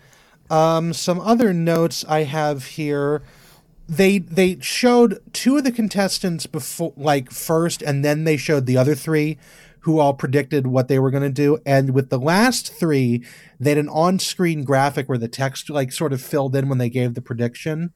um, 0.48 0.92
some 0.92 1.20
other 1.20 1.52
notes 1.52 2.04
I 2.08 2.22
have 2.24 2.64
here. 2.64 3.22
They 3.90 4.18
they 4.18 4.58
showed 4.60 5.20
two 5.32 5.56
of 5.56 5.64
the 5.64 5.72
contestants 5.72 6.46
before 6.46 6.92
like 6.96 7.32
first 7.32 7.82
and 7.82 8.04
then 8.04 8.22
they 8.22 8.36
showed 8.36 8.66
the 8.66 8.76
other 8.76 8.94
three 8.94 9.36
who 9.80 9.98
all 9.98 10.14
predicted 10.14 10.68
what 10.68 10.86
they 10.86 11.00
were 11.00 11.10
going 11.10 11.24
to 11.24 11.28
do. 11.28 11.58
And 11.66 11.90
with 11.90 12.08
the 12.08 12.18
last 12.18 12.72
3 12.72 13.24
they 13.58 13.70
had 13.70 13.78
an 13.78 13.88
on-screen 13.88 14.62
graphic 14.62 15.08
where 15.08 15.18
the 15.18 15.26
text 15.26 15.68
like 15.70 15.90
sort 15.90 16.12
of 16.12 16.22
filled 16.22 16.54
in 16.54 16.68
when 16.68 16.78
they 16.78 16.88
gave 16.88 17.14
the 17.14 17.20
prediction. 17.20 17.92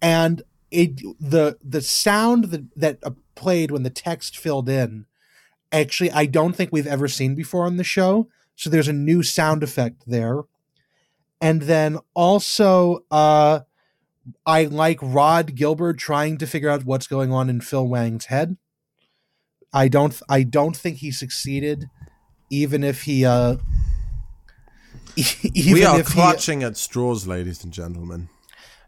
And 0.00 0.42
it 0.70 1.00
the 1.18 1.58
the 1.64 1.80
sound 1.80 2.44
that 2.44 2.78
that 2.78 2.98
uh, 3.02 3.10
played 3.34 3.72
when 3.72 3.82
the 3.82 3.90
text 3.90 4.38
filled 4.38 4.68
in 4.68 5.06
actually 5.72 6.12
I 6.12 6.26
don't 6.26 6.54
think 6.54 6.70
we've 6.70 6.86
ever 6.86 7.08
seen 7.08 7.34
before 7.34 7.64
on 7.66 7.76
the 7.76 7.82
show. 7.82 8.28
So 8.54 8.70
there's 8.70 8.86
a 8.86 8.92
new 8.92 9.24
sound 9.24 9.64
effect 9.64 10.04
there. 10.06 10.42
And 11.40 11.62
then 11.62 11.98
also, 12.14 13.04
uh, 13.10 13.60
I 14.46 14.64
like 14.64 14.98
Rhod 15.02 15.54
Gilbert 15.54 15.98
trying 15.98 16.38
to 16.38 16.46
figure 16.46 16.70
out 16.70 16.84
what's 16.84 17.06
going 17.06 17.32
on 17.32 17.50
in 17.50 17.60
Phil 17.60 17.86
Wang's 17.86 18.26
head. 18.26 18.56
I 19.72 19.88
don't. 19.88 20.18
I 20.28 20.42
don't 20.42 20.76
think 20.76 20.98
he 20.98 21.10
succeeded, 21.10 21.88
even 22.50 22.84
if 22.84 23.02
he. 23.02 23.24
Uh, 23.24 23.56
even 25.16 25.72
we 25.74 25.84
are 25.84 26.02
clutching 26.02 26.60
he, 26.60 26.66
at 26.66 26.76
straws, 26.76 27.26
ladies 27.26 27.64
and 27.64 27.72
gentlemen. 27.72 28.28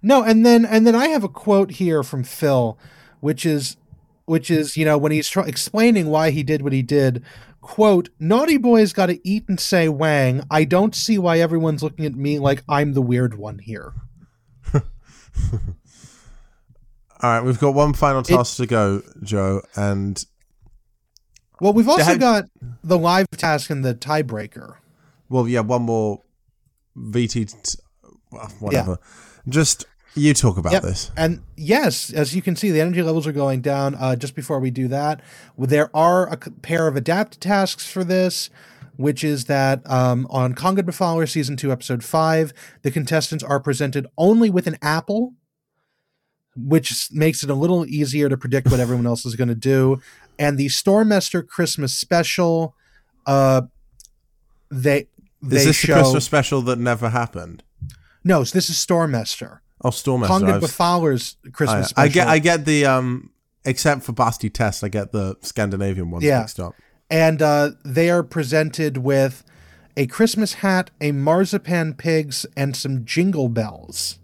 No, 0.03 0.22
and 0.22 0.47
then 0.47 0.64
and 0.64 0.87
then 0.87 0.95
I 0.95 1.09
have 1.09 1.24
a 1.24 1.28
quote 1.28 1.72
here 1.72 2.03
from 2.03 2.22
Phil, 2.22 2.78
which 3.20 3.45
is, 3.45 3.76
which 4.26 4.51
is 4.51 4.76
you 4.76 4.84
know 4.84 4.97
when 4.97 5.12
he's 5.12 5.28
tr- 5.28 5.41
explaining 5.41 6.09
why 6.09 6.30
he 6.30 6.43
did 6.43 6.62
what 6.62 6.72
he 6.72 6.82
did 6.82 7.24
quote, 7.66 8.11
Naughty 8.20 8.59
Boy's 8.59 8.93
got 8.93 9.07
to 9.07 9.28
eat 9.28 9.45
and 9.49 9.59
say 9.59 9.89
Wang. 9.89 10.41
I 10.49 10.62
don't 10.62 10.95
see 10.95 11.18
why 11.18 11.41
everyone's 11.41 11.82
looking 11.82 12.07
at 12.07 12.14
me 12.14 12.39
like 12.39 12.62
I'm 12.68 12.93
the 12.93 13.03
weird 13.03 13.37
one 13.37 13.59
here. 13.59 13.93
All 17.22 17.30
right, 17.30 17.41
we've 17.41 17.59
got 17.59 17.74
one 17.74 17.95
final 17.95 18.22
task 18.22 18.59
it, 18.59 18.62
to 18.62 18.66
go, 18.66 19.03
Joe, 19.22 19.62
and 19.74 20.22
well, 21.61 21.72
we've 21.72 21.89
also 21.89 22.05
had, 22.05 22.20
got 22.20 22.45
the 22.84 22.99
live 22.99 23.28
task 23.30 23.70
and 23.70 23.84
the 23.84 23.95
tiebreaker. 23.95 24.76
Well, 25.28 25.49
yeah, 25.49 25.61
one 25.61 25.82
more 25.82 26.22
VT, 26.97 27.62
t- 27.62 27.78
whatever. 28.61 28.99
Yeah. 29.01 29.53
Just 29.53 29.87
you 30.14 30.34
talk 30.34 30.57
about 30.57 30.72
yep. 30.72 30.82
this. 30.82 31.11
And 31.16 31.43
yes, 31.57 32.12
as 32.12 32.34
you 32.34 32.43
can 32.43 32.57
see, 32.57 32.70
the 32.70 32.80
energy 32.80 33.03
levels 33.03 33.26
are 33.26 33.32
going 33.32 33.61
down. 33.61 33.95
Uh, 33.95 34.16
just 34.16 34.34
before 34.34 34.59
we 34.59 34.70
do 34.70 34.89
that, 34.89 35.20
there 35.59 35.95
are 35.95 36.26
a 36.26 36.37
pair 36.37 36.89
of 36.89 36.97
adapted 36.97 37.41
tasks 37.41 37.91
for 37.91 38.03
this, 38.03 38.51
which 38.97 39.22
is 39.22 39.44
that 39.47 39.88
um, 39.90 40.26
on 40.30 40.55
Kongen 40.55 40.82
befaler 40.82 41.28
Season 41.28 41.57
2, 41.57 41.70
Episode 41.72 42.03
5, 42.03 42.53
the 42.82 42.90
contestants 42.90 43.44
are 43.44 43.61
presented 43.61 44.07
only 44.16 44.51
with 44.51 44.66
an 44.66 44.76
apple, 44.82 45.34
which 46.57 47.09
makes 47.12 47.42
it 47.42 47.51
a 47.51 47.55
little 47.55 47.86
easier 47.86 48.28
to 48.28 48.36
predict 48.36 48.70
what 48.70 48.80
everyone 48.80 49.07
else 49.07 49.26
is 49.26 49.36
going 49.36 49.49
to 49.49 49.55
do. 49.55 50.01
And 50.38 50.59
the 50.59 50.66
Stormester 50.66 51.47
Christmas 51.47 51.97
Special, 51.97 52.74
uh, 53.26 53.62
they. 54.70 55.09
They 55.42 55.59
is 55.59 55.64
this 55.66 55.76
show, 55.76 55.94
the 55.94 56.01
Christmas 56.01 56.24
special 56.24 56.62
that 56.62 56.78
never 56.78 57.11
happened? 57.11 57.62
No, 58.24 58.42
so 58.42 58.57
this 58.57 58.70
is 58.70 58.76
Stormester. 58.76 59.61
Oh, 59.84 59.90
Stormester. 59.90 60.26
Kongen 60.26 60.61
befaler's 60.61 61.36
Christmas 61.53 61.92
I, 61.97 62.05
I, 62.05 62.09
get, 62.09 62.26
I 62.26 62.38
get 62.38 62.64
the 62.64 62.86
um, 62.86 63.30
except 63.66 64.03
for 64.03 64.12
Bäst 64.12 64.44
i 64.44 64.49
test, 64.49 64.82
I 64.82 64.88
get 64.88 65.12
the 65.12 65.36
Scandinavian 65.42 66.11
ones 66.11 66.24
yeah. 66.24 66.40
mixed 66.40 66.59
up. 66.59 66.74
And 67.09 67.41
uh, 67.41 67.73
they 67.85 68.11
are 68.11 68.23
presented 68.23 68.99
with 68.99 69.45
a 69.97 70.07
Christmas 70.07 70.55
hat, 70.55 70.91
a 71.01 71.13
marzipan 71.13 71.95
pigs, 71.95 72.45
and 72.57 72.77
some 72.77 73.05
jingle 73.05 73.49
bells. 73.49 74.19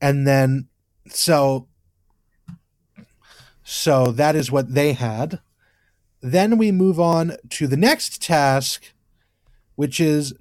And 0.00 0.26
then, 0.26 0.68
so, 1.08 1.66
so 3.64 4.12
that 4.12 4.36
is 4.36 4.52
what 4.52 4.74
they 4.74 4.92
had. 4.92 5.40
Then 6.20 6.58
we 6.58 6.70
move 6.70 7.00
on 7.00 7.36
to 7.50 7.66
the 7.66 7.76
next 7.76 8.22
task, 8.22 8.92
which 9.74 10.00
is 10.00 10.34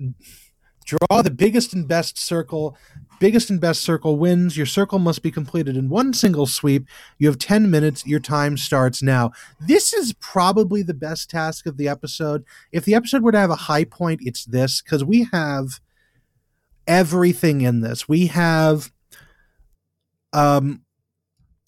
draw 0.86 1.22
the 1.22 1.32
biggest 1.32 1.74
and 1.74 1.88
best 1.88 2.18
circle 2.18 2.78
Biggest 3.20 3.50
and 3.50 3.60
best 3.60 3.82
circle 3.82 4.18
wins. 4.18 4.56
Your 4.56 4.66
circle 4.66 5.00
must 5.00 5.24
be 5.24 5.32
completed 5.32 5.76
in 5.76 5.90
one 5.90 6.14
single 6.14 6.46
sweep. 6.46 6.86
You 7.18 7.28
have 7.28 7.40
10 7.40 7.72
minutes. 7.72 8.06
Your 8.06 8.20
time 8.20 8.58
starts 8.58 9.02
now. 9.02 9.32
This 9.60 9.94
is 9.94 10.14
probably 10.14 10.84
the 10.84 10.94
best 10.94 11.30
task 11.30 11.66
of 11.66 11.78
the 11.78 11.88
episode. 11.88 12.46
If 12.72 12.86
the 12.86 12.94
episode 12.94 13.24
were 13.24 13.32
to 13.32 13.40
have 13.40 13.50
a 13.50 13.56
high 13.56 13.86
point, 13.86 14.22
it's 14.24 14.46
this 14.46 14.82
because 14.82 15.04
we 15.04 15.28
have 15.32 15.80
everything 16.86 17.62
in 17.62 17.82
this. 17.82 18.08
We 18.08 18.28
have 18.28 18.92
um 20.34 20.82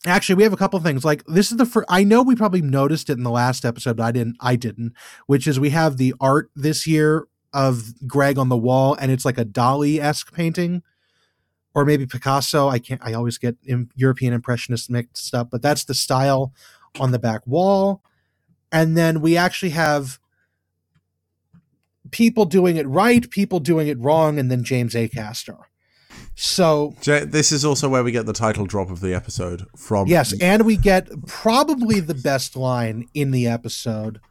actually 0.05 0.35
we 0.35 0.43
have 0.43 0.53
a 0.53 0.57
couple 0.57 0.79
things 0.79 1.03
like 1.03 1.23
this 1.25 1.51
is 1.51 1.57
the 1.57 1.65
first 1.65 1.87
i 1.89 2.03
know 2.03 2.21
we 2.21 2.35
probably 2.35 2.61
noticed 2.61 3.09
it 3.09 3.17
in 3.17 3.23
the 3.23 3.29
last 3.29 3.65
episode 3.65 3.97
but 3.97 4.03
i 4.03 4.11
didn't 4.11 4.35
i 4.39 4.55
didn't 4.55 4.93
which 5.27 5.47
is 5.47 5.59
we 5.59 5.69
have 5.69 5.97
the 5.97 6.13
art 6.19 6.49
this 6.55 6.87
year 6.87 7.27
of 7.53 7.93
greg 8.07 8.37
on 8.37 8.49
the 8.49 8.57
wall 8.57 8.95
and 8.95 9.11
it's 9.11 9.25
like 9.25 9.37
a 9.37 9.45
dali-esque 9.45 10.33
painting 10.33 10.81
or 11.73 11.85
maybe 11.85 12.05
Picasso. 12.05 12.67
I 12.67 12.79
can't. 12.79 13.01
I 13.03 13.13
always 13.13 13.37
get 13.37 13.55
European 13.95 14.33
Impressionists 14.33 14.89
mixed 14.89 15.33
up, 15.33 15.49
but 15.49 15.61
that's 15.61 15.83
the 15.85 15.93
style 15.93 16.53
on 16.99 17.11
the 17.11 17.19
back 17.19 17.45
wall. 17.45 18.01
And 18.71 18.95
then 18.95 19.21
we 19.21 19.35
actually 19.35 19.71
have 19.71 20.19
people 22.11 22.45
doing 22.45 22.77
it 22.77 22.87
right, 22.87 23.29
people 23.29 23.59
doing 23.59 23.87
it 23.87 23.99
wrong, 23.99 24.39
and 24.39 24.51
then 24.51 24.63
James 24.63 24.93
Acaster. 24.93 25.59
So 26.35 26.95
this 27.01 27.51
is 27.51 27.65
also 27.65 27.89
where 27.89 28.03
we 28.03 28.11
get 28.11 28.25
the 28.25 28.33
title 28.33 28.65
drop 28.65 28.89
of 28.89 29.01
the 29.01 29.13
episode 29.13 29.65
from. 29.75 30.07
Yes, 30.07 30.33
and 30.41 30.65
we 30.65 30.77
get 30.77 31.09
probably 31.27 31.99
the 31.99 32.13
best 32.13 32.55
line 32.55 33.07
in 33.13 33.31
the 33.31 33.47
episode, 33.47 34.21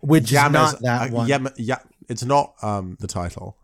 which 0.00 0.32
is 0.32 0.50
not 0.50 0.80
that 0.80 1.10
uh, 1.10 1.14
one. 1.14 1.28
Yeah, 1.28 1.46
yeah, 1.56 1.78
it's 2.08 2.24
not 2.24 2.54
um, 2.62 2.96
the 3.00 3.06
title. 3.06 3.56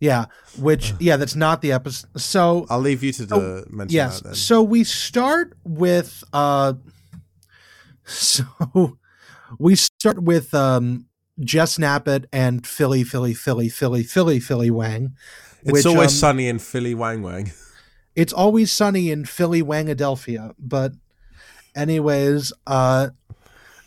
Yeah, 0.00 0.26
which 0.58 0.94
yeah, 1.00 1.16
that's 1.16 1.34
not 1.34 1.62
the 1.62 1.72
episode. 1.72 2.08
So 2.20 2.66
I'll 2.70 2.80
leave 2.80 3.02
you 3.02 3.12
to 3.12 3.26
the 3.26 3.66
mention 3.70 3.94
yes. 3.94 4.22
So 4.32 4.62
we 4.62 4.84
start 4.84 5.56
with 5.64 6.22
uh, 6.32 6.74
so 8.04 8.98
we 9.58 9.76
start 9.76 10.22
with 10.22 10.54
um 10.54 11.06
Jess 11.40 11.78
Knappett 11.78 12.26
and 12.32 12.66
Philly, 12.66 13.04
Philly, 13.04 13.34
Philly, 13.34 13.68
Philly, 13.68 14.02
Philly, 14.02 14.40
Philly 14.40 14.70
Wang. 14.70 15.14
It's 15.62 15.72
which, 15.72 15.86
always 15.86 16.10
um, 16.10 16.14
sunny 16.14 16.48
in 16.48 16.58
Philly 16.58 16.94
Wang 16.94 17.22
Wang. 17.22 17.52
It's 18.16 18.32
always 18.32 18.72
sunny 18.72 19.12
in 19.12 19.26
Philly 19.26 19.62
Wangadelphia, 19.62 20.52
but 20.58 20.90
anyways, 21.76 22.52
uh 22.66 23.10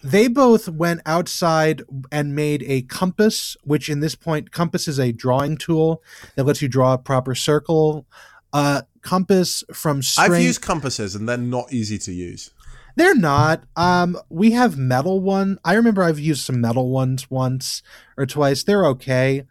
they 0.04 0.28
both 0.28 0.68
went 0.68 1.02
outside 1.06 1.84
and 2.12 2.36
made 2.36 2.64
a 2.64 2.84
compass, 2.84 3.56
which 3.64 3.90
in 3.90 4.00
this 4.00 4.16
point, 4.16 4.52
compass 4.52 4.88
is 4.88 5.00
a 5.00 5.12
drawing 5.12 5.58
tool 5.58 6.02
that 6.36 6.44
lets 6.46 6.62
you 6.62 6.68
draw 6.68 6.94
a 6.94 6.98
proper 6.98 7.36
circle. 7.36 8.06
Uh, 8.54 8.82
compass 9.02 9.64
from 9.74 10.02
string. 10.02 10.32
I've 10.32 10.42
used 10.42 10.62
compasses 10.62 11.16
and 11.16 11.28
they're 11.28 11.38
not 11.38 11.72
easy 11.72 11.98
to 12.00 12.12
use. 12.12 12.52
They're 12.96 13.16
not. 13.16 13.64
Um, 13.76 14.18
we 14.30 14.52
have 14.52 14.78
metal 14.78 15.22
one. 15.22 15.60
I 15.64 15.74
remember 15.74 16.04
I've 16.04 16.20
used 16.20 16.44
some 16.44 16.60
metal 16.60 16.90
ones 16.90 17.32
once 17.32 17.82
or 18.18 18.26
twice. 18.26 18.64
They're 18.64 18.86
okay. 18.88 19.44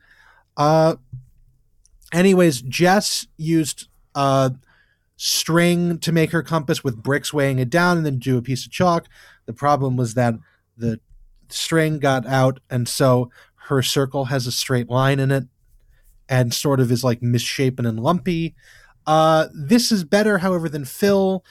Uh, 0.57 0.97
anyways, 2.13 2.63
Jess 2.63 3.27
used 3.37 3.89
uh 4.15 4.51
string 5.23 5.99
to 5.99 6.13
make 6.13 6.31
her 6.31 6.43
compass 6.43 6.83
with 6.83 7.03
bricks 7.03 7.31
weighing 7.31 7.59
it 7.59 7.69
down 7.69 7.99
and 7.99 8.07
then 8.07 8.19
do 8.19 8.39
a 8.39 8.43
piece 8.43 8.65
of 8.65 8.73
chalk. 8.73 9.07
The 9.51 9.57
problem 9.57 9.97
was 9.97 10.15
that 10.15 10.35
the 10.77 11.01
string 11.49 11.99
got 11.99 12.25
out, 12.25 12.61
and 12.71 12.89
so 12.89 13.33
her 13.67 13.83
circle 13.83 14.27
has 14.27 14.47
a 14.47 14.53
straight 14.53 14.89
line 14.89 15.19
in 15.19 15.33
it 15.33 15.49
and 16.29 16.55
sort 16.55 16.79
of 16.79 16.93
is 16.93 17.03
like 17.03 17.21
misshapen 17.21 17.85
and 17.85 17.99
lumpy. 17.99 18.55
Uh, 19.09 19.49
this 19.53 19.91
is 19.91 20.05
better, 20.05 20.39
however, 20.39 20.69
than 20.69 20.85
Phil 20.85 21.45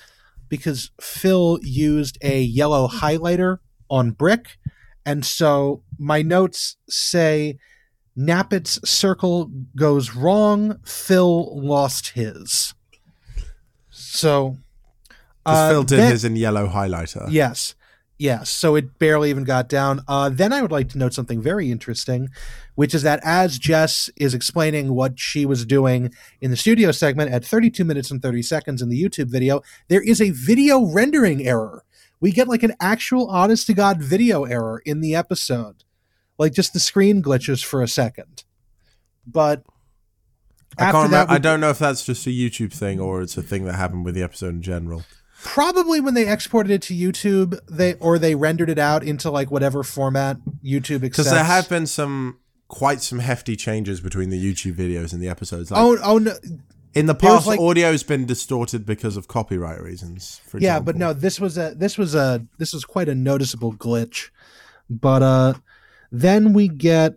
because 0.48 0.92
Phil 1.02 1.60
used 1.62 2.18
a 2.22 2.42
yellow 2.42 2.88
highlighter 2.88 3.58
on 3.90 4.12
brick. 4.12 4.58
And 5.06 5.26
so 5.26 5.84
my 5.98 6.22
notes 6.22 6.78
say 6.88 7.58
Knappett's 8.18 8.80
circle 8.90 9.52
goes 9.76 10.16
wrong. 10.16 10.80
Phil 10.86 11.62
lost 11.62 12.12
his. 12.12 12.74
So 13.90 14.56
uh, 15.46 15.70
Phil 15.70 15.84
did 15.84 16.00
then, 16.00 16.12
his 16.12 16.24
in 16.24 16.38
yellow 16.38 16.68
highlighter. 16.68 17.28
Yes. 17.30 17.76
Yes, 18.20 18.50
so 18.50 18.76
it 18.76 19.00
barely 19.00 19.30
even 19.32 19.46
got 19.46 19.70
down. 19.70 20.02
Uh, 20.08 20.30
then 20.30 20.52
I 20.54 20.62
would 20.62 20.74
like 20.74 20.90
to 20.90 20.98
note 20.98 21.14
something 21.14 21.42
very 21.42 21.72
interesting, 21.72 22.28
which 22.76 22.94
is 22.94 23.02
that 23.04 23.22
as 23.24 23.58
Jess 23.58 24.10
is 24.18 24.34
explaining 24.34 24.94
what 24.94 25.18
she 25.18 25.46
was 25.46 25.66
doing 25.66 26.12
in 26.42 26.52
the 26.52 26.58
studio 26.58 26.92
segment 26.92 27.32
at 27.32 27.46
32 27.46 27.86
minutes 27.86 28.12
and 28.12 28.22
30 28.22 28.42
seconds 28.42 28.82
in 28.82 28.90
the 28.90 29.02
YouTube 29.02 29.30
video, 29.32 29.62
there 29.88 30.02
is 30.04 30.22
a 30.22 30.32
video 30.32 30.84
rendering 30.84 31.48
error, 31.48 31.86
we 32.20 32.32
get 32.32 32.48
like 32.48 32.64
an 32.64 32.74
actual 32.80 33.28
honest 33.28 33.68
to 33.68 33.74
god 33.74 34.02
video 34.02 34.44
error 34.44 34.82
in 34.86 35.02
the 35.02 35.16
episode 35.16 35.84
like 36.38 36.54
just 36.54 36.74
the 36.74 36.80
screen 36.80 37.22
glitches 37.22 37.64
for 37.64 37.82
a 37.82 37.88
second 37.88 38.44
but 39.26 39.64
I 40.78 40.92
can't 40.92 41.04
remember. 41.06 41.32
we- 41.32 41.36
I 41.36 41.40
don't 41.40 41.60
know 41.60 41.72
if 41.72 41.80
that's 41.80 42.06
just 42.06 42.26
a 42.28 42.30
YouTube 42.30 42.72
thing 42.72 43.00
or 43.00 43.22
it's 43.22 43.36
a 43.38 43.42
thing 43.42 43.66
that 43.66 43.74
happened 43.76 44.06
with 44.06 44.16
the 44.16 44.24
episode 44.24 44.50
in 44.50 44.62
general. 44.62 45.04
Probably 45.42 46.00
when 46.02 46.14
they 46.14 46.28
exported 46.32 46.72
it 46.72 46.82
to 46.82 46.94
youtube 46.94 47.58
they 47.70 47.94
or 47.96 48.20
they 48.20 48.36
rendered 48.36 48.70
it 48.70 48.78
out 48.80 49.04
into 49.04 49.30
like 49.32 49.50
whatever 49.50 49.84
format 49.84 50.38
youtube 50.64 51.04
accepts 51.04 51.18
Because 51.18 51.32
there 51.32 51.44
have 51.44 51.70
been 51.70 51.88
some 51.88 52.40
quite 52.70 53.02
some 53.02 53.20
hefty 53.20 53.56
changes 53.56 54.00
between 54.00 54.30
the 54.30 54.38
YouTube 54.42 54.76
videos 54.76 55.12
and 55.12 55.22
the 55.22 55.28
episodes. 55.28 55.72
Like, 55.72 55.82
oh 55.82 55.98
oh 56.04 56.18
no 56.20 56.34
in 56.94 57.06
the 57.08 57.16
past, 57.16 57.46
like- 57.46 57.60
audio's 57.60 58.04
been 58.04 58.26
distorted 58.26 58.86
because 58.86 59.18
of 59.18 59.28
copyright 59.28 59.82
reasons. 59.82 60.40
For 60.48 60.60
yeah 60.60 60.80
but 60.80 60.96
no 60.96 61.12
this 61.12 61.40
was 61.40 61.58
a 61.58 61.74
this 61.76 61.98
was 61.98 62.16
a 62.16 62.46
this 62.58 62.72
was 62.72 62.86
quite 62.86 63.10
a 63.10 63.16
noticeable 63.16 63.74
glitch 63.74 64.30
but 64.90 65.22
uh 65.24 65.54
then 66.12 66.54
we 66.54 66.68
get 66.68 67.16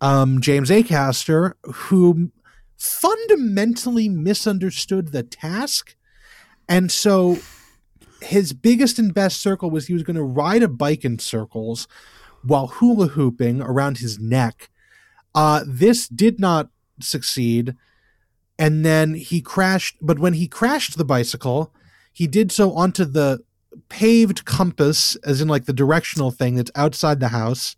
um 0.00 0.40
james 0.40 0.70
acaster 0.70 1.54
who 1.62 2.30
fundamentally 2.76 4.08
misunderstood 4.08 5.12
the 5.12 5.22
task 5.22 5.94
and 6.68 6.90
so 6.90 7.38
his 8.24 8.52
biggest 8.52 8.98
and 8.98 9.14
best 9.14 9.40
circle 9.40 9.70
was 9.70 9.86
he 9.86 9.94
was 9.94 10.02
going 10.02 10.16
to 10.16 10.22
ride 10.22 10.62
a 10.62 10.68
bike 10.68 11.04
in 11.04 11.18
circles 11.18 11.86
while 12.42 12.66
hula 12.66 13.08
hooping 13.08 13.60
around 13.62 13.98
his 13.98 14.18
neck. 14.18 14.70
Uh 15.34 15.64
this 15.66 16.08
did 16.08 16.38
not 16.38 16.68
succeed 17.00 17.74
and 18.58 18.84
then 18.84 19.14
he 19.14 19.40
crashed 19.40 19.96
but 20.00 20.18
when 20.18 20.34
he 20.34 20.46
crashed 20.46 20.96
the 20.96 21.04
bicycle 21.04 21.72
he 22.12 22.26
did 22.26 22.52
so 22.52 22.72
onto 22.72 23.04
the 23.04 23.40
paved 23.88 24.44
compass 24.44 25.16
as 25.24 25.40
in 25.40 25.48
like 25.48 25.64
the 25.64 25.72
directional 25.72 26.30
thing 26.30 26.54
that's 26.54 26.70
outside 26.76 27.18
the 27.18 27.28
house 27.28 27.74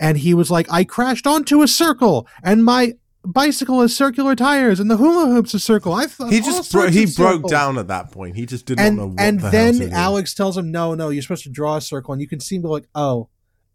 and 0.00 0.18
he 0.18 0.34
was 0.34 0.50
like 0.50 0.66
i 0.70 0.82
crashed 0.82 1.26
onto 1.26 1.62
a 1.62 1.68
circle 1.68 2.26
and 2.42 2.64
my 2.64 2.94
bicycle 3.24 3.80
has 3.80 3.96
circular 3.96 4.34
tires 4.34 4.80
and 4.80 4.90
the 4.90 4.96
hula 4.96 5.26
hoops 5.26 5.54
a 5.54 5.58
circle. 5.58 5.92
I 5.92 6.06
thought 6.06 6.32
he 6.32 6.40
just 6.40 6.70
bro- 6.70 6.88
he 6.90 7.06
broke 7.06 7.36
circles." 7.36 7.50
down 7.50 7.78
at 7.78 7.88
that 7.88 8.12
point. 8.12 8.36
He 8.36 8.46
just 8.46 8.66
did 8.66 8.78
not 8.78 8.92
know 8.92 9.02
and 9.04 9.12
what 9.12 9.20
and 9.20 9.40
the 9.40 9.50
then 9.50 9.92
alex 9.92 10.34
tells 10.34 10.56
him 10.56 10.70
no 10.70 10.94
no 10.94 11.08
you're 11.08 11.22
supposed 11.22 11.44
to 11.44 11.50
draw 11.50 11.76
a 11.76 11.80
circle. 11.80 12.12
And 12.12 12.20
you 12.20 12.28
can 12.28 12.40
see 12.40 12.56
him 12.56 12.62
go 12.62 12.70
like 12.70 12.88
oh 12.94 13.28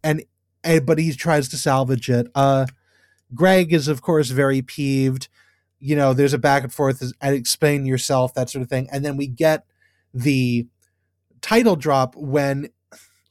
and, 0.03 0.23
and 0.63 0.85
but 0.85 0.99
he 0.99 1.11
tries 1.13 1.49
to 1.49 1.57
salvage 1.57 2.09
it. 2.09 2.27
Uh 2.35 2.67
greg 3.33 3.73
is 3.73 3.87
of 3.87 4.01
course 4.01 4.29
very 4.29 4.61
peeved. 4.61 5.27
You 5.79 5.95
know 5.95 6.13
there's 6.13 6.33
a 6.33 6.39
back 6.39 6.63
and 6.63 6.73
forth 6.73 7.01
and 7.01 7.35
explain 7.35 7.85
yourself 7.85 8.33
that 8.35 8.49
sort 8.49 8.61
of 8.61 8.69
thing. 8.69 8.87
And 8.91 9.03
then 9.03 9.17
we 9.17 9.27
get 9.27 9.65
the 10.13 10.67
title 11.41 11.75
drop 11.75 12.15
when 12.15 12.69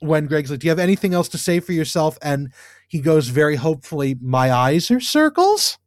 when 0.00 0.26
greg's 0.26 0.50
like 0.50 0.60
do 0.60 0.66
you 0.66 0.70
have 0.70 0.78
anything 0.78 1.14
else 1.14 1.28
to 1.28 1.38
say 1.38 1.60
for 1.60 1.72
yourself? 1.72 2.18
And 2.22 2.52
he 2.88 3.00
goes 3.00 3.28
very 3.28 3.56
hopefully 3.56 4.16
my 4.20 4.50
eyes 4.50 4.90
are 4.90 5.00
circles 5.00 5.77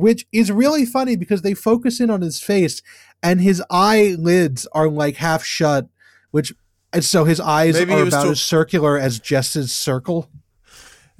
which 0.00 0.26
is 0.32 0.50
really 0.50 0.84
funny 0.84 1.16
because 1.16 1.42
they 1.42 1.54
focus 1.54 2.00
in 2.00 2.10
on 2.10 2.20
his 2.22 2.40
face 2.40 2.82
and 3.22 3.40
his 3.40 3.62
eyelids 3.70 4.66
are 4.72 4.88
like 4.88 5.16
half 5.16 5.44
shut 5.44 5.88
which 6.30 6.52
and 6.92 7.04
so 7.04 7.24
his 7.24 7.38
eyes 7.40 7.74
Maybe 7.74 7.92
are 7.92 8.02
about 8.02 8.22
talk- 8.24 8.32
as 8.32 8.40
circular 8.40 8.98
as 8.98 9.20
Jess's 9.20 9.70
circle. 9.72 10.28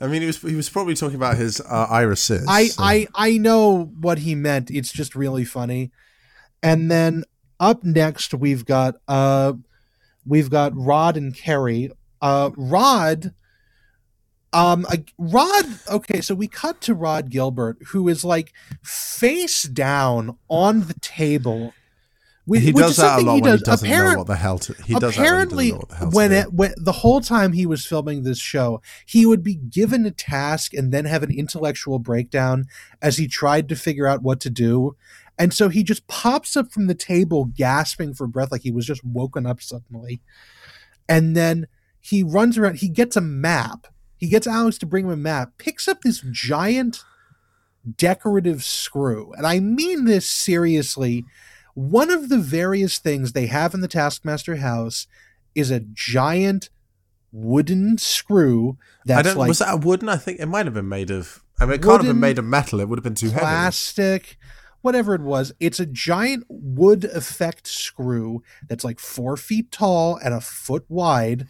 I 0.03 0.07
mean, 0.07 0.23
he 0.23 0.27
was 0.27 0.41
he 0.41 0.55
was 0.57 0.69
probably 0.71 0.95
talking 0.95 1.17
about 1.17 1.37
his 1.37 1.61
uh, 1.61 1.87
irises. 1.91 2.47
I, 2.49 2.67
so- 2.69 2.83
I 2.83 3.07
I 3.15 3.37
know 3.39 3.93
what 4.01 4.19
he 4.21 4.35
meant. 4.35 4.71
It's 4.71 4.91
just 4.93 5.15
really 5.15 5.45
funny. 5.45 5.91
And 6.63 6.91
then 6.91 7.25
up 7.61 7.85
next 7.85 8.33
we've 8.35 8.65
got 8.65 8.97
uh 9.07 9.53
we've 10.25 10.49
got 10.51 10.73
Rhod 10.75 11.17
and 11.17 11.37
Kerry. 11.37 11.91
Uh 12.21 12.51
Rhod 12.57 13.35
um 14.53 14.85
uh, 14.91 14.97
Rhod 15.19 15.65
okay, 15.89 16.21
so 16.21 16.35
we 16.35 16.49
cut 16.49 16.81
to 16.83 16.95
Rhod 16.95 17.31
Gilbert 17.31 17.79
who 17.89 18.09
is 18.09 18.25
like 18.25 18.53
face 18.83 19.63
down 19.65 20.37
on 20.49 20.81
the 20.89 20.95
table. 21.01 21.73
Which, 22.47 22.63
he 22.63 22.73
does 22.73 22.97
that 22.97 23.21
a 23.21 23.23
lot 23.23 23.35
he 23.37 23.43
when 23.43 23.51
does. 23.53 23.61
he 23.61 23.65
doesn't 23.65 23.89
Apparent- 23.89 24.13
know 24.15 24.19
what 24.19 24.27
the 24.27 24.35
hell 24.37 24.59
to. 24.59 24.75
He 24.83 24.95
does 24.95 25.15
apparently 25.17 25.71
that 25.71 25.77
when 25.77 25.79
he 25.79 25.79
doesn't 25.79 25.79
know 25.79 25.79
what 25.79 25.89
the 25.89 25.95
hell 25.95 26.11
to 26.11 26.17
when 26.17 26.33
it 26.33 26.53
when 26.53 26.75
the 26.85 26.93
whole 26.93 27.21
time 27.21 27.53
he 27.53 27.65
was 27.67 27.87
filming 27.87 28.23
this 28.25 28.39
show 28.41 28.83
he 29.07 29.25
would 29.25 29.45
be 29.45 29.55
given 29.55 30.05
a 30.05 30.11
task 30.11 30.75
and 30.75 30.91
then 30.93 31.05
have 31.05 31.23
an 31.23 31.31
intellectual 31.31 32.01
breakdown 32.01 32.65
as 33.01 33.19
he 33.19 33.29
tried 33.29 33.69
to 33.69 33.77
figure 33.77 34.07
out 34.07 34.23
what 34.23 34.41
to 34.41 34.51
do 34.51 34.97
and 35.39 35.55
so 35.55 35.69
he 35.69 35.85
just 35.85 36.07
pops 36.09 36.57
up 36.57 36.73
from 36.73 36.87
the 36.89 36.95
table 36.95 37.45
gasping 37.45 38.15
for 38.15 38.27
breath 38.27 38.51
like 38.51 38.63
he 38.63 38.73
was 38.73 38.85
just 38.87 39.05
woken 39.05 39.47
up 39.47 39.63
suddenly 39.63 40.21
and 41.09 41.37
then 41.37 41.69
he 42.01 42.25
runs 42.25 42.59
around 42.59 42.77
he 42.79 42.89
gets 42.89 43.17
a 43.17 43.21
map 43.21 43.87
he 44.21 44.29
gets 44.29 44.47
alex 44.47 44.79
to 44.79 44.87
bring 44.87 45.07
him 45.07 45.11
a 45.11 45.17
map 45.17 45.53
picks 45.59 45.89
up 45.89 46.01
this 46.03 46.23
giant 46.31 47.03
decorative 47.97 48.63
screw 48.63 49.33
and 49.33 49.47
i 49.47 49.59
mean 49.59 50.05
this 50.05 50.29
seriously 50.29 51.25
one 51.75 52.11
of 52.11 52.29
the 52.29 52.39
various 52.39 52.99
things 52.99 53.33
they 53.33 53.47
have 53.47 53.75
in 53.75 53.81
the 53.81 53.89
Taskmaster 53.89 54.57
house 54.57 55.07
is 55.55 55.71
a 55.71 55.81
giant 55.81 56.71
wooden 57.33 57.97
screw 57.97 58.77
I 59.03 59.15
that's 59.15 59.29
don't. 59.29 59.39
like 59.39 59.49
was 59.49 59.61
that 59.61 59.75
a 59.75 59.77
wooden? 59.77 60.09
I 60.09 60.17
think 60.17 60.41
it 60.41 60.47
might 60.47 60.67
have 60.67 60.75
been 60.75 60.89
made 60.89 61.11
of. 61.11 61.43
I 61.59 61.65
mean, 61.67 61.75
it 61.75 61.83
can't 61.83 62.03
have 62.03 62.07
been 62.07 62.21
made 62.21 62.39
of 62.39 62.45
metal. 62.45 62.81
It 62.81 62.89
would 62.89 62.99
have 62.99 63.05
been 63.05 63.15
too 63.15 63.29
heavy. 63.29 63.41
plastic, 63.41 64.37
whatever 64.81 65.15
it 65.15 65.21
was. 65.21 65.53
It's 65.61 65.79
a 65.79 65.87
giant 65.87 66.45
wood 66.49 67.05
effect 67.05 67.67
screw 67.67 68.43
that's 68.69 68.85
like 68.85 68.99
four 68.99 69.37
feet 69.37 69.71
tall 69.71 70.17
and 70.17 70.35
a 70.35 70.41
foot 70.41 70.85
wide. 70.89 71.49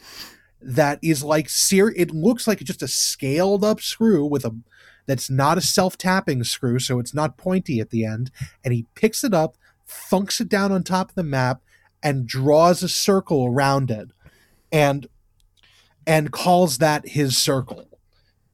That 0.63 0.99
is 1.03 1.23
like 1.23 1.49
ser- 1.49 1.95
It 1.97 2.11
looks 2.11 2.47
like 2.47 2.61
just 2.61 2.83
a 2.83 2.89
scaled 2.89 3.65
up 3.65 3.81
screw 3.81 4.25
with 4.25 4.45
a 4.45 4.55
that's 5.07 5.31
not 5.31 5.59
a 5.59 5.63
self 5.63 5.99
tapping 5.99 6.45
screw, 6.45 6.79
so 6.79 6.99
it's 6.99 7.15
not 7.15 7.37
pointy 7.37 7.81
at 7.81 7.91
the 7.91 8.05
end. 8.05 8.31
And 8.63 8.73
he 8.73 8.87
picks 8.95 9.25
it 9.25 9.35
up, 9.35 9.57
thunks 9.89 10.41
it 10.41 10.49
down 10.49 10.71
on 10.71 10.83
top 10.83 11.11
of 11.11 11.15
the 11.17 11.25
map, 11.25 11.63
and 12.03 12.27
draws 12.27 12.83
a 12.83 12.89
circle 12.89 13.47
around 13.47 13.91
it, 13.91 14.11
and 14.71 15.09
and 16.07 16.31
calls 16.31 16.79
that 16.79 17.09
his 17.09 17.37
circle. 17.37 17.89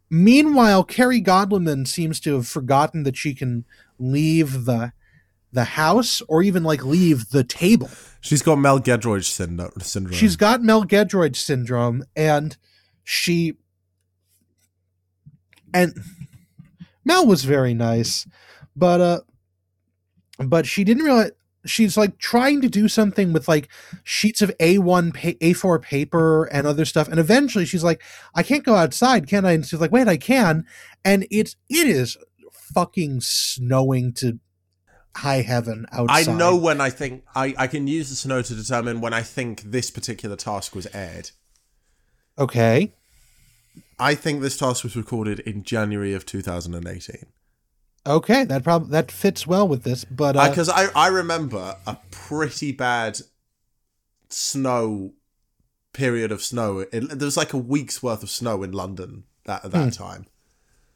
Meanwhile, 0.09 0.85
Kerry 0.85 1.21
Godliman 1.21 1.87
seems 1.87 2.21
to 2.21 2.35
have 2.35 2.47
forgotten 2.47 3.03
that 3.03 3.17
she 3.17 3.35
can 3.35 3.65
leave 3.99 4.65
the 4.65 4.93
the 5.57 5.65
house 5.65 6.23
or 6.29 6.43
even 6.43 6.63
like 6.63 6.85
leave 6.85 7.31
the 7.31 7.43
table. 7.43 7.91
She's 8.21 8.43
got 8.43 8.59
Mel 8.59 8.79
Giedroyc 8.79 9.25
syndrome. 9.25 10.13
She's 10.13 10.37
got 10.37 10.63
Mel 10.63 10.85
Giedroyc 10.85 11.35
syndrome, 11.35 12.05
and 12.15 12.57
she 13.03 13.55
and 15.75 15.95
Mel 17.05 17.27
was 17.27 17.45
very 17.45 17.75
nice, 17.75 18.27
but 18.75 19.01
uh, 19.01 19.21
but 20.39 20.67
she 20.67 20.85
didn't 20.85 21.05
realize 21.05 21.33
she's 21.65 21.97
like 21.97 22.19
trying 22.19 22.61
to 22.61 22.69
do 22.69 22.89
something 22.89 23.33
with 23.33 23.49
like 23.49 23.69
sheets 24.05 24.43
of 24.43 24.57
A1 24.59 25.13
pa- 25.15 25.39
A4 25.45 25.83
paper 25.83 26.45
and 26.45 26.67
other 26.67 26.85
stuff, 26.85 27.09
and 27.09 27.21
eventually 27.21 27.65
she's 27.65 27.85
like, 27.85 28.03
I 28.35 28.43
can't 28.43 28.65
go 28.65 28.75
outside, 28.75 29.29
can 29.29 29.45
I? 29.45 29.53
And 29.53 29.67
she's 29.67 29.81
like, 29.81 29.93
Wait, 29.93 30.09
I 30.09 30.17
can, 30.17 30.65
and 31.05 31.27
it's 31.31 31.57
it 31.69 31.87
is 31.87 32.17
fucking 32.51 33.21
snowing 33.21 34.13
to 34.15 34.39
high 35.17 35.43
heaven 35.43 35.87
outside. 35.93 36.29
I 36.29 36.33
know 36.33 36.57
when 36.57 36.81
I 36.81 36.91
think 36.91 37.25
I, 37.35 37.55
I 37.59 37.67
can 37.67 37.87
use 37.87 38.11
the 38.11 38.17
snow 38.17 38.43
to 38.43 38.55
determine 38.55 39.01
when 39.01 39.13
I 39.15 39.23
think 39.23 39.63
this 39.63 39.91
particular 39.91 40.37
task 40.37 40.75
was 40.75 40.87
aired. 40.95 41.31
Okay. 42.39 42.93
I 43.99 44.15
think 44.15 44.43
this 44.43 44.59
task 44.59 44.85
was 44.85 44.95
recorded 44.95 45.41
in 45.41 45.63
January 45.63 46.13
of 46.15 46.27
2018. 46.27 47.27
Okay, 48.07 48.45
that 48.45 48.63
probably 48.63 48.91
that 48.91 49.11
fits 49.11 49.47
well 49.47 49.67
with 49.67 49.83
this, 49.83 50.05
but 50.05 50.37
uh, 50.37 50.49
Because 50.49 50.69
I, 50.69 50.87
I 50.95 51.09
remember 51.09 51.77
a 51.87 51.97
pretty 52.11 52.71
bad 52.73 53.19
snow 54.29 55.13
period 55.93 56.31
of 56.31 56.43
snow. 56.43 56.81
It, 56.81 56.91
there 57.19 57.27
was 57.27 57.37
like 57.37 57.53
a 57.53 57.59
week's 57.59 58.03
worth 58.03 58.23
of 58.23 58.31
snow 58.31 58.63
in 58.63 58.73
London 58.73 59.25
at, 59.47 59.65
at 59.65 59.71
that 59.73 59.85
Hmm. 59.85 60.05
time. 60.05 60.27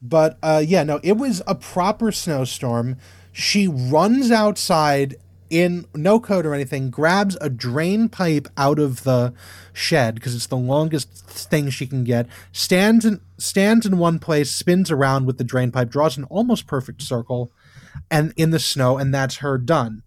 But 0.02 0.38
uh, 0.42 0.62
yeah, 0.64 0.82
no, 0.82 1.00
it 1.02 1.16
was 1.16 1.42
a 1.46 1.54
proper 1.54 2.12
snowstorm. 2.12 2.96
She 3.32 3.68
runs 3.68 4.30
outside 4.30 5.16
in 5.50 5.84
no 5.94 6.20
coat 6.20 6.46
or 6.46 6.54
anything, 6.54 6.90
grabs 6.90 7.36
a 7.40 7.50
drain 7.50 8.08
pipe 8.08 8.48
out 8.56 8.78
of 8.78 9.02
the 9.02 9.34
shed 9.72 10.14
because 10.14 10.34
it's 10.34 10.46
the 10.46 10.56
longest 10.56 11.10
thing 11.10 11.68
she 11.70 11.86
can 11.86 12.04
get. 12.04 12.26
Stands 12.52 13.04
in 13.04 13.20
stands 13.36 13.84
in 13.84 13.98
one 13.98 14.18
place, 14.18 14.50
spins 14.50 14.90
around 14.90 15.26
with 15.26 15.38
the 15.38 15.44
drain 15.44 15.72
pipe, 15.72 15.90
draws 15.90 16.16
an 16.16 16.24
almost 16.24 16.66
perfect 16.66 17.02
circle, 17.02 17.52
and 18.10 18.32
in 18.36 18.50
the 18.50 18.60
snow, 18.60 18.96
and 18.96 19.12
that's 19.12 19.36
her 19.36 19.58
done. 19.58 20.02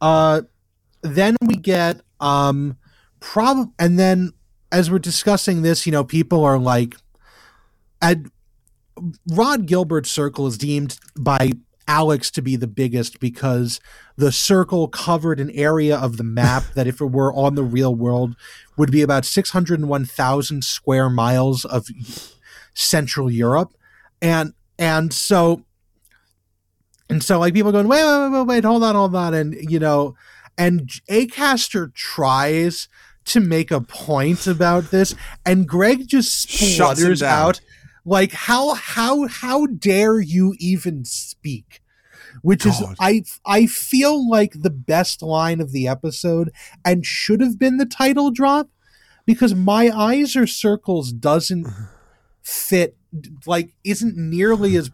Uh, 0.00 0.42
then 1.00 1.36
we 1.40 1.56
get 1.56 2.00
um, 2.20 2.76
prob, 3.18 3.72
and 3.78 3.98
then 3.98 4.32
as 4.70 4.90
we're 4.90 4.98
discussing 4.98 5.62
this, 5.62 5.86
you 5.86 5.92
know, 5.92 6.04
people 6.04 6.44
are 6.44 6.58
like, 6.58 6.96
at 8.00 8.18
Rhod 9.28 9.66
Gilbert's 9.66 10.10
circle 10.10 10.46
is 10.46 10.58
deemed 10.58 10.98
by 11.18 11.52
Alex 11.88 12.30
to 12.32 12.42
be 12.42 12.56
the 12.56 12.66
biggest 12.66 13.20
because 13.20 13.80
the 14.16 14.32
circle 14.32 14.88
covered 14.88 15.40
an 15.40 15.50
area 15.50 15.96
of 15.96 16.16
the 16.16 16.24
map 16.24 16.64
that, 16.74 16.86
if 16.86 17.00
it 17.00 17.06
were 17.06 17.32
on 17.34 17.54
the 17.54 17.64
real 17.64 17.94
world, 17.94 18.36
would 18.76 18.90
be 18.90 19.02
about 19.02 19.24
601,000 19.24 20.64
square 20.64 21.10
miles 21.10 21.64
of 21.64 21.88
Central 22.74 23.30
Europe. 23.30 23.74
And, 24.20 24.54
and 24.78 25.12
so, 25.12 25.64
and 27.08 27.22
so 27.22 27.38
like 27.38 27.54
people 27.54 27.72
going, 27.72 27.88
wait, 27.88 28.04
wait, 28.04 28.28
wait, 28.28 28.38
wait, 28.38 28.46
wait, 28.46 28.64
hold 28.64 28.84
on, 28.84 28.94
hold 28.94 29.14
on. 29.16 29.34
And, 29.34 29.54
you 29.70 29.78
know, 29.78 30.14
and 30.56 30.88
Acaster 31.10 31.92
tries 31.94 32.88
to 33.24 33.40
make 33.40 33.70
a 33.70 33.80
point 33.80 34.46
about 34.46 34.90
this, 34.90 35.14
and 35.46 35.66
Greg 35.68 36.08
just 36.08 36.48
splutters 36.48 37.22
out 37.22 37.60
like 38.04 38.32
how 38.32 38.74
how 38.74 39.26
how 39.26 39.66
dare 39.66 40.20
you 40.20 40.54
even 40.58 41.04
speak 41.04 41.80
which 42.40 42.64
is 42.64 42.82
i 42.98 43.22
i 43.44 43.66
feel 43.66 44.28
like 44.28 44.52
the 44.62 44.70
best 44.70 45.22
line 45.22 45.60
of 45.60 45.72
the 45.72 45.86
episode 45.86 46.50
and 46.84 47.04
should 47.04 47.40
have 47.40 47.58
been 47.58 47.76
the 47.76 47.86
title 47.86 48.30
drop 48.30 48.68
because 49.26 49.54
my 49.54 49.90
eyes 49.90 50.34
are 50.34 50.46
circles 50.46 51.12
doesn't 51.12 51.66
fit 52.42 52.96
like 53.46 53.74
isn't 53.84 54.16
nearly 54.16 54.76
as 54.76 54.90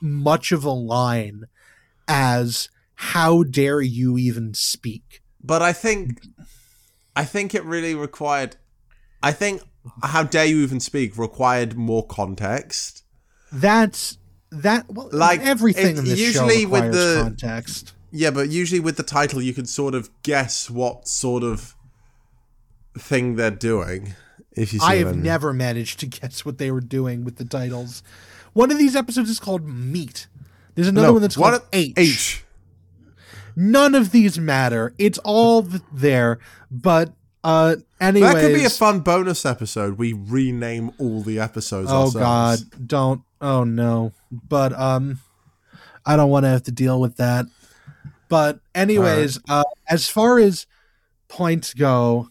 much 0.00 0.52
of 0.52 0.64
a 0.64 0.70
line 0.70 1.44
as 2.06 2.68
how 2.94 3.42
dare 3.42 3.80
you 3.80 4.18
even 4.18 4.54
speak 4.54 5.22
But 5.42 5.60
I 5.62 5.72
think, 5.72 6.20
I 7.16 7.24
think 7.24 7.54
it 7.54 7.64
really 7.64 7.94
required. 7.94 8.56
I 9.22 9.32
think 9.32 9.62
how 10.02 10.22
dare 10.22 10.44
you 10.46 10.58
even 10.62 10.80
speak 10.80 11.16
required 11.18 11.76
more 11.76 12.06
context. 12.06 13.04
that's 13.52 14.18
that 14.50 14.84
well 14.90 15.08
Like, 15.12 15.40
everything 15.40 15.96
it- 15.96 15.98
in 15.98 16.04
this 16.04 16.18
usually 16.18 16.66
with 16.66 16.92
the- 16.92 17.20
context 17.22 17.92
Yeah, 18.10 18.30
but 18.30 18.50
usually 18.50 18.80
with 18.80 18.96
the 18.98 19.02
title, 19.02 19.40
you 19.40 19.54
can 19.54 19.64
sort 19.66 19.94
of 19.94 20.10
guess 20.22 20.68
what 20.68 21.08
sort 21.08 21.42
of 21.42 21.74
thing 22.98 23.36
they're 23.36 23.50
doing. 23.50 24.14
If 24.54 24.74
you, 24.74 24.80
I 24.82 24.96
have 24.96 25.12
mean. 25.16 25.22
never 25.22 25.54
managed 25.54 25.98
to 26.00 26.06
guess 26.06 26.44
what 26.44 26.58
they 26.58 26.70
were 26.70 26.82
doing 26.82 27.24
with 27.24 27.36
the 27.36 27.44
titles. 27.46 28.02
One 28.52 28.70
of 28.70 28.76
these 28.76 28.94
episodes 28.94 29.30
is 29.30 29.40
called 29.40 29.66
Meat. 29.66 30.26
There's 30.74 30.88
another 30.88 31.06
No, 31.06 31.12
one 31.14 31.22
that's 31.22 31.36
called 31.36 31.62
H. 31.72 31.94
H. 31.96 32.44
None 33.56 33.94
of 33.94 34.12
these 34.12 34.38
matter. 34.38 34.94
It's 34.98 35.18
all 35.24 35.66
there. 35.92 36.38
But 36.70 37.14
uh 37.44 37.76
anyways, 38.02 38.32
That 38.34 38.40
could 38.40 38.54
be 38.54 38.64
a 38.64 38.70
fun 38.70 39.00
bonus 39.00 39.46
episode. 39.46 39.96
We 39.98 40.12
rename 40.12 40.90
all 40.98 41.22
the 41.22 41.38
episodes. 41.40 41.88
Oh 41.90 42.04
ourselves. 42.06 42.64
god, 42.64 42.86
don't. 42.88 43.22
Oh 43.40 43.64
no. 43.64 44.12
But 44.30 44.72
um 44.78 45.20
I 46.04 46.16
don't 46.16 46.30
want 46.30 46.44
to 46.44 46.48
have 46.50 46.64
to 46.64 46.72
deal 46.72 47.00
with 47.00 47.16
that. 47.16 47.46
But 48.28 48.60
anyways, 48.74 49.38
uh 49.48 49.64
as 49.88 50.08
far 50.08 50.38
as 50.38 50.66
points 51.28 51.72
go, 51.74 52.28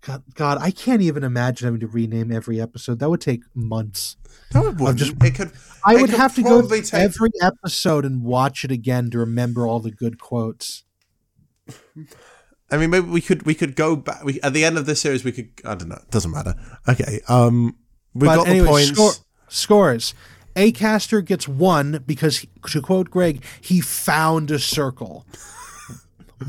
God, 0.00 0.22
God, 0.34 0.58
I 0.60 0.70
can't 0.72 1.00
even 1.02 1.22
imagine 1.24 1.66
having 1.66 1.80
to 1.80 1.86
rename 1.86 2.32
every 2.32 2.60
episode. 2.60 2.98
That 2.98 3.08
would 3.10 3.20
take 3.20 3.42
months. 3.54 4.16
No, 4.54 4.66
it 4.66 4.76
wouldn't. 4.76 4.98
just- 4.98 5.22
it 5.22 5.34
could. 5.34 5.52
I 5.84 5.94
It 5.94 6.00
would 6.02 6.10
could 6.10 6.18
have 6.18 6.34
to 6.36 6.42
go 6.42 6.60
take- 6.68 6.92
every 6.94 7.30
episode 7.40 8.04
and 8.04 8.22
watch 8.22 8.64
it 8.64 8.70
again 8.70 9.10
to 9.10 9.18
remember 9.18 9.66
all 9.66 9.80
the 9.80 9.90
good 9.90 10.18
quotes. 10.20 10.84
I 12.72 12.78
mean, 12.78 12.90
maybe 12.90 13.06
we 13.06 13.20
could 13.20 13.44
we 13.44 13.54
could 13.54 13.76
go 13.76 13.94
back. 13.94 14.24
We, 14.24 14.40
at 14.40 14.54
the 14.54 14.64
end 14.64 14.78
of 14.78 14.86
this 14.86 15.00
series, 15.02 15.22
we 15.22 15.32
could. 15.32 15.50
I 15.64 15.74
don't 15.74 15.88
know. 15.88 15.96
It 15.96 16.10
doesn't 16.10 16.30
matter. 16.30 16.54
Okay. 16.88 17.20
Um, 17.28 17.76
we 18.14 18.26
got 18.26 18.48
anyway, 18.48 18.64
the 18.64 18.70
points. 18.70 18.88
score, 18.88 19.12
scores. 19.48 20.14
Acaster 20.56 21.24
gets 21.24 21.46
one 21.46 22.02
because, 22.06 22.38
he, 22.38 22.48
to 22.68 22.82
quote 22.82 23.10
Greg, 23.10 23.42
he 23.60 23.80
found 23.80 24.50
a 24.50 24.58
circle. 24.58 25.26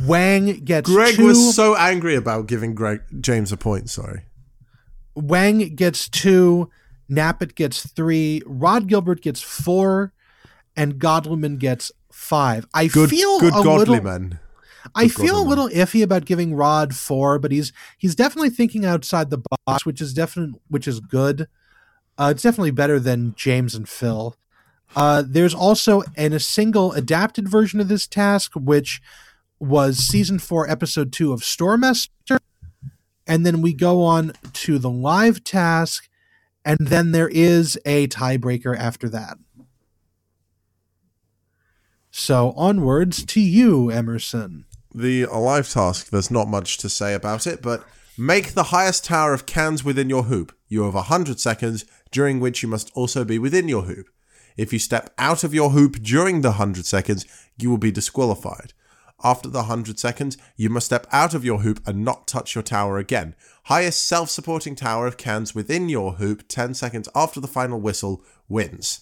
Wang 0.06 0.60
gets 0.64 0.90
Greg 0.90 1.16
two. 1.16 1.26
was 1.26 1.56
so 1.56 1.76
angry 1.76 2.16
about 2.16 2.48
giving 2.48 2.74
Greg 2.74 3.02
James 3.20 3.52
a 3.52 3.58
point. 3.58 3.90
Sorry. 3.90 4.24
Wang 5.16 5.76
gets 5.76 6.10
two. 6.10 6.70
Knappett 7.10 7.56
gets 7.56 7.88
three. 7.92 8.42
Rhod 8.46 8.88
Gilbert 8.88 9.22
gets 9.22 9.42
four, 9.42 10.14
and 10.76 10.96
Godliman 10.96 11.60
gets 11.60 11.92
five. 12.12 12.66
I 12.74 12.88
Good. 12.88 13.10
feel 13.10 13.40
good 13.40 13.54
a 13.54 13.62
little. 13.62 13.96
I 14.96 15.08
feel 15.08 15.40
a 15.40 15.44
little 15.48 15.70
iffy 15.70 16.04
about 16.04 16.26
giving 16.26 16.54
Rhod 16.54 16.96
four, 16.96 17.40
but 17.40 17.52
he's 17.52 17.72
he's 17.98 18.16
definitely 18.16 18.50
thinking 18.50 18.86
outside 18.86 19.30
the 19.30 19.42
box, 19.66 19.86
which 19.86 20.02
is 20.02 20.14
definite, 20.14 20.60
which 20.68 20.88
is 20.88 21.00
good. 21.00 21.48
Uh, 22.18 22.30
it's 22.32 22.44
definitely 22.44 22.72
better 22.72 23.00
than 23.00 23.34
James 23.36 23.76
and 23.76 23.88
Phil. 23.88 24.36
Uh, 24.96 25.24
there's 25.26 25.56
also 25.56 26.04
in 26.16 26.34
a 26.34 26.40
single 26.40 26.92
adapted 26.94 27.48
version 27.48 27.80
of 27.80 27.88
this 27.88 28.06
task, 28.08 28.52
which 28.56 29.02
was 29.60 29.98
season 29.98 30.38
four, 30.38 30.70
episode 30.70 31.12
two 31.12 31.34
of 31.34 31.42
Stormester, 31.42 32.38
and 33.26 33.46
then 33.46 33.62
we 33.62 33.74
go 33.74 34.04
on 34.04 34.34
to 34.52 34.78
the 34.78 34.90
live 34.90 35.44
task, 35.44 36.10
and 36.64 36.78
then 36.80 37.12
there 37.12 37.30
is 37.30 37.80
a 37.86 38.08
tiebreaker 38.08 38.78
after 38.78 39.10
that. 39.10 39.38
So 42.12 42.52
onwards 42.52 43.26
to 43.26 43.42
you, 43.42 43.90
Emerson. 43.90 44.66
The 44.94 45.26
live 45.26 45.70
task. 45.70 46.10
There's 46.10 46.32
not 46.32 46.48
much 46.48 46.78
to 46.80 46.90
say 46.90 47.14
about 47.14 47.48
it, 47.48 47.62
but 47.62 47.84
make 48.18 48.54
the 48.54 48.66
highest 48.66 49.06
tower 49.06 49.34
of 49.34 49.46
cans 49.46 49.84
within 49.84 50.10
your 50.10 50.24
hoop. 50.24 50.56
You 50.68 50.84
have 50.84 50.94
hundred 51.06 51.40
seconds, 51.40 51.86
during 52.12 52.40
which 52.40 52.64
you 52.64 52.70
must 52.70 52.92
also 52.94 53.26
be 53.26 53.40
within 53.40 53.68
your 53.68 53.84
hoop. 53.84 54.08
If 54.56 54.72
you 54.72 54.80
step 54.80 55.12
out 55.18 55.44
of 55.44 55.54
your 55.54 55.72
hoop 55.72 56.02
during 56.02 56.42
the 56.42 56.50
100 56.50 56.86
seconds, 56.86 57.26
you 57.58 57.70
will 57.70 57.78
be 57.78 57.92
disqualified. 57.92 58.74
After 59.24 59.50
the 59.50 59.60
100 59.60 60.00
seconds, 60.00 60.38
you 60.56 60.70
must 60.70 60.88
step 60.88 61.08
out 61.12 61.34
of 61.34 61.46
your 61.46 61.60
hoop 61.60 61.82
and 61.88 62.04
not 62.04 62.28
touch 62.28 62.56
your 62.56 62.62
tower 62.62 62.98
again. 62.98 63.36
Highest 63.66 64.06
self 64.06 64.30
supporting 64.30 64.76
tower 64.76 65.08
of 65.08 65.18
cans 65.18 65.56
within 65.56 65.90
your 65.90 66.14
hoop 66.14 66.44
10 66.48 66.74
seconds 66.74 67.10
after 67.16 67.40
the 67.40 67.48
final 67.48 67.80
whistle 67.80 68.24
wins. 68.50 69.00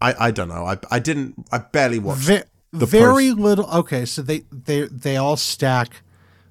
I, 0.00 0.14
I 0.18 0.30
don't 0.30 0.48
know. 0.48 0.64
I, 0.64 0.78
I 0.90 0.98
didn't. 0.98 1.46
I 1.52 1.58
barely 1.58 1.98
watched. 1.98 2.22
Ve- 2.22 2.42
the 2.72 2.86
very 2.86 3.32
little. 3.32 3.70
Okay, 3.70 4.04
so 4.04 4.22
they 4.22 4.44
they 4.50 4.82
they 4.82 5.16
all 5.16 5.36
stack 5.36 6.02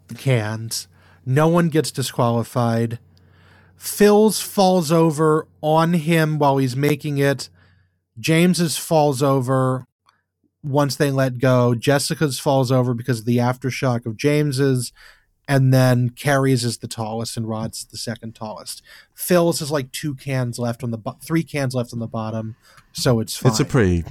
the 0.08 0.16
cans. 0.16 0.88
No 1.26 1.48
one 1.48 1.70
gets 1.70 1.92
disqualified. 1.92 3.00
Phil's 3.76 4.42
falls 4.42 4.92
over 4.92 5.48
on 5.62 5.94
him 5.94 6.40
while 6.40 6.58
he's 6.58 6.76
making 6.76 7.20
it. 7.20 7.50
James's 8.20 8.78
falls 8.78 9.22
over 9.22 9.86
once 10.64 10.96
they 10.96 11.12
let 11.12 11.38
go. 11.38 11.76
Jessica's 11.76 12.40
falls 12.40 12.72
over 12.72 12.94
because 12.94 13.20
of 13.20 13.26
the 13.26 13.38
aftershock 13.38 14.06
of 14.06 14.18
James's. 14.18 14.92
And 15.48 15.74
then 15.74 16.10
Kerry's 16.10 16.66
is 16.66 16.80
the 16.80 16.90
tallest 16.90 17.38
and 17.38 17.48
Rhod's 17.48 17.86
the 17.86 17.98
second 17.98 18.36
tallest. 18.36 18.82
Phil's 19.14 19.62
is 19.62 19.72
like 19.72 19.92
two 19.94 20.14
cans 20.16 20.60
left 20.60 20.84
on 20.84 20.92
the 20.92 20.98
bo- 20.98 21.18
three 21.24 21.44
cans 21.44 21.74
left 21.74 21.94
on 21.94 22.00
the 22.00 22.08
bottom, 22.08 22.58
so 22.92 23.22
it's 23.22 23.38
fine. 23.38 23.52
It's 23.52 23.62
a 23.62 23.66
pretty. 23.66 24.04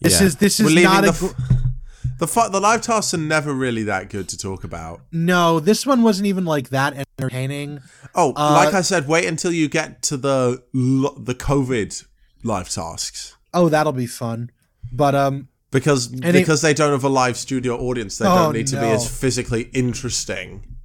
This 0.00 0.20
yeah. 0.20 0.26
is- 0.26 0.36
this 0.36 0.60
is 0.60 0.74
not 0.74 1.02
the, 1.04 1.08
a 1.10 2.16
the 2.18 2.26
fu- 2.26 2.48
the 2.50 2.60
live 2.60 2.80
tasks 2.82 3.12
are 3.14 3.18
never 3.18 3.52
really 3.52 3.82
that 3.84 4.08
good 4.10 4.28
to 4.30 4.38
talk 4.38 4.64
about. 4.64 5.00
No, 5.12 5.60
this 5.60 5.84
one 5.86 6.02
wasn't 6.02 6.26
even 6.26 6.44
like 6.44 6.70
that 6.70 7.06
entertaining. 7.18 7.80
Oh, 8.14 8.32
Uh, 8.36 8.52
like 8.64 8.74
I 8.74 8.80
said, 8.82 9.06
wait 9.08 9.26
until 9.26 9.52
you 9.52 9.68
get 9.68 10.02
to 10.04 10.16
the 10.16 10.62
the 10.72 11.34
COVID 11.34 12.04
live 12.42 12.68
tasks 12.68 13.34
Oh, 13.54 13.68
that'll 13.68 13.92
be 13.92 14.06
fun. 14.06 14.50
But 14.92 15.14
um 15.14 15.48
because 15.70 16.12
it- 16.12 16.32
because 16.32 16.60
they 16.62 16.72
don't 16.74 16.92
have 16.92 17.04
a 17.04 17.08
live 17.08 17.36
studio 17.36 17.76
audience. 17.78 18.18
They 18.18 18.26
Oh, 18.26 18.34
don't 18.34 18.52
need 18.54 18.66
to 18.68 18.80
be 18.80 18.86
as 18.86 19.08
physically 19.08 19.62
interesting. 19.72 20.76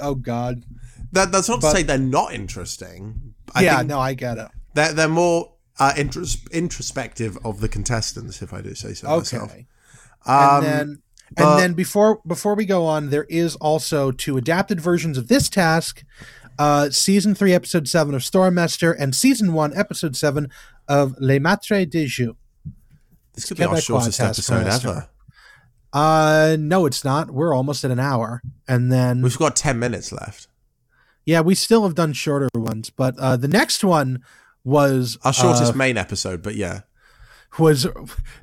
oh 0.00 0.14
god. 0.14 0.64
That 1.12 1.30
that's 1.32 1.48
not 1.48 1.60
But- 1.60 1.70
to 1.72 1.76
say 1.76 1.82
they're 1.82 1.98
not 1.98 2.32
interesting. 2.34 3.34
I 3.54 3.62
yeah, 3.62 3.76
think 3.78 3.88
no, 3.90 4.00
I 4.00 4.14
get 4.14 4.38
it. 4.38 4.48
they're 4.74 4.92
they're 4.92 5.08
more 5.08 5.52
uh, 5.78 5.92
intros- 5.96 6.50
introspective 6.52 7.38
of 7.44 7.60
the 7.60 7.68
contestants, 7.68 8.42
if 8.42 8.52
I 8.52 8.60
do 8.62 8.74
say 8.74 8.94
so 8.94 9.08
myself. 9.16 9.50
Okay. 9.50 9.66
Um, 10.26 10.36
and 10.36 10.64
then 10.64 11.02
but- 11.36 11.52
and 11.52 11.60
then 11.60 11.72
before 11.74 12.20
before 12.26 12.54
we 12.54 12.64
go 12.66 12.86
on, 12.86 13.10
there 13.10 13.24
is 13.24 13.56
also 13.56 14.10
two 14.12 14.36
adapted 14.36 14.80
versions 14.80 15.18
of 15.18 15.28
this 15.28 15.48
task. 15.48 16.04
Uh, 16.58 16.88
season 16.90 17.34
three, 17.34 17.52
episode 17.52 17.88
seven 17.88 18.14
of 18.14 18.20
Stormester, 18.22 18.94
and 18.96 19.14
season 19.16 19.52
one, 19.54 19.76
episode 19.76 20.14
seven 20.16 20.48
of 20.86 21.14
Les 21.18 21.40
Maîtres 21.40 21.90
des 21.90 22.06
Jeux. 22.06 22.36
this 23.34 23.44
could 23.46 23.56
be 23.56 23.64
our 23.64 23.80
shortest 23.80 24.20
episode 24.20 24.66
ever. 24.68 25.08
Uh, 25.92 26.56
no, 26.58 26.86
it's 26.86 27.04
not. 27.04 27.30
We're 27.30 27.54
almost 27.54 27.84
at 27.84 27.90
an 27.90 28.00
hour, 28.00 28.42
and 28.68 28.90
then 28.92 29.22
We've 29.22 29.36
got 29.38 29.56
ten 29.56 29.78
minutes 29.78 30.12
left. 30.12 30.48
yeah, 31.24 31.40
we 31.40 31.54
still 31.54 31.82
have 31.84 31.94
done 31.94 32.12
shorter 32.12 32.48
ones, 32.54 32.90
but 32.90 33.18
uh, 33.18 33.36
the 33.36 33.48
next 33.48 33.82
one 33.84 34.22
was 34.64 35.18
Our 35.24 35.32
shortest 35.32 35.74
uh, 35.74 35.76
main 35.76 35.96
episode, 35.96 36.42
but 36.42 36.54
yeah. 36.56 36.80
was 37.58 37.86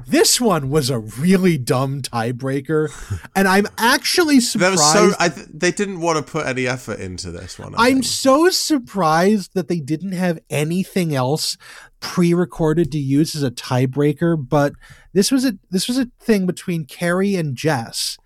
this 0.08 0.40
one 0.40 0.70
was 0.70 0.90
a 0.90 1.00
really 1.00 1.58
dumb 1.58 2.02
tiebreaker, 2.02 2.90
and 3.36 3.48
I'm 3.48 3.68
actually 3.78 4.40
surprised. 4.52 4.80
so. 4.80 5.12
I 5.20 5.30
th- 5.30 5.48
they 5.54 5.72
didn't 5.72 6.00
want 6.00 6.26
to 6.26 6.32
put 6.32 6.46
any 6.46 6.68
effort 6.68 7.00
into 7.00 7.32
this 7.32 7.58
one. 7.60 7.74
I 7.76 7.88
I'm 7.88 7.96
think. 7.96 8.06
so 8.06 8.50
surprised 8.50 9.54
that 9.54 9.68
they 9.68 9.80
didn't 9.80 10.14
have 10.14 10.40
anything 10.50 11.14
else 11.14 11.58
pre-recorded 12.00 12.92
to 12.92 13.00
use 13.00 13.36
as 13.36 13.44
a 13.44 13.52
tiebreaker, 13.52 14.38
but 14.48 14.74
this 15.14 15.32
was 15.32 15.46
a 15.46 15.58
this 15.72 15.88
was 15.88 15.98
a 15.98 16.08
thing 16.20 16.46
between 16.46 16.86
Kerry 16.86 17.36
and 17.36 17.56
Jess. 17.56 18.18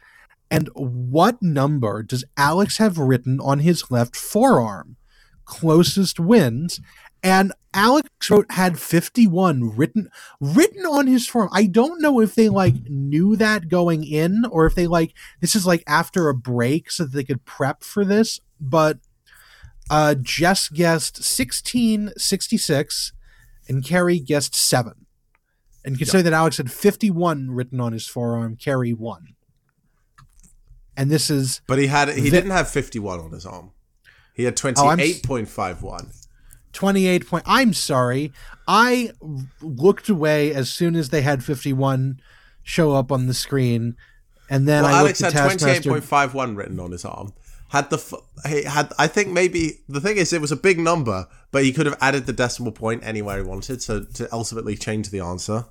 And 0.52 0.70
what 0.76 1.41
number 1.41 2.04
does 2.04 2.24
Alex 2.38 2.78
have 2.78 3.00
written 3.00 3.39
on 3.39 3.60
his 3.60 3.89
left 3.89 4.16
forearm? 4.16 4.96
Closest 5.46 6.20
wins. 6.20 6.80
And 7.26 7.53
Alex 7.73 8.30
wrote 8.30 8.51
had 8.51 8.78
51 8.80 9.76
written 9.76 10.09
written 10.39 10.86
on 10.86 11.07
his 11.07 11.26
forearm. 11.28 11.49
I 11.51 11.65
don't 11.65 11.99
know 11.99 12.19
if 12.21 12.36
they 12.36 12.49
like 12.49 12.76
knew 12.88 13.36
that 13.38 13.67
going 13.67 14.03
in 14.03 14.43
or 14.51 14.67
if 14.67 14.76
they 14.76 14.86
like 14.86 15.11
this 15.41 15.55
is 15.55 15.65
like 15.65 15.84
after 15.88 16.30
a 16.30 16.36
break 16.36 16.91
so 16.91 17.03
that 17.03 17.13
they 17.13 17.23
could 17.23 17.43
prep 17.43 17.84
for 17.84 18.05
this, 18.05 18.39
but 18.61 18.99
uh 19.89 20.13
Jess 20.21 20.69
guessed 20.69 21.15
1666 21.17 23.11
and 23.67 23.84
Kerry 23.84 24.19
guessed 24.19 24.53
7. 24.53 24.93
And 25.84 25.97
consider 25.97 26.21
that 26.23 26.34
Alex 26.34 26.57
had 26.57 26.71
51 26.71 27.49
written 27.51 27.80
on 27.80 27.91
his 27.91 28.07
forearm, 28.07 28.55
Kerry 28.55 28.93
won. 28.93 29.36
And 30.95 31.09
this 31.11 31.30
is 31.32 31.61
But 31.67 31.80
he 31.80 31.88
had. 31.88 32.09
He 32.09 32.21
The- 32.21 32.30
didn't 32.32 32.51
have 32.51 32.69
51 32.69 33.19
on 33.19 33.32
his 33.32 33.45
arm. 33.47 33.71
He 34.36 34.43
had 34.43 34.53
Oh, 34.53 34.71
28.51. 34.73 36.24
28 36.76 37.28
point. 37.28 37.43
I'm 37.47 37.73
sorry. 37.73 38.32
I 38.67 39.11
looked 39.61 40.09
away 40.09 40.53
as 40.53 40.69
soon 40.69 40.95
as 40.95 41.09
they 41.09 41.21
had 41.23 41.43
51 41.43 42.19
show 42.61 42.93
up 42.93 43.11
on 43.11 43.26
the 43.28 43.34
screen. 43.34 43.95
And 44.49 44.67
then 44.67 44.84
well, 44.84 44.93
I 44.93 44.99
Alex 44.99 45.21
looked 45.21 45.34
had 45.34 45.51
at 45.51 45.59
Taskmaster. 45.59 45.89
28.51 45.89 46.55
written 46.55 46.80
on 46.80 46.91
his 46.91 47.03
arm. 47.05 47.34
Had 47.69 47.89
the 47.89 47.97
f- 47.97 48.13
he 48.47 48.63
had 48.63 48.93
I 48.99 49.07
think 49.07 49.30
maybe 49.30 49.80
the 49.89 49.99
thing 49.99 50.17
is 50.17 50.32
it 50.32 50.39
was 50.41 50.51
a 50.51 50.55
big 50.55 50.78
number, 50.80 51.28
but 51.51 51.63
he 51.63 51.73
could 51.73 51.88
have 51.88 51.97
added 51.99 52.28
the 52.28 52.34
decimal 52.34 52.71
point 52.71 53.03
anywhere 53.03 53.38
he 53.38 53.43
wanted 53.43 53.80
to 53.82 54.05
to 54.13 54.32
ultimately 54.32 54.76
change 54.76 55.09
the 55.09 55.19
answer. 55.19 55.65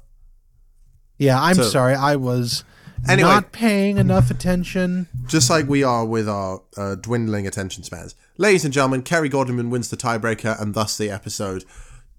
Yeah, 1.18 1.40
I'm 1.40 1.54
So- 1.54 1.62
sorry. 1.64 1.94
I 1.94 2.16
was 2.16 2.64
Anyway. 3.08 3.28
not 3.28 3.52
paying 3.52 3.98
enough 3.98 4.30
attention. 4.30 5.06
Just 5.26 5.48
like 5.50 5.68
we 5.68 5.82
are 5.84 6.04
with 6.04 6.28
our 6.28 6.62
uh, 6.76 6.94
dwindling 6.96 7.46
attention 7.46 7.84
spans. 7.84 8.14
Ladies 8.36 8.64
and 8.64 8.74
gentlemen, 8.74 9.02
Kerry 9.02 9.28
Godman 9.28 9.70
wins 9.70 9.90
the 9.90 9.96
tiebreaker 9.96 10.60
and 10.60 10.74
thus 10.74 10.98
the 10.98 11.08
episode. 11.08 11.64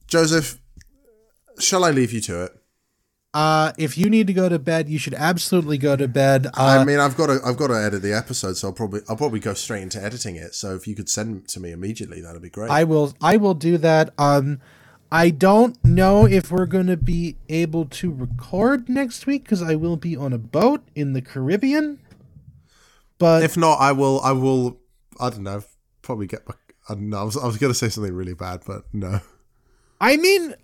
Joseph, 0.07 0.59
shall 1.59 1.83
I 1.83 1.91
leave 1.91 2.13
you 2.13 2.21
to 2.21 2.43
it? 2.43 2.57
Uh, 3.33 3.73
if 3.77 3.97
you 3.97 4.09
need 4.09 4.27
to 4.27 4.33
go 4.33 4.47
to 4.47 4.57
bed, 4.57 4.87
you 4.87 4.97
should 4.97 5.13
absolutely 5.13 5.77
go 5.77 5.97
to 5.97 6.07
bed. 6.07 6.47
Uh, 6.47 6.51
I 6.79 6.85
mean, 6.85 6.99
I've 6.99 7.17
got 7.17 7.27
to, 7.27 7.41
I've 7.43 7.57
got 7.57 7.67
to 7.67 7.73
edit 7.73 8.01
the 8.01 8.13
episode, 8.13 8.55
so 8.55 8.69
I'll 8.69 8.73
probably, 8.73 9.01
I'll 9.09 9.17
probably 9.17 9.41
go 9.41 9.53
straight 9.53 9.83
into 9.83 10.01
editing 10.01 10.37
it. 10.37 10.55
So 10.55 10.73
if 10.73 10.87
you 10.87 10.95
could 10.95 11.09
send 11.09 11.43
it 11.43 11.47
to 11.49 11.59
me 11.59 11.71
immediately, 11.73 12.21
that'd 12.21 12.41
be 12.41 12.49
great. 12.49 12.71
I 12.71 12.85
will 12.85 13.13
I 13.19 13.35
will 13.35 13.53
do 13.53 13.77
that. 13.79 14.13
Um 14.17 14.61
I 15.11 15.31
don't 15.31 15.83
know 15.83 16.25
if 16.25 16.49
we're 16.49 16.65
going 16.65 16.87
to 16.87 16.97
be 16.97 17.35
able 17.49 17.85
to 17.85 18.11
record 18.11 18.87
next 18.87 19.27
week 19.27 19.45
cuz 19.45 19.61
I 19.61 19.75
will 19.75 19.97
be 19.97 20.15
on 20.15 20.31
a 20.31 20.37
boat 20.37 20.87
in 20.95 21.11
the 21.11 21.21
Caribbean. 21.21 21.99
But 23.17 23.43
if 23.43 23.57
not, 23.57 23.81
I 23.81 23.91
will, 23.91 24.21
I 24.21 24.31
will, 24.31 24.79
I 25.19 25.29
don't 25.29 25.43
know, 25.43 25.63
probably 26.05 26.27
get 26.27 26.47
my, 26.47 26.55
I 26.87 26.93
don't 26.93 27.09
know, 27.09 27.19
I 27.19 27.23
was, 27.23 27.35
I 27.35 27.45
was 27.45 27.57
going 27.57 27.71
to 27.73 27.77
say 27.77 27.89
something 27.89 28.13
really 28.13 28.33
bad, 28.33 28.61
but 28.65 28.83
no. 28.93 29.19
I 29.99 30.17
mean 30.17 30.55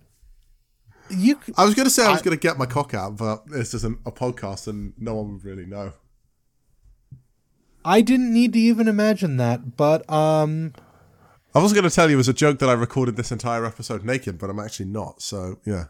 you 1.10 1.40
I 1.58 1.66
was 1.66 1.76
going 1.76 1.86
to 1.86 1.90
say 1.90 2.06
I 2.06 2.12
was 2.12 2.22
going 2.22 2.38
to 2.38 2.42
get 2.42 2.58
my 2.58 2.66
cock 2.66 2.94
out, 2.94 3.18
but 3.18 3.46
just 3.50 3.84
an, 3.84 4.00
a 4.06 4.12
podcast 4.12 4.68
and 4.68 4.94
no 4.98 5.16
one 5.16 5.34
would 5.34 5.44
really 5.44 5.66
know. 5.66 5.94
I 7.84 8.02
didn't 8.02 8.32
need 8.32 8.54
to 8.54 8.60
even 8.60 8.88
imagine 8.88 9.38
that, 9.38 9.76
but 9.78 10.10
um 10.10 10.74
I 11.54 11.60
was 11.60 11.74
going 11.74 11.84
to 11.84 11.90
tell 11.90 12.10
you 12.10 12.18
as 12.18 12.30
a 12.30 12.34
joke 12.34 12.60
that 12.60 12.70
I 12.70 12.74
recorded 12.74 13.18
this 13.18 13.30
entire 13.32 13.66
episode 13.66 14.06
naked, 14.06 14.38
but 14.38 14.50
I'm 14.50 14.60
actually 14.60 14.86
not. 14.86 15.22
So 15.22 15.60
yeah. 15.66 15.86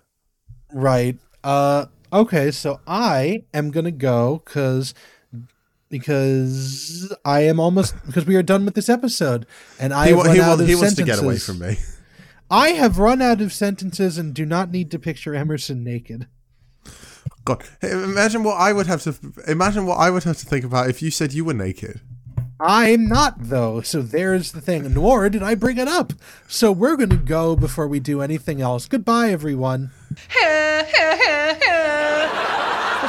right. 0.74 1.20
Uh 1.44 1.86
okay, 2.12 2.52
so 2.52 2.80
I 2.88 3.44
am 3.54 3.72
going 3.72 3.86
to 3.86 3.92
go 3.92 4.42
cuz 4.46 4.94
because 5.92 7.14
I 7.24 7.42
am 7.42 7.60
almost 7.60 7.94
because 8.06 8.26
we 8.26 8.36
are 8.36 8.42
done 8.44 8.66
with 8.66 8.74
this 8.74 8.90
episode 8.90 9.46
and 9.80 9.94
I 9.94 10.08
He, 10.08 10.12
have 10.14 10.26
run 10.26 10.36
he, 10.36 10.42
out 10.42 10.58
wa- 10.58 10.64
of 10.64 10.68
he 10.68 10.76
wants 10.76 10.96
to 10.96 11.04
get 11.04 11.22
away 11.22 11.38
from 11.38 11.60
me. 11.60 11.78
I 12.50 12.70
have 12.70 12.98
run 12.98 13.22
out 13.22 13.40
of 13.42 13.54
sentences 13.54 14.18
and 14.18 14.34
do 14.34 14.46
not 14.46 14.72
need 14.72 14.90
to 14.92 15.00
picture 15.00 15.36
Emerson 15.36 15.84
naked. 15.84 16.28
God, 17.46 17.64
Hey, 17.80 17.92
imagine 17.92 18.44
what 18.44 18.56
I 18.58 18.74
would 18.74 18.88
have 18.88 19.02
to 19.04 19.16
imagine 19.48 19.86
what 19.86 19.98
I 20.00 20.10
would 20.10 20.24
have 20.24 20.38
to 20.38 20.46
think 20.46 20.66
about 20.66 20.90
if 20.90 21.02
you 21.02 21.12
said 21.12 21.34
you 21.34 21.46
were 21.46 21.54
naked. 21.54 22.02
I'm 22.60 23.08
not 23.08 23.36
though, 23.40 23.82
so 23.82 24.02
there's 24.04 24.52
the 24.52 24.62
thing. 24.62 24.94
Nor 24.94 25.30
did 25.30 25.42
I 25.42 25.56
bring 25.56 25.78
it 25.80 25.88
up. 25.88 26.14
So 26.48 26.72
we're 26.72 26.96
gonna 26.98 27.16
go 27.16 27.56
before 27.56 27.88
we 27.88 28.00
do 28.00 28.22
anything 28.22 28.62
else. 28.62 28.88
Goodbye, 28.88 29.32
everyone. 29.32 29.90